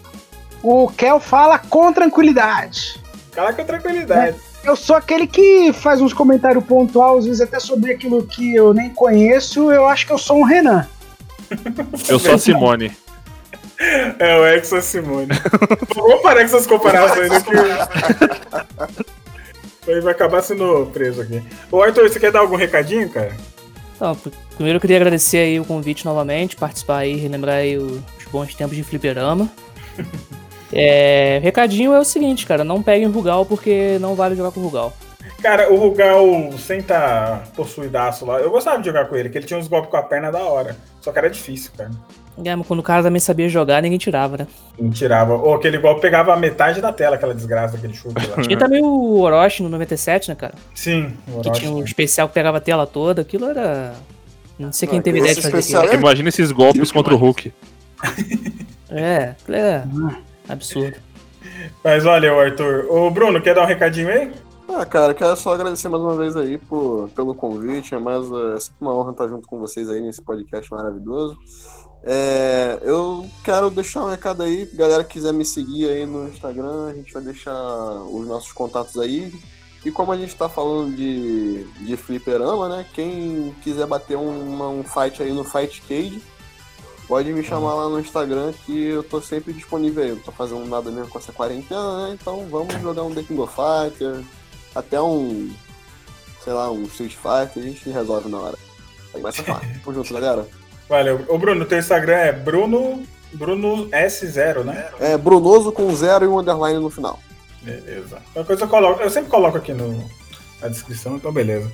[0.62, 3.02] o Kel fala com tranquilidade.
[3.32, 4.36] Cala com tranquilidade.
[4.62, 8.72] Eu sou aquele que faz uns comentários pontuais, às vezes até sobre aquilo que eu
[8.72, 9.72] nem conheço.
[9.72, 10.86] Eu acho que eu sou um Renan.
[12.08, 12.96] eu sou a Simone.
[14.18, 15.28] É o Exo Simone.
[15.94, 17.50] Vamos parar com essas comparações aqui.
[19.86, 21.42] Ele vai acabar sendo preso aqui.
[21.70, 23.32] Ô Arthur, você quer dar algum recadinho, cara?
[23.98, 28.00] Pr- primeiro eu queria agradecer aí o convite novamente, participar aí, relembrar aí os
[28.32, 29.48] bons tempos de fliperama.
[30.76, 34.92] É, recadinho é o seguinte, cara, não peguem Rugal porque não vale jogar com Rugal.
[35.40, 36.26] Cara, o Rugal
[36.58, 38.40] sem tá possuidaço lá.
[38.40, 40.40] Eu gostava de jogar com ele, que ele tinha uns golpes com a perna da
[40.40, 40.76] hora.
[41.00, 41.92] Só que era difícil, cara.
[42.42, 44.46] É, mas quando o cara também sabia jogar, ninguém tirava, né?
[44.78, 45.34] Não tirava.
[45.34, 48.42] Ou aquele golpe pegava a metade da tela, aquela desgraça, aquele chute lá.
[48.42, 50.54] Tinha também o Orochi no 97, né, cara?
[50.74, 51.60] Sim, o Que Orochi.
[51.60, 53.94] tinha um especial que pegava a tela toda, aquilo era.
[54.58, 56.00] Não sei quem teve ideia de fazer especial aquilo.
[56.02, 57.52] Imagina esses golpes contra o Hulk.
[58.90, 59.84] É, aquilo é
[60.48, 60.96] absurdo.
[61.82, 62.86] Mas valeu, Arthur.
[62.88, 64.30] Ô, Bruno, quer dar um recadinho aí?
[64.68, 67.94] Ah, cara, quero só agradecer mais uma vez aí por, pelo convite.
[67.94, 71.36] É mais é sempre uma honra estar junto com vocês aí nesse podcast maravilhoso.
[72.06, 76.88] É, eu quero deixar um recado aí, galera que quiser me seguir aí no Instagram,
[76.90, 77.54] a gente vai deixar
[78.02, 79.32] os nossos contatos aí.
[79.84, 82.86] E como a gente tá falando de, de fliperama, né?
[82.94, 86.22] Quem quiser bater uma- um fight aí no Fight Cage,
[87.06, 90.10] pode me chamar lá no Instagram que eu tô sempre disponível aí.
[90.10, 92.16] Eu tô fazendo nada mesmo com essa quarentena, né?
[92.20, 94.22] Então vamos jogar um The King of Fighter,
[94.74, 95.50] até um,
[96.42, 98.58] sei lá, um Street Fighter, a gente resolve na hora.
[99.14, 99.80] Aí vai fácil.
[99.84, 100.46] Tamo junto, galera.
[100.88, 101.24] Valeu.
[101.28, 103.02] Ô, Bruno, teu Instagram é Bruno.
[103.32, 104.86] Bruno S0, né?
[105.00, 107.18] É Brunoso com zero e um underline no final.
[107.62, 108.18] Beleza.
[108.32, 109.02] Qualquer coisa eu coloco.
[109.02, 110.08] Eu sempre coloco aqui no,
[110.62, 111.70] na descrição, então beleza.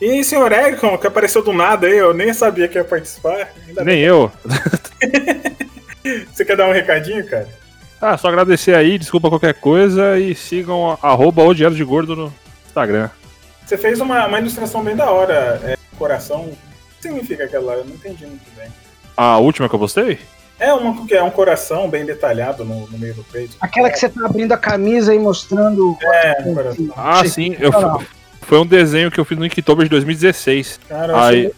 [0.00, 3.48] E senhor Ericon, que apareceu do nada aí, eu nem sabia que ia participar.
[3.66, 4.30] Ainda Nem eu.
[4.44, 5.42] bem.
[6.32, 7.48] Você quer dar um recadinho, cara?
[8.00, 12.32] Ah, só agradecer aí, desculpa qualquer coisa e sigam arroba o Diário de Gordo no
[12.66, 13.10] Instagram.
[13.66, 15.60] Você fez uma, uma ilustração bem da hora.
[15.64, 16.50] É, coração.
[16.98, 17.74] O que significa aquela?
[17.74, 18.68] Eu não entendi muito bem.
[19.16, 20.18] A última que eu postei?
[20.60, 23.56] É uma que é um coração bem detalhado no, no meio do peito.
[23.60, 25.96] Aquela que você tá abrindo a camisa e mostrando.
[26.02, 26.88] É, um coração.
[26.96, 27.56] Ah, sim.
[27.60, 27.70] Eu,
[28.42, 30.80] foi um desenho que eu fiz no Inktober de 2016.
[30.88, 31.52] Cara, Aí,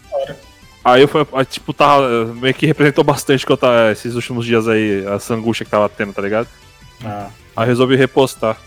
[0.85, 4.45] aí eu fui, aí, tipo, tava, meio que representou bastante que eu tava, esses últimos
[4.45, 6.49] dias aí, essa angústia que tava tendo, tá ligado?
[7.03, 8.59] Ah, Aí eu resolvi repostar.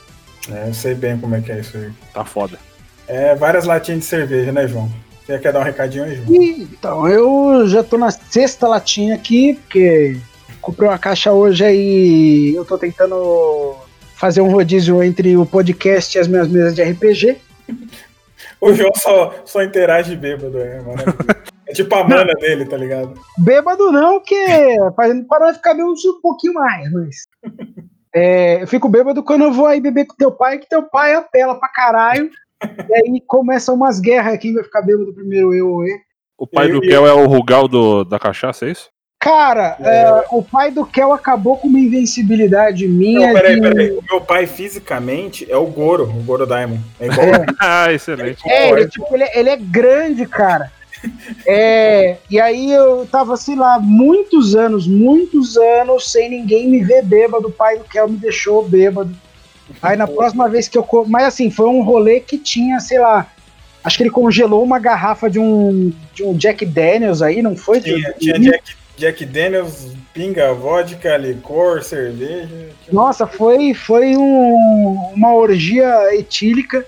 [0.51, 1.91] é, eu sei bem como é que é isso aí.
[2.11, 2.57] Tá foda.
[3.07, 4.89] É várias latinhas de cerveja, né, João?
[5.25, 6.43] Você quer dar um recadinho aí, João?
[6.43, 10.17] Então, eu já tô na sexta latinha aqui, porque
[10.61, 12.53] comprei uma caixa hoje aí.
[12.53, 13.75] Eu tô tentando
[14.15, 17.37] fazer um rodízio entre o podcast e as minhas mesas de RPG.
[18.61, 21.17] O João só, só interage bêbado, é maravilhoso.
[21.67, 23.13] É tipo a mana dele, tá ligado?
[23.37, 24.35] Bêbado não, que
[24.95, 27.15] fazendo para ficar bêbado um pouquinho mais, mas.
[28.15, 31.15] É, eu fico bêbado quando eu vou aí beber com teu pai, que teu pai
[31.15, 32.29] apela pra caralho.
[32.89, 35.99] e aí começam umas guerras aqui, vai ficar bêbado primeiro eu ou ele.
[36.37, 38.89] O pai Eu- do Kel é o Rugal do, da cachaça, é isso?
[39.19, 43.27] Cara, é, o pai do Kel acabou com uma invencibilidade minha.
[43.27, 43.91] Não, peraí, de- peraí.
[43.91, 46.77] O meu pai fisicamente é o Goro, o Goro Daimon.
[46.99, 47.27] É igual.
[47.61, 48.41] ah, excelente.
[48.45, 50.69] É, ele, tipo, ele, ele é grande, cara.
[51.45, 57.03] É, e aí eu tava, sei lá, muitos anos, muitos anos sem ninguém me ver
[57.03, 57.47] bêbado.
[57.47, 59.15] O pai do Kel me deixou bêbado.
[59.81, 60.83] Aí na próxima vez que eu.
[60.83, 63.27] co- Mas assim, foi um rolê que tinha, sei lá.
[63.83, 67.81] Acho que ele congelou uma garrafa de um, de um Jack Daniels aí, não foi?
[67.81, 72.69] Tinha, tinha Jack, Jack Daniels, pinga, vodka, licor, cerveja.
[72.91, 76.85] Nossa, foi, foi um- uma orgia etílica.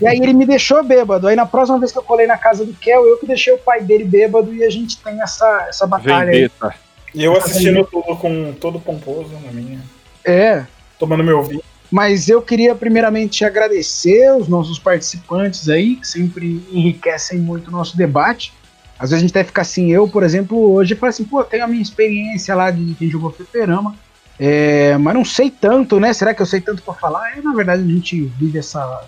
[0.00, 1.26] E aí ele me deixou bêbado.
[1.28, 3.58] Aí na próxima vez que eu colei na casa do Kel, eu que deixei o
[3.58, 6.36] pai dele bêbado e a gente tem essa, essa batalha aí.
[6.42, 6.74] Vendetta.
[7.14, 9.80] E eu assistindo tudo com todo pomposo na minha.
[10.24, 10.64] É.
[10.98, 11.62] Tomando meu vinho.
[11.92, 17.98] Mas eu queria primeiramente agradecer os nossos participantes aí, que sempre enriquecem muito o nosso
[17.98, 18.54] debate.
[18.98, 21.64] Às vezes a gente até fica assim, eu, por exemplo, hoje falo assim, pô, tenho
[21.64, 23.94] a minha experiência lá de quem jogou fliperama.
[24.38, 26.14] É, mas não sei tanto, né?
[26.14, 27.36] Será que eu sei tanto pra falar?
[27.36, 29.04] É, na verdade, a gente vive essa,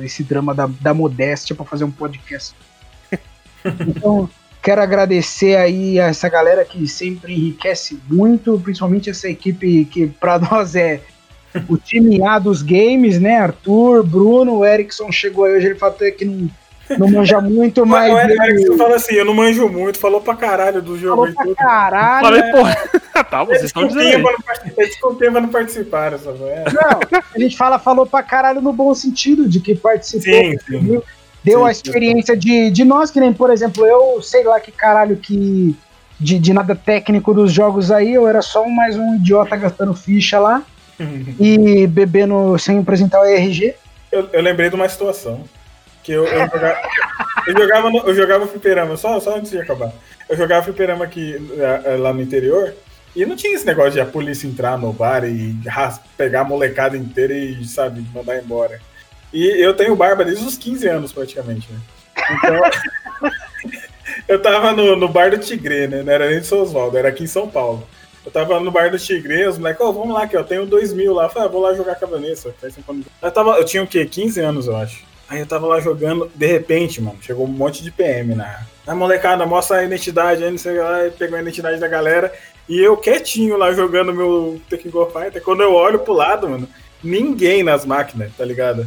[0.00, 2.56] esse drama da, da modéstia pra fazer um podcast.
[3.86, 4.30] então,
[4.62, 10.38] quero agradecer aí a essa galera que sempre enriquece muito, principalmente essa equipe que pra
[10.50, 11.02] nós é
[11.68, 13.36] o time A dos games, né?
[13.38, 16.50] Arthur, Bruno, o Erickson chegou aí hoje, ele falou que não,
[16.98, 18.12] não manja muito, mas.
[18.12, 21.44] O Erickson fala assim: eu não manjo muito, falou pra caralho do jogo falou pra
[21.44, 21.56] tudo.
[21.56, 22.24] caralho.
[22.24, 22.52] Falei, né?
[22.52, 22.76] porra.
[23.24, 24.12] tá, vocês estão dizendo aí.
[24.12, 26.64] Desculpem pra não participar- desculpem pra não participar, essa é.
[26.72, 30.78] Não, a gente fala, falou pra caralho no bom sentido, de que participou, Sim, sim.
[30.78, 31.02] viu?
[31.44, 34.72] deu Sim, a experiência de, de nós, que nem, por exemplo, eu sei lá que
[34.72, 35.76] caralho que.
[36.20, 40.38] De, de nada técnico dos jogos aí, eu era só mais um idiota gastando ficha
[40.38, 40.62] lá
[41.38, 43.74] e bebendo sem apresentar o ERG.
[44.10, 45.44] Eu, eu lembrei de uma situação.
[46.02, 46.80] Que eu, eu jogava.
[47.44, 49.92] Eu jogava, no, eu jogava fliperama, só, só antes de acabar.
[50.28, 52.72] Eu jogava fliperama aqui eh, lá no interior.
[53.16, 55.54] E não tinha esse negócio de a polícia entrar no bar e
[56.16, 58.80] pegar a molecada inteira e, sabe, mandar embora.
[59.32, 61.78] E eu tenho barba desde os 15 anos, praticamente, né?
[62.30, 63.30] Então.
[64.28, 66.02] eu tava no, no bar do Tigre, né?
[66.02, 67.86] Não era nem de São Oswaldo, era aqui em São Paulo.
[68.24, 70.92] Eu tava no bar do Tigre, os moleques, ô, vamos lá, que eu tenho dois
[70.92, 71.24] mil lá.
[71.24, 71.96] Eu falei, ah, vou lá jogar.
[71.96, 74.06] Faz tempo que eu tava, eu tinha o quê?
[74.06, 75.04] 15 anos, eu acho.
[75.28, 78.66] Aí eu tava lá jogando, de repente, mano, chegou um monte de PM na.
[78.86, 82.32] A molecada, mostra a identidade aí, não sei lá, pegou a identidade da galera.
[82.68, 85.42] E eu quietinho lá jogando meu Tekken Go Fighter.
[85.42, 86.68] Quando eu olho pro lado, mano,
[87.02, 88.86] ninguém nas máquinas, tá ligado?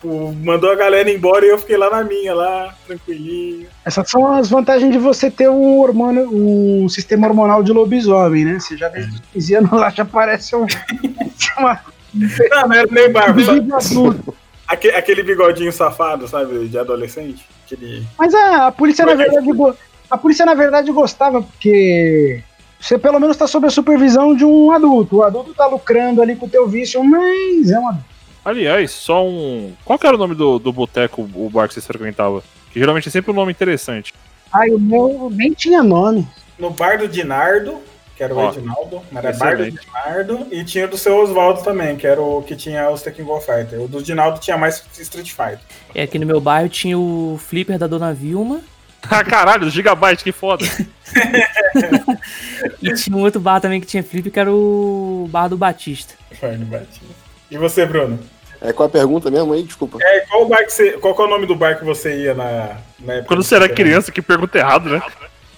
[0.00, 3.66] Tipo, mandou a galera embora e eu fiquei lá na minha, lá, tranquilinho.
[3.84, 8.60] Essas são as vantagens de você ter um hormônio, um sistema hormonal de lobisomem, né?
[8.60, 10.66] Você já desde os 15 anos lá já parece um.
[11.58, 11.80] uma,
[12.14, 14.34] Não, não era nem barba, só um adulto.
[14.68, 17.44] aque- aquele bigodinho safado, sabe, de adolescente.
[17.66, 18.04] Aquele.
[18.16, 19.74] Mas a, a polícia, na verdade, go-
[20.08, 22.40] a polícia, na verdade, gostava, porque
[22.80, 25.16] você pelo menos tá sob a supervisão de um adulto.
[25.16, 28.17] O adulto tá lucrando ali com o teu vício, mas é um adulto.
[28.48, 29.74] Aliás, só um.
[29.84, 32.42] Qual que era o nome do, do boteco, o bar que você frequentava?
[32.72, 34.14] Que geralmente é sempre um nome interessante.
[34.50, 36.26] Ai, o meu nem tinha nome.
[36.58, 37.78] No bar do Dinardo,
[38.16, 39.70] que era o Ó, Edinaldo, mas era bar do.
[39.70, 43.26] Dinardo, e tinha o do seu Oswaldo também, que era o que tinha os Tekken
[43.26, 43.82] Go Fighter.
[43.82, 45.60] O do Dinaldo tinha mais Street Fighter.
[45.94, 48.62] E aqui no meu bairro tinha o flipper da Dona Vilma
[49.10, 50.64] Ah, caralho, Gigabyte, que foda.
[52.82, 56.14] e tinha um outro bar também que tinha flipper que era o bar do Batista.
[56.40, 57.10] Foi no Batinho.
[57.50, 58.18] E você, Bruno?
[58.60, 59.62] É com a pergunta mesmo aí?
[59.62, 59.98] Desculpa.
[60.00, 62.16] É, qual, o bar que você, qual que é o nome do bar que você
[62.24, 63.28] ia na, na época?
[63.28, 65.00] Quando você era criança, que pergunta errado, né?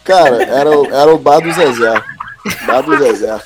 [0.05, 1.95] Cara, era, o- era o bar do Zezé.
[2.67, 3.39] Bar do Zezé.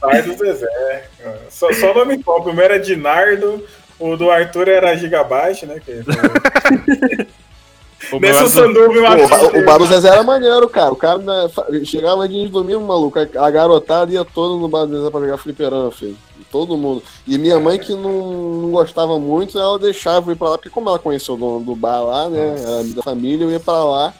[0.00, 1.04] Bar do Zezé.
[1.50, 2.52] Só, só nome próprio.
[2.52, 3.64] O meu era Dinardo,
[3.98, 5.80] o do Arthur era Gigabyte, né?
[5.84, 6.02] Que
[8.12, 10.92] O meu Nesse era do- Pô, o, o bar do Zezé era maneiro, cara.
[10.92, 11.48] O cara né,
[11.84, 13.18] chegava de domingo, maluco.
[13.18, 16.16] A, a garotada ia toda no bar do Zezé pra jogar fliperama, filho.
[16.50, 17.02] Todo mundo.
[17.26, 20.70] E minha mãe, que não, não gostava muito, ela deixava eu ir pra lá, porque
[20.70, 22.56] como ela conheceu o dono do bar lá, né?
[22.58, 24.14] Era da família, eu ia pra lá.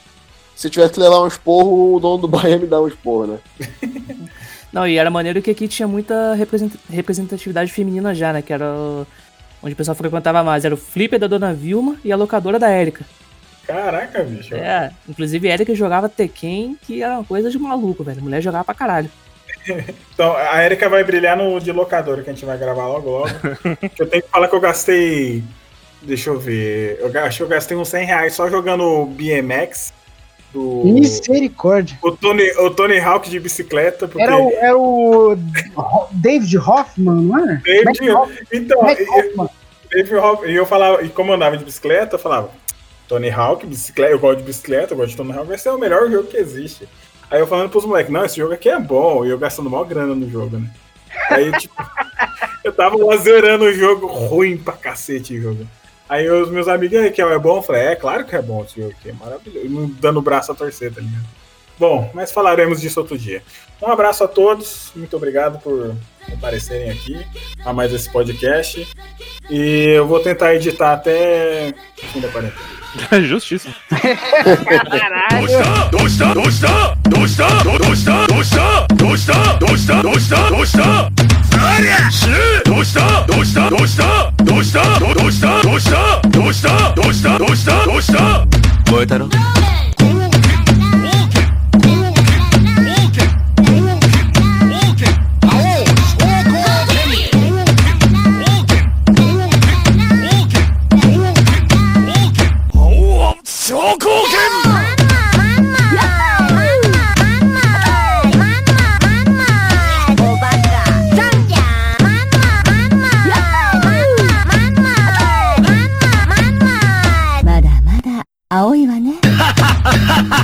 [0.55, 3.25] Se tivesse que levar um esporro, o dono do bar ia me dar um esporro,
[3.27, 3.37] né?
[4.71, 8.41] Não, e era maneiro que aqui tinha muita represent- representatividade feminina já, né?
[8.43, 8.71] Que era
[9.63, 10.63] onde o pessoal frequentava mais.
[10.63, 13.03] Era o flipper da Dona Vilma e a locadora da Érica.
[13.65, 14.53] Caraca, bicho.
[14.55, 18.19] É, inclusive a Erika jogava Tekken, que era uma coisa de maluco, velho.
[18.19, 19.09] A mulher jogava pra caralho.
[20.13, 23.29] Então, a Erika vai brilhar no de locador que a gente vai gravar logo logo.
[23.97, 25.43] eu tenho que falar que eu gastei.
[26.01, 26.97] Deixa eu ver.
[26.99, 29.93] Eu acho que eu gastei uns 100 reais só jogando BMX.
[30.51, 30.81] Do.
[30.85, 31.97] Misericórdia.
[32.01, 34.07] O Tony, o Tony Hawk de bicicleta.
[34.07, 35.33] Porque Era o, era o
[35.77, 37.61] Ho- David Hoffman, não era?
[37.63, 38.37] David- Hoffman.
[38.51, 39.49] então, e- Hoffman.
[39.91, 42.49] David Hawk- e eu falava, e como eu andava de bicicleta, eu falava,
[43.07, 45.77] Tony Hawk, bicicleta, eu gosto de bicicleta, eu gosto de Tony Hawk, vai ser o
[45.79, 46.87] melhor jogo que existe.
[47.29, 49.83] Aí eu falando pros moleques, não, esse jogo aqui é bom, e eu gastando maior
[49.83, 50.69] grana no jogo, né?
[51.29, 51.75] Aí, tipo,
[52.63, 55.67] eu tava lá zerando o jogo, ruim pra cacete o jogo.
[56.07, 57.57] Aí os meus amigos, aí, que é bom?
[57.57, 59.95] Eu falei, é claro que é bom esse jogo aqui, é maravilhoso.
[59.99, 61.25] Dando o braço a torcer, tá ligado?
[61.77, 63.43] Bom, mas falaremos disso outro dia.
[63.81, 65.95] Um abraço a todos, muito obrigado por
[66.33, 67.25] aparecerem aqui
[67.63, 68.87] a mais esse podcast.
[69.49, 72.79] E eu vou tentar editar até o fim da quarentena.
[73.21, 73.69] Justiça.
[73.89, 75.47] Caralho.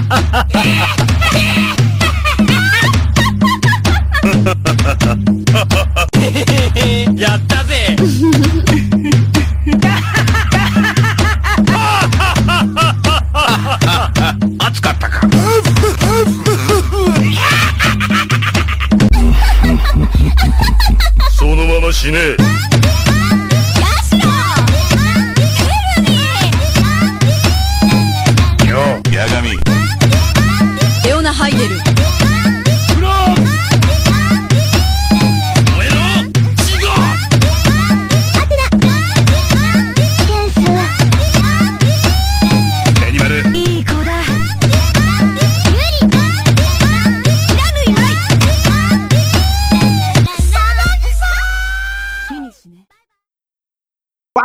[7.16, 7.96] やったぜ。
[21.32, 22.38] そのまま死ね。
[31.68, 31.96] Vermelho.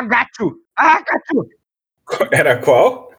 [0.00, 0.56] Agachu!
[0.76, 1.48] Agachu!
[2.32, 3.10] Era qual?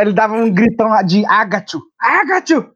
[0.00, 1.80] Ele dava um gritão lá de Agachu!
[1.98, 2.68] Agachu!